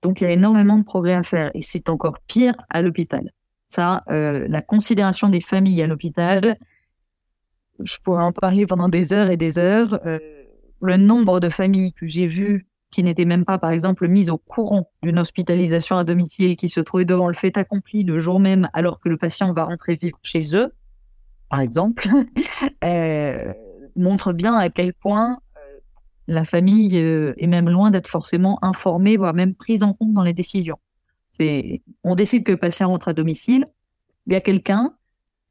Donc, 0.03 0.21
il 0.21 0.25
y 0.25 0.27
a 0.27 0.31
énormément 0.31 0.79
de 0.79 0.85
progrès 0.85 1.15
à 1.15 1.23
faire 1.23 1.51
et 1.55 1.63
c'est 1.63 1.89
encore 1.89 2.19
pire 2.27 2.55
à 2.71 2.83
l'hôpital. 2.83 3.33
Ça, 3.69 4.03
euh, 4.11 4.47
la 4.49 4.61
considération 4.61 5.29
des 5.29 5.41
familles 5.41 5.83
à 5.83 5.87
l'hôpital, 5.87 6.59
je 7.83 7.97
pourrais 8.03 8.25
en 8.25 8.33
parler 8.33 8.67
pendant 8.67 8.89
des 8.89 9.13
heures 9.13 9.31
et 9.31 9.37
des 9.37 9.59
heures. 9.59 10.01
Euh, 10.07 10.19
le 10.81 10.97
nombre 10.97 11.41
de 11.41 11.49
familles 11.49 11.93
que 11.93 12.09
j'ai 12.09 12.27
vues 12.27 12.67
qui 12.93 13.03
n'étaient 13.03 13.25
même 13.25 13.45
pas, 13.45 13.59
par 13.59 13.71
exemple, 13.71 14.07
mises 14.07 14.31
au 14.31 14.37
courant 14.37 14.91
d'une 15.03 15.19
hospitalisation 15.19 15.97
à 15.97 16.05
domicile, 16.05 16.57
qui 16.57 16.69
se 16.69 16.79
trouvaient 16.79 17.07
devant 17.07 17.27
le 17.27 17.35
fait 17.35 17.57
accompli 17.57 18.05
le 18.05 18.21
jour 18.21 18.39
même 18.39 18.69
alors 18.75 19.01
que 19.01 19.09
le 19.09 19.17
patient 19.17 19.53
va 19.53 19.65
rentrer 19.65 19.97
vivre 19.97 20.19
chez 20.23 20.55
eux, 20.55 20.73
par 21.49 21.61
exemple, 21.61 22.09
euh, 22.85 23.53
montre 23.97 24.33
bien 24.33 24.55
à 24.55 24.69
quel 24.69 24.93
point 24.93 25.39
euh, 25.57 25.79
la 26.29 26.45
famille 26.45 26.97
euh, 26.99 27.33
est 27.39 27.47
même 27.47 27.69
loin 27.69 27.91
d'être 27.91 28.09
forcément 28.09 28.59
informée, 28.63 29.17
voire 29.17 29.35
même 29.35 29.55
prise 29.55 29.83
en 29.83 29.95
compte 29.95 30.13
dans 30.13 30.23
les 30.23 30.35
décisions. 30.35 30.79
On 32.05 32.15
décide 32.15 32.45
que 32.45 32.53
le 32.53 32.59
patient 32.59 32.89
rentre 32.89 33.09
à 33.09 33.15
domicile, 33.15 33.67
il 34.27 34.35
y 34.35 34.37
a 34.37 34.41
quelqu'un, 34.41 34.95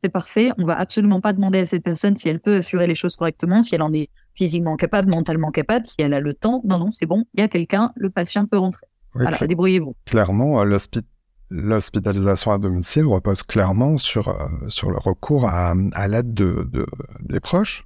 c'est 0.03 0.11
parfait, 0.11 0.51
on 0.57 0.65
va 0.65 0.77
absolument 0.77 1.21
pas 1.21 1.33
demander 1.33 1.59
à 1.59 1.65
cette 1.65 1.83
personne 1.83 2.15
si 2.15 2.29
elle 2.29 2.39
peut 2.39 2.57
assurer 2.57 2.87
les 2.87 2.95
choses 2.95 3.15
correctement, 3.15 3.61
si 3.61 3.75
elle 3.75 3.81
en 3.81 3.91
est 3.91 4.09
physiquement 4.33 4.75
capable, 4.75 5.09
mentalement 5.09 5.51
capable, 5.51 5.85
si 5.85 6.01
elle 6.01 6.13
a 6.13 6.19
le 6.19 6.33
temps. 6.33 6.61
Non, 6.65 6.79
non, 6.79 6.91
c'est 6.91 7.05
bon, 7.05 7.25
il 7.33 7.41
y 7.41 7.43
a 7.43 7.47
quelqu'un, 7.47 7.91
le 7.95 8.09
patient 8.09 8.45
peut 8.45 8.57
rentrer. 8.57 8.85
voilà, 9.13 9.37
débrouillez-vous. 9.37 9.95
Clairement, 10.05 10.63
l'hospital 10.63 11.07
l'hospitalisation 11.51 12.51
à 12.51 12.57
domicile 12.57 13.05
repose 13.05 13.43
clairement 13.43 13.97
sur, 13.97 14.29
euh, 14.29 14.47
sur 14.69 14.89
le 14.89 14.97
recours 14.97 15.45
à, 15.45 15.73
à 15.91 16.07
l'aide 16.07 16.33
de, 16.33 16.67
de, 16.71 16.85
des 17.19 17.41
proches. 17.41 17.85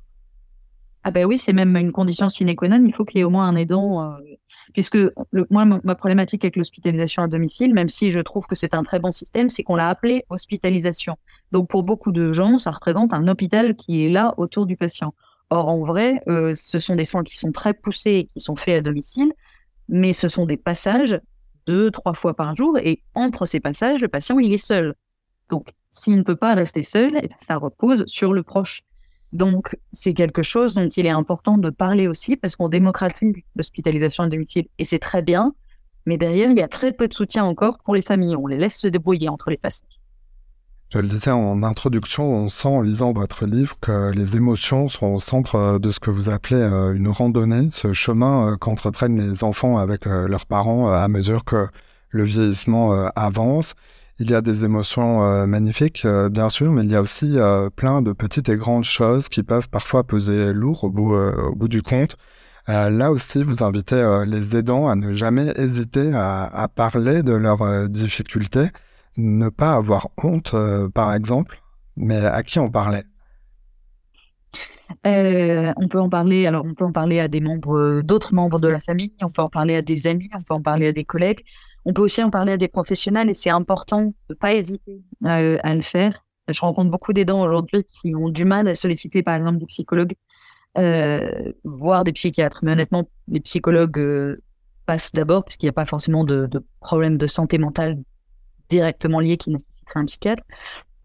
Ah 1.03 1.11
ben 1.11 1.25
oui, 1.25 1.37
c'est 1.37 1.53
même 1.53 1.75
une 1.75 1.91
condition 1.91 2.29
sine 2.29 2.55
qua 2.55 2.67
non. 2.67 2.83
Il 2.83 2.93
faut 2.93 3.05
qu'il 3.05 3.19
y 3.19 3.21
ait 3.21 3.25
au 3.25 3.29
moins 3.29 3.47
un 3.47 3.55
aidant, 3.55 4.01
euh, 4.01 4.17
puisque 4.73 4.95
le, 4.95 5.47
moi, 5.51 5.65
ma, 5.65 5.95
problématique 5.95 6.43
avec 6.43 6.55
l'hospitalisation 6.55 7.21
à 7.21 7.27
domicile, 7.27 7.73
même 7.75 7.89
si 7.89 8.09
je 8.09 8.19
trouve 8.19 8.47
que 8.47 8.55
c'est 8.55 8.73
un 8.73 8.83
très 8.83 8.99
bon 8.99 9.11
système, 9.11 9.49
c'est 9.49 9.61
qu'on 9.61 9.75
l'a 9.75 9.89
appelé 9.89 10.25
hospitalisation. 10.29 11.17
Donc 11.51 11.69
pour 11.69 11.83
beaucoup 11.83 12.11
de 12.11 12.33
gens, 12.33 12.57
ça 12.57 12.71
représente 12.71 13.13
un 13.13 13.27
hôpital 13.27 13.75
qui 13.75 14.05
est 14.05 14.09
là 14.09 14.33
autour 14.37 14.65
du 14.65 14.77
patient. 14.77 15.13
Or 15.49 15.67
en 15.67 15.83
vrai, 15.83 16.21
euh, 16.27 16.53
ce 16.55 16.79
sont 16.79 16.95
des 16.95 17.05
soins 17.05 17.23
qui 17.23 17.37
sont 17.37 17.51
très 17.51 17.73
poussés, 17.73 18.27
qui 18.33 18.39
sont 18.39 18.55
faits 18.55 18.79
à 18.79 18.81
domicile, 18.81 19.31
mais 19.87 20.13
ce 20.13 20.27
sont 20.27 20.45
des 20.45 20.57
passages 20.57 21.19
deux, 21.67 21.91
trois 21.91 22.13
fois 22.13 22.35
par 22.35 22.55
jour. 22.55 22.77
Et 22.79 23.01
entre 23.13 23.45
ces 23.45 23.59
passages, 23.59 24.01
le 24.01 24.07
patient, 24.07 24.39
il 24.39 24.53
est 24.53 24.57
seul. 24.57 24.95
Donc, 25.49 25.73
s'il 25.91 26.17
ne 26.17 26.23
peut 26.23 26.35
pas 26.35 26.55
rester 26.55 26.83
seul, 26.83 27.19
eh 27.21 27.29
ça 27.45 27.57
repose 27.57 28.05
sur 28.07 28.33
le 28.33 28.43
proche. 28.43 28.81
Donc, 29.33 29.77
c'est 29.91 30.13
quelque 30.13 30.43
chose 30.43 30.73
dont 30.73 30.87
il 30.87 31.05
est 31.05 31.09
important 31.09 31.57
de 31.57 31.69
parler 31.69 32.07
aussi 32.07 32.37
parce 32.37 32.55
qu'on 32.55 32.69
démocratise 32.69 33.35
l'hospitalisation 33.55 34.23
à 34.23 34.29
domicile 34.29 34.67
et 34.79 34.85
c'est 34.85 34.99
très 34.99 35.21
bien. 35.21 35.53
Mais 36.05 36.17
derrière, 36.17 36.51
il 36.51 36.57
y 36.57 36.61
a 36.61 36.67
très 36.67 36.93
peu 36.93 37.07
de 37.07 37.13
soutien 37.13 37.43
encore 37.45 37.79
pour 37.79 37.95
les 37.95 38.01
familles. 38.01 38.35
On 38.35 38.47
les 38.47 38.57
laisse 38.57 38.77
se 38.77 38.87
débrouiller 38.87 39.29
entre 39.29 39.49
les 39.49 39.57
passages. 39.57 39.94
Je 40.93 40.99
le 40.99 41.07
disais 41.07 41.31
en 41.31 41.63
introduction, 41.63 42.31
on 42.31 42.47
sent 42.47 42.67
en 42.67 42.81
lisant 42.81 43.11
votre 43.11 43.47
livre 43.47 43.75
que 43.81 44.11
les 44.11 44.35
émotions 44.35 44.87
sont 44.87 45.07
au 45.07 45.19
centre 45.19 45.55
euh, 45.55 45.79
de 45.79 45.91
ce 45.91 45.99
que 45.99 46.11
vous 46.11 46.29
appelez 46.29 46.61
euh, 46.61 46.93
une 46.93 47.07
randonnée, 47.07 47.69
ce 47.71 47.91
chemin 47.91 48.51
euh, 48.53 48.55
qu'entreprennent 48.55 49.19
les 49.19 49.43
enfants 49.43 49.77
avec 49.77 50.05
leurs 50.05 50.45
parents 50.45 50.93
à 50.93 51.07
mesure 51.07 51.43
que 51.43 51.67
le 52.09 52.23
vieillissement 52.23 52.93
avance. 53.15 53.73
Il 54.19 54.29
y 54.29 54.35
a 54.35 54.41
des 54.41 54.63
émotions 54.63 55.45
magnifiques, 55.45 56.07
bien 56.31 56.47
sûr, 56.47 56.71
mais 56.71 56.83
il 56.83 56.91
y 56.91 56.95
a 56.95 57.01
aussi 57.01 57.35
plein 57.75 58.01
de 58.01 58.13
petites 58.13 58.47
et 58.47 58.55
grandes 58.55 58.85
choses 58.85 59.27
qui 59.27 59.43
peuvent 59.43 59.67
parfois 59.67 60.05
peser 60.05 60.53
lourd 60.53 60.85
au 60.85 60.89
bout, 60.89 61.67
du 61.67 61.81
compte. 61.81 62.15
là 62.67 63.11
aussi, 63.11 63.43
vous 63.43 63.63
invitez 63.63 64.23
les 64.25 64.55
aidants 64.55 64.87
à 64.87 64.95
ne 64.95 65.11
jamais 65.11 65.51
hésiter 65.57 66.13
à 66.13 66.69
parler 66.73 67.23
de 67.23 67.33
leurs 67.33 67.89
difficultés 67.89 68.69
ne 69.17 69.49
pas 69.49 69.73
avoir 69.73 70.09
honte, 70.23 70.53
euh, 70.53 70.89
par 70.89 71.13
exemple, 71.13 71.61
mais 71.95 72.17
à 72.17 72.43
qui 72.43 72.59
on 72.59 72.69
parlait? 72.69 73.03
Euh, 75.07 75.73
on 75.77 75.87
peut 75.87 75.99
en 75.99 76.09
parler. 76.09 76.45
Alors, 76.45 76.65
on 76.65 76.73
peut 76.73 76.85
en 76.85 76.91
parler 76.91 77.19
à 77.19 77.27
des 77.27 77.39
membres, 77.39 78.01
d'autres 78.01 78.33
membres 78.33 78.59
de 78.59 78.67
la 78.67 78.79
famille. 78.79 79.13
On 79.21 79.29
peut 79.29 79.41
en 79.41 79.49
parler 79.49 79.75
à 79.75 79.81
des 79.81 80.07
amis. 80.07 80.29
On 80.33 80.41
peut 80.41 80.53
en 80.53 80.61
parler 80.61 80.87
à 80.87 80.91
des 80.91 81.05
collègues. 81.05 81.43
On 81.85 81.93
peut 81.93 82.01
aussi 82.01 82.23
en 82.23 82.29
parler 82.29 82.53
à 82.53 82.57
des 82.57 82.67
professionnels. 82.67 83.29
Et 83.29 83.33
c'est 83.33 83.49
important 83.49 84.01
de 84.01 84.13
ne 84.29 84.35
pas 84.35 84.53
hésiter 84.53 85.01
euh, 85.25 85.57
à 85.63 85.73
le 85.73 85.81
faire. 85.81 86.23
Je 86.47 86.59
rencontre 86.61 86.91
beaucoup 86.91 87.13
d'aidants 87.13 87.41
aujourd'hui 87.41 87.85
qui 88.01 88.13
ont 88.15 88.29
du 88.29 88.45
mal 88.45 88.67
à 88.67 88.75
solliciter, 88.75 89.23
par 89.23 89.35
exemple, 89.35 89.57
des 89.57 89.65
psychologues, 89.65 90.13
voire 91.63 92.03
des 92.03 92.13
psychiatres. 92.13 92.59
Mais 92.61 92.73
honnêtement, 92.73 93.09
les 93.27 93.39
psychologues 93.39 94.37
passent 94.85 95.11
d'abord, 95.11 95.43
puisqu'il 95.43 95.65
n'y 95.65 95.71
a 95.71 95.73
pas 95.73 95.85
forcément 95.85 96.23
de, 96.23 96.45
de 96.45 96.63
problème 96.81 97.17
de 97.17 97.25
santé 97.25 97.57
mentale 97.57 97.97
directement 98.69 99.19
liés 99.19 99.37
qui 99.37 99.51
nécessiteraient 99.51 99.99
un 99.99 100.05
psychiatre. 100.05 100.43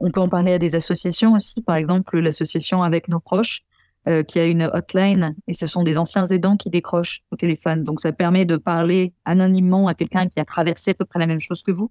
On 0.00 0.10
peut 0.10 0.20
en 0.20 0.28
parler 0.28 0.52
à 0.52 0.58
des 0.58 0.74
associations 0.76 1.34
aussi, 1.34 1.60
par 1.62 1.76
exemple 1.76 2.18
l'association 2.18 2.82
Avec 2.82 3.08
nos 3.08 3.20
proches, 3.20 3.62
euh, 4.08 4.22
qui 4.22 4.38
a 4.38 4.46
une 4.46 4.70
hotline, 4.72 5.34
et 5.46 5.52
ce 5.52 5.66
sont 5.66 5.82
des 5.82 5.98
anciens 5.98 6.26
aidants 6.26 6.56
qui 6.56 6.70
décrochent 6.70 7.20
au 7.30 7.36
téléphone. 7.36 7.84
Donc 7.84 8.00
ça 8.00 8.12
permet 8.12 8.46
de 8.46 8.56
parler 8.56 9.12
anonymement 9.26 9.88
à 9.88 9.94
quelqu'un 9.94 10.26
qui 10.26 10.40
a 10.40 10.44
traversé 10.46 10.92
à 10.92 10.94
peu 10.94 11.04
près 11.04 11.18
la 11.18 11.26
même 11.26 11.40
chose 11.40 11.62
que 11.62 11.70
vous. 11.70 11.90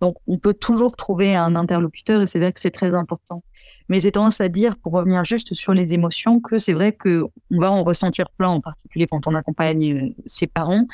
Donc 0.00 0.16
on 0.28 0.38
peut 0.38 0.54
toujours 0.54 0.94
trouver 0.94 1.34
un 1.34 1.56
interlocuteur, 1.56 2.22
et 2.22 2.26
c'est 2.28 2.38
vrai 2.38 2.52
que 2.52 2.60
c'est 2.60 2.70
très 2.70 2.94
important. 2.94 3.42
Mais 3.88 3.98
j'ai 3.98 4.12
tendance 4.12 4.40
à 4.40 4.48
dire, 4.48 4.76
pour 4.76 4.92
revenir 4.92 5.24
juste 5.24 5.52
sur 5.54 5.74
les 5.74 5.92
émotions, 5.92 6.40
que 6.40 6.58
c'est 6.58 6.74
vrai 6.74 6.92
que 6.92 7.24
on 7.50 7.60
va 7.60 7.72
en 7.72 7.82
ressentir 7.82 8.30
plein, 8.38 8.50
en 8.50 8.60
particulier 8.60 9.08
quand 9.08 9.26
on 9.26 9.34
accompagne 9.34 9.92
euh, 9.92 10.14
ses 10.26 10.46
parents. 10.46 10.86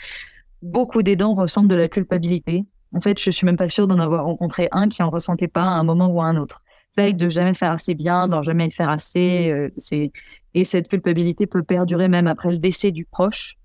Beaucoup 0.62 1.02
d'aidants 1.02 1.34
ressentent 1.34 1.68
de 1.68 1.74
la 1.74 1.88
culpabilité 1.88 2.64
en 2.94 3.00
fait, 3.00 3.20
je 3.20 3.30
suis 3.30 3.44
même 3.44 3.56
pas 3.56 3.68
sûre 3.68 3.86
d'en 3.86 3.98
avoir 3.98 4.24
rencontré 4.24 4.68
un 4.72 4.88
qui 4.88 5.02
en 5.02 5.10
ressentait 5.10 5.48
pas 5.48 5.64
à 5.64 5.74
un 5.74 5.82
moment 5.82 6.06
ou 6.06 6.22
à 6.22 6.26
un 6.26 6.36
autre. 6.36 6.62
C'est 6.96 7.12
de 7.12 7.28
jamais 7.28 7.54
faire 7.54 7.72
assez 7.72 7.94
bien, 7.94 8.28
d'en 8.28 8.42
jamais 8.42 8.70
faire 8.70 8.88
assez. 8.88 9.50
Euh, 9.50 10.08
et 10.54 10.64
cette 10.64 10.88
culpabilité 10.88 11.46
peut 11.46 11.64
perdurer 11.64 12.06
même 12.06 12.28
après 12.28 12.52
le 12.52 12.58
décès 12.58 12.92
du 12.92 13.04
proche. 13.04 13.56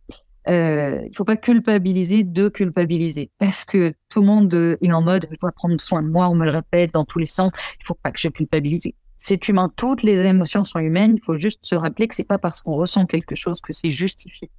Euh, 0.47 1.01
il 1.07 1.15
faut 1.15 1.25
pas 1.25 1.37
culpabiliser 1.37 2.23
de 2.23 2.49
culpabiliser 2.49 3.29
parce 3.37 3.65
que 3.65 3.93
tout 4.07 4.21
le 4.21 4.25
monde 4.25 4.51
euh, 4.53 4.77
est 4.81 4.91
en 4.91 5.01
mode 5.01 5.27
je 5.29 5.37
dois 5.37 5.51
prendre 5.51 5.79
soin 5.79 6.01
de 6.01 6.07
moi, 6.07 6.29
on 6.29 6.33
me 6.33 6.45
le 6.45 6.51
répète 6.51 6.93
dans 6.93 7.05
tous 7.05 7.19
les 7.19 7.27
sens. 7.27 7.51
Il 7.79 7.85
faut 7.85 7.93
pas 7.93 8.11
que 8.11 8.19
je 8.19 8.29
culpabilise. 8.29 8.83
C'est 9.19 9.47
humain, 9.47 9.71
toutes 9.75 10.01
les 10.01 10.25
émotions 10.25 10.63
sont 10.63 10.79
humaines. 10.79 11.15
Il 11.17 11.23
faut 11.23 11.37
juste 11.37 11.59
se 11.61 11.75
rappeler 11.75 12.07
que 12.07 12.15
c'est 12.15 12.23
pas 12.23 12.37
parce 12.39 12.61
qu'on 12.61 12.75
ressent 12.75 13.05
quelque 13.05 13.35
chose 13.35 13.59
que 13.61 13.73
c'est 13.73 13.91
justifié. 13.91 14.49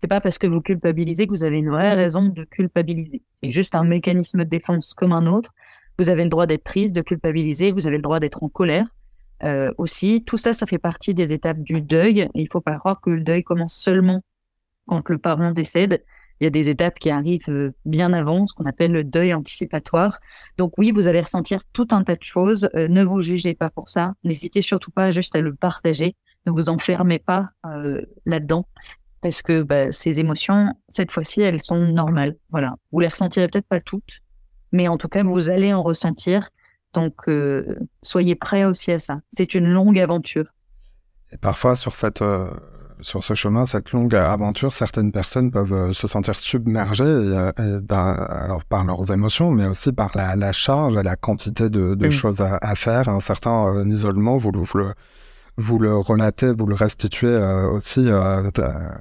C'est 0.00 0.08
pas 0.08 0.20
parce 0.20 0.38
que 0.38 0.46
vous 0.46 0.60
culpabilisez 0.60 1.26
que 1.26 1.32
vous 1.32 1.44
avez 1.44 1.58
une 1.58 1.70
vraie 1.70 1.94
raison 1.94 2.26
de 2.26 2.44
culpabiliser. 2.44 3.22
C'est 3.42 3.50
juste 3.50 3.74
un 3.74 3.84
mécanisme 3.84 4.44
de 4.44 4.48
défense 4.48 4.94
comme 4.94 5.12
un 5.12 5.26
autre. 5.26 5.52
Vous 5.98 6.08
avez 6.08 6.22
le 6.22 6.30
droit 6.30 6.46
d'être 6.46 6.64
triste, 6.64 6.94
de 6.94 7.00
culpabiliser, 7.00 7.72
vous 7.72 7.86
avez 7.88 7.96
le 7.96 8.02
droit 8.02 8.20
d'être 8.20 8.42
en 8.44 8.48
colère 8.48 8.86
euh, 9.42 9.72
aussi. 9.76 10.22
Tout 10.24 10.36
ça, 10.36 10.52
ça 10.52 10.66
fait 10.66 10.78
partie 10.78 11.14
des 11.14 11.32
étapes 11.32 11.58
du 11.58 11.80
deuil. 11.80 12.20
Et 12.20 12.42
il 12.42 12.48
faut 12.48 12.60
pas 12.60 12.78
croire 12.78 13.00
que 13.00 13.10
le 13.10 13.22
deuil 13.22 13.42
commence 13.42 13.74
seulement 13.74 14.22
quand 14.86 15.08
le 15.08 15.18
parent 15.18 15.50
décède. 15.50 16.04
Il 16.40 16.44
y 16.44 16.46
a 16.46 16.50
des 16.50 16.68
étapes 16.68 17.00
qui 17.00 17.10
arrivent 17.10 17.48
euh, 17.48 17.74
bien 17.84 18.12
avant, 18.12 18.46
ce 18.46 18.54
qu'on 18.54 18.66
appelle 18.66 18.92
le 18.92 19.02
deuil 19.02 19.34
anticipatoire. 19.34 20.20
Donc 20.56 20.78
oui, 20.78 20.92
vous 20.92 21.08
allez 21.08 21.20
ressentir 21.20 21.62
tout 21.72 21.88
un 21.90 22.04
tas 22.04 22.14
de 22.14 22.22
choses. 22.22 22.70
Euh, 22.76 22.86
ne 22.86 23.02
vous 23.02 23.22
jugez 23.22 23.54
pas 23.54 23.70
pour 23.70 23.88
ça. 23.88 24.14
N'hésitez 24.22 24.62
surtout 24.62 24.92
pas 24.92 25.10
juste 25.10 25.34
à 25.34 25.40
le 25.40 25.52
partager. 25.54 26.14
Ne 26.46 26.52
vous 26.52 26.68
enfermez 26.68 27.18
pas 27.18 27.48
euh, 27.66 28.02
là-dedans 28.24 28.66
parce 29.20 29.42
que 29.42 29.62
bah, 29.62 29.92
ces 29.92 30.20
émotions, 30.20 30.72
cette 30.88 31.12
fois-ci, 31.12 31.42
elles 31.42 31.62
sont 31.62 31.78
normales. 31.78 32.36
Voilà. 32.50 32.76
Vous 32.92 33.00
les 33.00 33.08
ressentirez 33.08 33.48
peut-être 33.48 33.66
pas 33.66 33.80
toutes, 33.80 34.20
mais 34.72 34.88
en 34.88 34.96
tout 34.96 35.08
cas, 35.08 35.22
vous 35.22 35.50
allez 35.50 35.72
en 35.72 35.82
ressentir. 35.82 36.50
Donc, 36.94 37.14
euh, 37.28 37.78
soyez 38.02 38.34
prêts 38.34 38.64
aussi 38.64 38.92
à 38.92 38.98
ça. 38.98 39.20
C'est 39.30 39.54
une 39.54 39.66
longue 39.66 39.98
aventure. 39.98 40.46
Et 41.32 41.36
parfois, 41.36 41.76
sur 41.76 41.94
cette 41.94 42.22
euh, 42.22 42.48
sur 43.00 43.22
ce 43.22 43.34
chemin, 43.34 43.64
cette 43.64 43.92
longue 43.92 44.14
aventure, 44.14 44.72
certaines 44.72 45.12
personnes 45.12 45.50
peuvent 45.50 45.72
euh, 45.72 45.92
se 45.92 46.06
sentir 46.06 46.34
submergées 46.34 47.52
alors 47.56 48.64
par 48.64 48.84
leurs 48.84 49.12
émotions, 49.12 49.50
mais 49.52 49.66
aussi 49.66 49.92
par 49.92 50.16
la, 50.16 50.34
la 50.34 50.52
charge 50.52 50.96
et 50.96 51.02
la 51.02 51.14
quantité 51.14 51.70
de, 51.70 51.94
de 51.94 52.10
choses 52.10 52.40
à, 52.40 52.56
à, 52.56 52.74
faire, 52.74 53.08
un 53.08 53.20
certain 53.20 53.86
isolement. 53.86 54.38
Vous, 54.38 54.50
vous 54.52 54.78
le 54.78 54.94
vous 55.58 55.78
le 55.80 55.96
relatez, 55.96 56.52
vous 56.52 56.66
le 56.66 56.74
restituez 56.74 57.26
euh, 57.26 57.68
aussi 57.68 58.04
euh, 58.06 58.50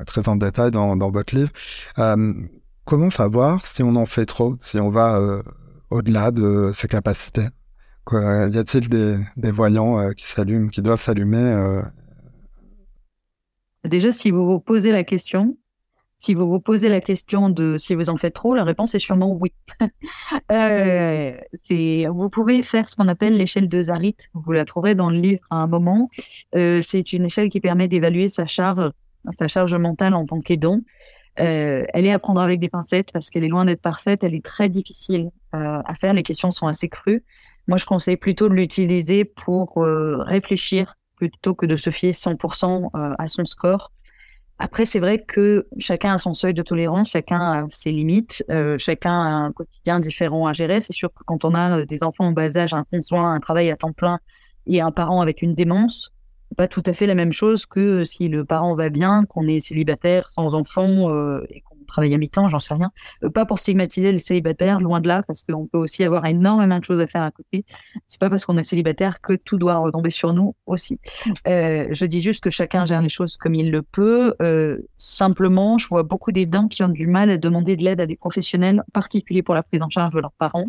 très 0.05 0.27
en 0.27 0.35
détail 0.35 0.71
dans, 0.71 1.11
votre 1.11 1.35
livre. 1.35 1.51
Euh, 1.99 2.33
comment 2.83 3.11
savoir 3.11 3.65
si 3.65 3.83
on 3.83 3.95
en 3.95 4.07
fait 4.07 4.25
trop, 4.25 4.55
si 4.59 4.79
on 4.79 4.89
va 4.89 5.21
au-delà 5.91 6.31
de 6.31 6.71
ses 6.73 6.87
capacités? 6.87 7.47
Y 8.11 8.57
a-t-il 8.57 8.89
des, 8.89 9.19
des 9.35 9.51
voyants 9.51 10.11
qui 10.13 10.25
s'allument, 10.25 10.69
qui 10.69 10.81
doivent 10.81 11.01
s'allumer 11.01 11.81
Déjà, 13.83 14.11
si 14.11 14.31
vous 14.31 14.45
vous 14.45 14.59
posez 14.59 14.91
la 14.91 15.03
question, 15.03 15.57
si 16.19 16.33
vous 16.33 16.47
vous 16.47 16.59
posez 16.59 16.89
la 16.89 17.01
question 17.01 17.49
de 17.49 17.77
si 17.77 17.95
vous 17.95 18.09
en 18.09 18.17
faites 18.17 18.33
trop, 18.33 18.55
la 18.55 18.63
réponse 18.63 18.95
est 18.95 18.99
sûrement 18.99 19.31
oui. 19.31 19.53
euh, 20.51 21.31
vous 22.09 22.29
pouvez 22.29 22.63
faire 22.63 22.89
ce 22.89 22.95
qu'on 22.95 23.07
appelle 23.07 23.37
l'échelle 23.37 23.69
de 23.69 23.81
Zarit. 23.81 24.17
Vous 24.33 24.51
la 24.51 24.65
trouverez 24.65 24.95
dans 24.95 25.09
le 25.09 25.19
livre 25.19 25.41
à 25.49 25.57
un 25.57 25.67
moment. 25.67 26.09
Euh, 26.55 26.81
c'est 26.83 27.13
une 27.13 27.25
échelle 27.25 27.49
qui 27.49 27.59
permet 27.59 27.87
d'évaluer 27.87 28.29
sa 28.29 28.47
charge, 28.47 28.91
sa 29.37 29.47
charge 29.47 29.75
mentale 29.75 30.13
en 30.13 30.25
tant 30.25 30.39
qu'aidant. 30.39 30.81
Euh, 31.39 31.85
elle 31.93 32.05
est 32.07 32.11
à 32.11 32.17
prendre 32.17 32.41
avec 32.41 32.59
des 32.59 32.69
pincettes 32.69 33.11
parce 33.11 33.29
qu'elle 33.29 33.43
est 33.43 33.49
loin 33.49 33.65
d'être 33.65 33.81
parfaite. 33.81 34.23
Elle 34.23 34.33
est 34.33 34.45
très 34.45 34.69
difficile 34.69 35.29
à 35.51 35.93
faire. 35.95 36.13
Les 36.13 36.23
questions 36.23 36.51
sont 36.51 36.67
assez 36.67 36.89
crues. 36.89 37.23
Moi, 37.67 37.77
je 37.77 37.85
conseille 37.85 38.17
plutôt 38.17 38.49
de 38.49 38.53
l'utiliser 38.53 39.23
pour 39.23 39.75
réfléchir 40.25 40.97
plutôt 41.17 41.55
que 41.55 41.65
de 41.65 41.75
se 41.75 41.89
fier 41.89 42.11
100% 42.11 42.89
euh, 42.95 43.15
à 43.17 43.27
son 43.27 43.45
score. 43.45 43.91
Après, 44.59 44.87
c'est 44.87 44.99
vrai 44.99 45.19
que 45.19 45.67
chacun 45.77 46.15
a 46.15 46.17
son 46.17 46.33
seuil 46.33 46.53
de 46.53 46.63
tolérance, 46.63 47.11
chacun 47.11 47.39
a 47.39 47.67
ses 47.69 47.91
limites, 47.91 48.43
euh, 48.49 48.77
chacun 48.79 49.11
a 49.11 49.29
un 49.29 49.51
quotidien 49.51 49.99
différent 49.99 50.47
à 50.47 50.53
gérer. 50.53 50.81
C'est 50.81 50.93
sûr 50.93 51.13
que 51.13 51.23
quand 51.25 51.45
on 51.45 51.53
a 51.53 51.85
des 51.85 52.03
enfants 52.03 52.25
en 52.25 52.31
bas 52.31 52.55
âge, 52.57 52.73
un 52.73 52.83
conjoint, 52.83 53.33
un 53.33 53.39
travail 53.39 53.69
à 53.69 53.75
temps 53.75 53.93
plein 53.93 54.19
et 54.65 54.81
un 54.81 54.91
parent 54.91 55.21
avec 55.21 55.43
une 55.43 55.53
démence, 55.53 56.11
pas 56.55 56.67
tout 56.67 56.83
à 56.87 56.93
fait 56.93 57.05
la 57.05 57.13
même 57.13 57.33
chose 57.33 57.67
que 57.67 58.03
si 58.03 58.29
le 58.29 58.45
parent 58.45 58.73
va 58.73 58.89
bien, 58.89 59.25
qu'on 59.25 59.47
est 59.47 59.59
célibataire, 59.59 60.29
sans 60.31 60.53
enfant 60.55 61.11
euh, 61.11 61.45
et 61.49 61.61
qu'on 61.61 61.76
travaille 61.87 62.13
à 62.13 62.17
mi-temps, 62.17 62.47
j'en 62.47 62.59
sais 62.59 62.73
rien. 62.73 62.91
Euh, 63.23 63.29
pas 63.29 63.45
pour 63.45 63.59
stigmatiser 63.59 64.11
les 64.11 64.19
célibataires, 64.19 64.79
loin 64.79 65.01
de 65.01 65.07
là, 65.07 65.23
parce 65.23 65.43
qu'on 65.43 65.65
peut 65.65 65.77
aussi 65.77 66.03
avoir 66.03 66.25
énormément 66.25 66.79
de 66.79 66.83
choses 66.83 66.99
à 66.99 67.07
faire 67.07 67.23
à 67.23 67.31
côté. 67.31 67.65
C'est 68.07 68.19
pas 68.19 68.29
parce 68.29 68.45
qu'on 68.45 68.57
est 68.57 68.63
célibataire 68.63 69.21
que 69.21 69.33
tout 69.33 69.57
doit 69.57 69.77
retomber 69.77 70.11
sur 70.11 70.33
nous 70.33 70.55
aussi. 70.65 70.99
Euh, 71.47 71.87
je 71.91 72.05
dis 72.05 72.21
juste 72.21 72.43
que 72.43 72.49
chacun 72.49 72.85
gère 72.85 73.01
les 73.01 73.09
choses 73.09 73.37
comme 73.37 73.55
il 73.55 73.71
le 73.71 73.81
peut. 73.81 74.35
Euh, 74.41 74.77
simplement, 74.97 75.77
je 75.77 75.87
vois 75.87 76.03
beaucoup 76.03 76.31
d'aidants 76.31 76.67
qui 76.67 76.83
ont 76.83 76.89
du 76.89 77.07
mal 77.07 77.29
à 77.29 77.37
demander 77.37 77.75
de 77.75 77.83
l'aide 77.83 78.01
à 78.01 78.05
des 78.05 78.15
professionnels, 78.15 78.81
en 78.81 78.91
particulier 78.93 79.43
pour 79.43 79.55
la 79.55 79.63
prise 79.63 79.81
en 79.81 79.89
charge 79.89 80.13
de 80.13 80.19
leurs 80.19 80.33
parents, 80.33 80.67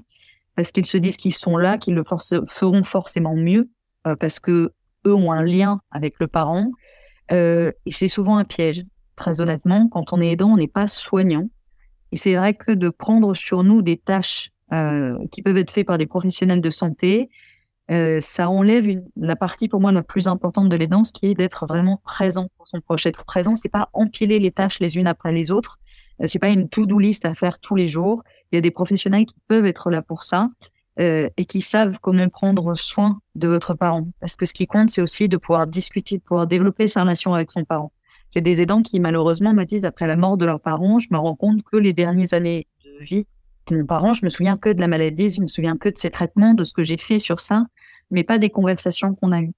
parce 0.56 0.72
qu'ils 0.72 0.86
se 0.86 0.96
disent 0.96 1.16
qu'ils 1.16 1.34
sont 1.34 1.56
là, 1.56 1.78
qu'ils 1.78 1.94
le 1.94 2.04
feront 2.46 2.84
forcément 2.84 3.34
mieux, 3.34 3.68
parce 4.20 4.40
que 4.40 4.72
eux 5.06 5.14
ont 5.14 5.32
un 5.32 5.42
lien 5.42 5.80
avec 5.90 6.14
le 6.18 6.26
parent. 6.26 6.70
Et 7.30 7.72
c'est 7.90 8.08
souvent 8.08 8.38
un 8.38 8.44
piège. 8.44 8.84
Très 9.18 9.40
honnêtement, 9.40 9.88
quand 9.88 10.12
on 10.12 10.20
est 10.20 10.30
aidant, 10.30 10.52
on 10.52 10.56
n'est 10.56 10.68
pas 10.68 10.86
soignant. 10.86 11.50
Et 12.12 12.16
c'est 12.16 12.36
vrai 12.36 12.54
que 12.54 12.72
de 12.72 12.88
prendre 12.88 13.34
sur 13.34 13.64
nous 13.64 13.82
des 13.82 13.98
tâches 13.98 14.52
euh, 14.72 15.18
qui 15.32 15.42
peuvent 15.42 15.56
être 15.56 15.72
faites 15.72 15.86
par 15.88 15.98
des 15.98 16.06
professionnels 16.06 16.60
de 16.60 16.70
santé, 16.70 17.28
euh, 17.90 18.20
ça 18.20 18.48
enlève 18.48 18.86
la 19.16 19.34
partie 19.34 19.68
pour 19.68 19.80
moi 19.80 19.90
la 19.90 20.02
plus 20.02 20.28
importante 20.28 20.68
de 20.68 20.76
l'aidance, 20.76 21.10
qui 21.10 21.26
est 21.26 21.34
d'être 21.34 21.66
vraiment 21.66 22.00
présent 22.04 22.48
pour 22.56 22.68
son 22.68 22.80
proche. 22.80 23.06
Être 23.06 23.24
présent, 23.24 23.56
c'est 23.56 23.68
pas 23.68 23.88
empiler 23.92 24.38
les 24.38 24.52
tâches 24.52 24.78
les 24.78 24.96
unes 24.96 25.08
après 25.08 25.32
les 25.32 25.50
autres. 25.50 25.78
Euh, 26.22 26.26
c'est 26.28 26.38
pas 26.38 26.50
une 26.50 26.68
to-do 26.68 26.98
list 26.98 27.24
à 27.24 27.34
faire 27.34 27.58
tous 27.58 27.74
les 27.74 27.88
jours. 27.88 28.22
Il 28.52 28.56
y 28.56 28.58
a 28.58 28.60
des 28.60 28.70
professionnels 28.70 29.26
qui 29.26 29.36
peuvent 29.48 29.66
être 29.66 29.90
là 29.90 30.00
pour 30.00 30.22
ça 30.22 30.48
euh, 31.00 31.28
et 31.36 31.44
qui 31.44 31.60
savent 31.60 31.98
comment 32.00 32.28
prendre 32.28 32.74
soin 32.76 33.20
de 33.34 33.48
votre 33.48 33.74
parent. 33.74 34.06
Parce 34.20 34.36
que 34.36 34.46
ce 34.46 34.54
qui 34.54 34.66
compte, 34.66 34.90
c'est 34.90 35.02
aussi 35.02 35.28
de 35.28 35.36
pouvoir 35.36 35.66
discuter, 35.66 36.18
de 36.18 36.22
pouvoir 36.22 36.46
développer 36.46 36.88
sa 36.88 37.02
relation 37.02 37.34
avec 37.34 37.50
son 37.50 37.64
parent. 37.64 37.90
Des 38.40 38.60
aidants 38.60 38.82
qui, 38.82 39.00
malheureusement, 39.00 39.52
me 39.52 39.64
disent, 39.64 39.84
après 39.84 40.06
la 40.06 40.16
mort 40.16 40.36
de 40.36 40.44
leurs 40.44 40.60
parents, 40.60 40.98
je 40.98 41.08
me 41.10 41.18
rends 41.18 41.36
compte 41.36 41.62
que 41.62 41.76
les 41.76 41.92
dernières 41.92 42.34
années 42.34 42.66
de 42.84 43.04
vie 43.04 43.26
de 43.68 43.76
mon 43.76 43.86
parent, 43.86 44.14
je 44.14 44.24
me 44.24 44.30
souviens 44.30 44.56
que 44.56 44.70
de 44.70 44.80
la 44.80 44.88
maladie, 44.88 45.30
je 45.30 45.40
me 45.40 45.48
souviens 45.48 45.76
que 45.76 45.88
de 45.88 45.96
ses 45.96 46.10
traitements, 46.10 46.54
de 46.54 46.64
ce 46.64 46.72
que 46.72 46.84
j'ai 46.84 46.96
fait 46.96 47.18
sur 47.18 47.40
ça, 47.40 47.66
mais 48.10 48.24
pas 48.24 48.38
des 48.38 48.50
conversations 48.50 49.14
qu'on 49.14 49.32
a 49.32 49.40
eues. 49.40 49.52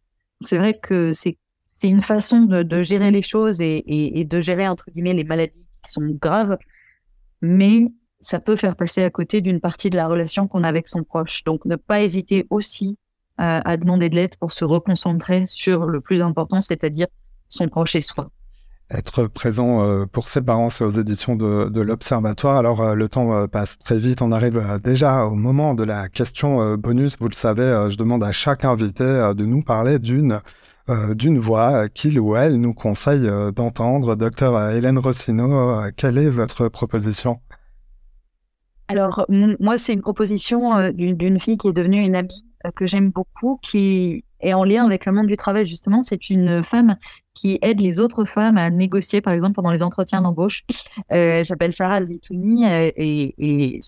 C'est 0.45 0.59
vrai 0.59 0.79
que 0.79 1.13
c'est 1.13 1.37
une 1.83 2.03
façon 2.03 2.41
de, 2.43 2.83
gérer 2.83 3.11
les 3.11 3.23
choses 3.23 3.61
et, 3.61 4.27
de 4.29 4.41
gérer, 4.41 4.69
entre 4.69 4.91
guillemets, 4.91 5.15
les 5.15 5.25
maladies 5.25 5.67
qui 5.85 5.93
sont 5.93 6.07
graves, 6.21 6.59
mais 7.41 7.87
ça 8.21 8.39
peut 8.39 8.57
faire 8.57 8.77
passer 8.77 9.03
à 9.03 9.11
côté 9.11 9.41
d'une 9.41 9.61
partie 9.61 9.89
de 9.89 9.97
la 9.97 10.07
relation 10.07 10.47
qu'on 10.47 10.63
a 10.63 10.69
avec 10.69 10.89
son 10.89 11.05
proche. 11.05 11.43
Donc, 11.45 11.65
ne 11.65 11.77
pas 11.77 12.03
hésiter 12.03 12.47
aussi 12.51 12.99
euh, 13.41 13.61
à 13.65 13.77
demander 13.77 14.11
de 14.11 14.15
l'aide 14.15 14.37
pour 14.37 14.53
se 14.53 14.65
reconcentrer 14.65 15.47
sur 15.47 15.87
le 15.87 16.01
plus 16.01 16.21
important, 16.21 16.61
c'est-à-dire 16.61 17.07
son 17.49 17.69
proche 17.69 17.97
et 17.97 18.03
soi 18.03 18.31
être 18.91 19.27
présent 19.27 19.83
euh, 19.83 20.07
pour 20.07 20.27
ses 20.27 20.43
parents, 20.43 20.69
aux 20.81 20.91
éditions 20.91 21.37
de, 21.37 21.69
de 21.69 21.81
l'Observatoire. 21.81 22.57
Alors 22.57 22.81
euh, 22.81 22.95
le 22.95 23.09
temps 23.09 23.33
euh, 23.35 23.47
passe 23.47 23.79
très 23.79 23.99
vite, 23.99 24.23
on 24.23 24.33
arrive 24.33 24.81
déjà 24.83 25.25
au 25.25 25.35
moment 25.35 25.75
de 25.75 25.85
la 25.85 26.09
question 26.09 26.77
bonus. 26.77 27.17
Vous 27.21 27.29
le 27.29 27.35
savez, 27.35 27.89
je 27.91 27.97
demande 27.97 28.25
à 28.25 28.33
chaque 28.33 28.65
invité 28.65 29.05
de 29.05 29.45
nous 29.45 29.63
parler 29.63 29.99
d'une 29.99 30.41
d'une 31.15 31.39
voix 31.39 31.89
qu'il 31.89 32.19
ou 32.19 32.35
elle 32.35 32.57
nous 32.57 32.75
conseille 32.75 33.31
d'entendre. 33.55 34.17
Docteur 34.17 34.71
Hélène 34.71 34.99
Rossino, 34.99 35.83
quelle 35.97 36.19
est 36.19 36.31
votre 36.31 36.69
proposition? 36.69 37.39
Alors 38.89 39.25
moi, 39.29 39.79
c'est 39.79 39.93
une 39.93 40.03
proposition 40.03 40.91
d'une 40.91 41.39
fille 41.39 41.59
qui 41.59 41.69
est 41.69 41.73
devenue 41.73 42.01
une 42.01 42.17
amie 42.17 42.45
que 42.75 42.87
j'aime 42.87 43.11
beaucoup, 43.11 43.61
qui 43.63 44.25
est 44.41 44.55
en 44.55 44.65
lien 44.65 44.85
avec 44.85 45.07
le 45.07 45.13
monde 45.13 45.27
du 45.27 45.37
travail 45.37 45.65
justement. 45.67 46.03
C'est 46.03 46.31
une 46.31 46.63
femme 46.63 46.97
qui 47.35 47.59
aide 47.63 47.81
les 47.81 48.01
autres 48.01 48.25
femmes 48.25 48.59
à 48.59 48.71
négocier, 48.71 49.21
par 49.21 49.33
exemple, 49.33 49.55
pendant 49.55 49.71
les 49.71 49.83
entretiens 49.83 50.23
d'embauche. 50.23 50.63
Euh, 51.13 51.39
elle 51.39 51.47
s'appelle 51.47 51.73
Sarah 51.73 52.05
Zitouni 52.05 52.67
euh, 52.67 52.91
et, 52.97 53.35
et, 53.39 53.81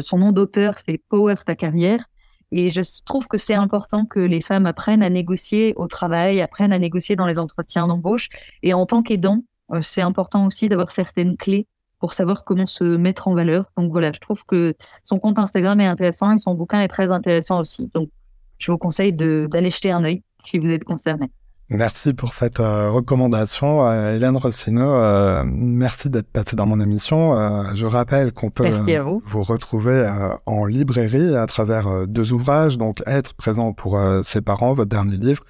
son 0.00 0.18
nom 0.18 0.32
d'auteur, 0.32 0.74
c'est 0.78 0.98
Power 1.08 1.36
ta 1.46 1.54
carrière. 1.54 2.04
Et 2.52 2.70
je 2.70 2.82
trouve 3.04 3.26
que 3.26 3.38
c'est 3.38 3.54
important 3.54 4.04
que 4.04 4.20
les 4.20 4.40
femmes 4.40 4.66
apprennent 4.66 5.02
à 5.02 5.10
négocier 5.10 5.72
au 5.76 5.88
travail, 5.88 6.40
apprennent 6.40 6.72
à 6.72 6.78
négocier 6.78 7.16
dans 7.16 7.26
les 7.26 7.38
entretiens 7.38 7.88
d'embauche. 7.88 8.28
Et 8.62 8.74
en 8.74 8.86
tant 8.86 9.02
qu'aidant, 9.02 9.44
euh, 9.72 9.80
c'est 9.82 10.02
important 10.02 10.46
aussi 10.46 10.68
d'avoir 10.68 10.92
certaines 10.92 11.36
clés 11.36 11.66
pour 11.98 12.12
savoir 12.12 12.44
comment 12.44 12.66
se 12.66 12.84
mettre 12.84 13.28
en 13.28 13.34
valeur. 13.34 13.72
Donc 13.76 13.90
voilà, 13.90 14.12
je 14.12 14.20
trouve 14.20 14.44
que 14.44 14.74
son 15.04 15.18
compte 15.18 15.38
Instagram 15.38 15.80
est 15.80 15.86
intéressant 15.86 16.32
et 16.32 16.38
son 16.38 16.54
bouquin 16.54 16.82
est 16.82 16.88
très 16.88 17.10
intéressant 17.10 17.60
aussi. 17.60 17.90
Donc 17.94 18.10
je 18.58 18.70
vous 18.70 18.78
conseille 18.78 19.12
d'aller 19.12 19.70
jeter 19.70 19.90
un 19.90 20.04
œil 20.04 20.22
si 20.44 20.58
vous 20.58 20.68
êtes 20.68 20.84
concerné. 20.84 21.30
Merci 21.70 22.12
pour 22.12 22.34
cette 22.34 22.60
euh, 22.60 22.90
recommandation, 22.90 23.88
euh, 23.88 24.12
Hélène 24.12 24.36
Rossino. 24.36 24.96
Euh, 24.96 25.42
merci 25.46 26.10
d'être 26.10 26.30
passée 26.30 26.56
dans 26.56 26.66
mon 26.66 26.78
émission. 26.78 27.34
Je 27.74 27.86
rappelle 27.86 28.32
qu'on 28.32 28.50
peut 28.50 28.68
vous. 28.68 29.22
vous. 29.24 29.42
retrouver 29.42 30.06
en 30.44 30.66
librairie 30.66 31.34
à 31.34 31.46
travers 31.46 32.06
deux 32.06 32.32
ouvrages, 32.32 32.76
donc 32.76 33.02
Être 33.06 33.34
présent 33.34 33.72
pour 33.72 33.98
ses 34.22 34.42
parents, 34.42 34.74
votre 34.74 34.90
dernier 34.90 35.16
livre, 35.16 35.42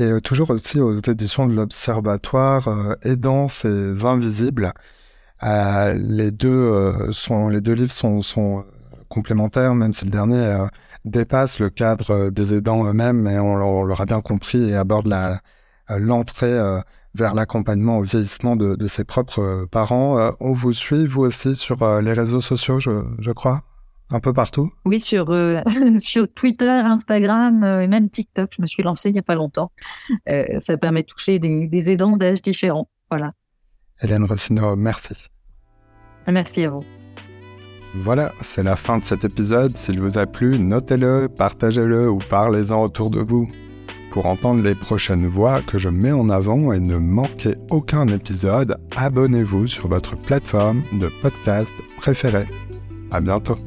et 0.00 0.20
toujours 0.20 0.50
aussi 0.50 0.80
aux 0.80 0.94
éditions 0.94 1.46
de 1.46 1.54
l'Observatoire, 1.54 2.96
Aidant 3.02 3.46
ses 3.46 4.04
invisibles. 4.04 4.72
les 5.42 6.32
deux 6.32 7.12
sont, 7.12 7.48
les 7.48 7.60
deux 7.60 7.74
livres 7.74 7.92
sont, 7.92 8.20
sont 8.20 8.64
complémentaires, 9.08 9.76
même 9.76 9.92
si 9.92 10.04
le 10.04 10.10
dernier 10.10 10.66
dépasse 11.04 11.58
le 11.58 11.70
cadre 11.70 12.30
des 12.30 12.54
aidants 12.54 12.84
eux-mêmes, 12.84 13.20
mais 13.20 13.38
on, 13.38 13.54
on 13.54 13.84
l'aura 13.84 14.04
bien 14.04 14.20
compris 14.20 14.70
et 14.70 14.76
aborde 14.76 15.06
la 15.06 15.40
euh, 15.90 15.98
l'entrée 15.98 16.46
euh, 16.46 16.80
vers 17.14 17.34
l'accompagnement 17.34 17.98
au 17.98 18.02
vieillissement 18.02 18.56
de, 18.56 18.76
de 18.76 18.86
ses 18.86 19.04
propres 19.04 19.40
euh, 19.42 19.66
parents. 19.66 20.32
on 20.40 20.52
vous 20.52 20.72
suit, 20.72 21.06
vous 21.06 21.22
aussi, 21.22 21.56
sur 21.56 22.00
les 22.00 22.12
réseaux 22.12 22.40
sociaux, 22.40 22.78
je, 22.78 23.04
je 23.18 23.32
crois 23.32 23.62
un 24.12 24.20
peu 24.20 24.32
partout? 24.32 24.70
Oui, 24.84 25.00
sur, 25.00 25.30
euh, 25.30 25.60
sur 25.98 26.32
Twitter, 26.32 26.68
Instagram 26.68 27.64
euh, 27.64 27.80
et 27.82 27.88
même 27.88 28.10
TikTok. 28.10 28.50
Je 28.56 28.62
me 28.62 28.66
suis 28.66 28.82
lancée 28.82 29.08
il 29.08 29.12
n'y 29.12 29.18
a 29.18 29.22
pas 29.22 29.34
longtemps. 29.34 29.72
Euh, 30.28 30.60
ça 30.60 30.76
permet 30.76 31.02
de 31.02 31.06
toucher 31.06 31.38
des, 31.38 31.66
des 31.66 31.90
aidants 31.90 32.16
d'âge 32.16 32.42
différents. 32.42 32.88
Voilà. 33.10 33.32
Hélène 34.02 34.24
Rossino, 34.24 34.76
merci. 34.76 35.14
Merci 36.26 36.64
à 36.64 36.70
vous. 36.70 36.84
Voilà, 37.94 38.32
c'est 38.40 38.62
la 38.62 38.76
fin 38.76 38.98
de 38.98 39.04
cet 39.04 39.24
épisode. 39.24 39.76
S'il 39.76 40.00
vous 40.00 40.18
a 40.18 40.26
plu, 40.26 40.58
notez-le, 40.58 41.28
partagez-le 41.28 42.10
ou 42.10 42.18
parlez-en 42.30 42.82
autour 42.82 43.10
de 43.10 43.20
vous. 43.20 43.50
Pour 44.10 44.26
entendre 44.26 44.62
les 44.62 44.74
prochaines 44.74 45.26
voix 45.26 45.62
que 45.62 45.78
je 45.78 45.88
mets 45.88 46.12
en 46.12 46.28
avant 46.28 46.72
et 46.72 46.80
ne 46.80 46.96
manquer 46.96 47.54
aucun 47.70 48.08
épisode, 48.08 48.78
abonnez-vous 48.96 49.66
sur 49.66 49.88
votre 49.88 50.16
plateforme 50.16 50.82
de 50.92 51.10
podcast 51.22 51.72
préférée. 51.98 52.46
À 53.10 53.20
bientôt. 53.20 53.58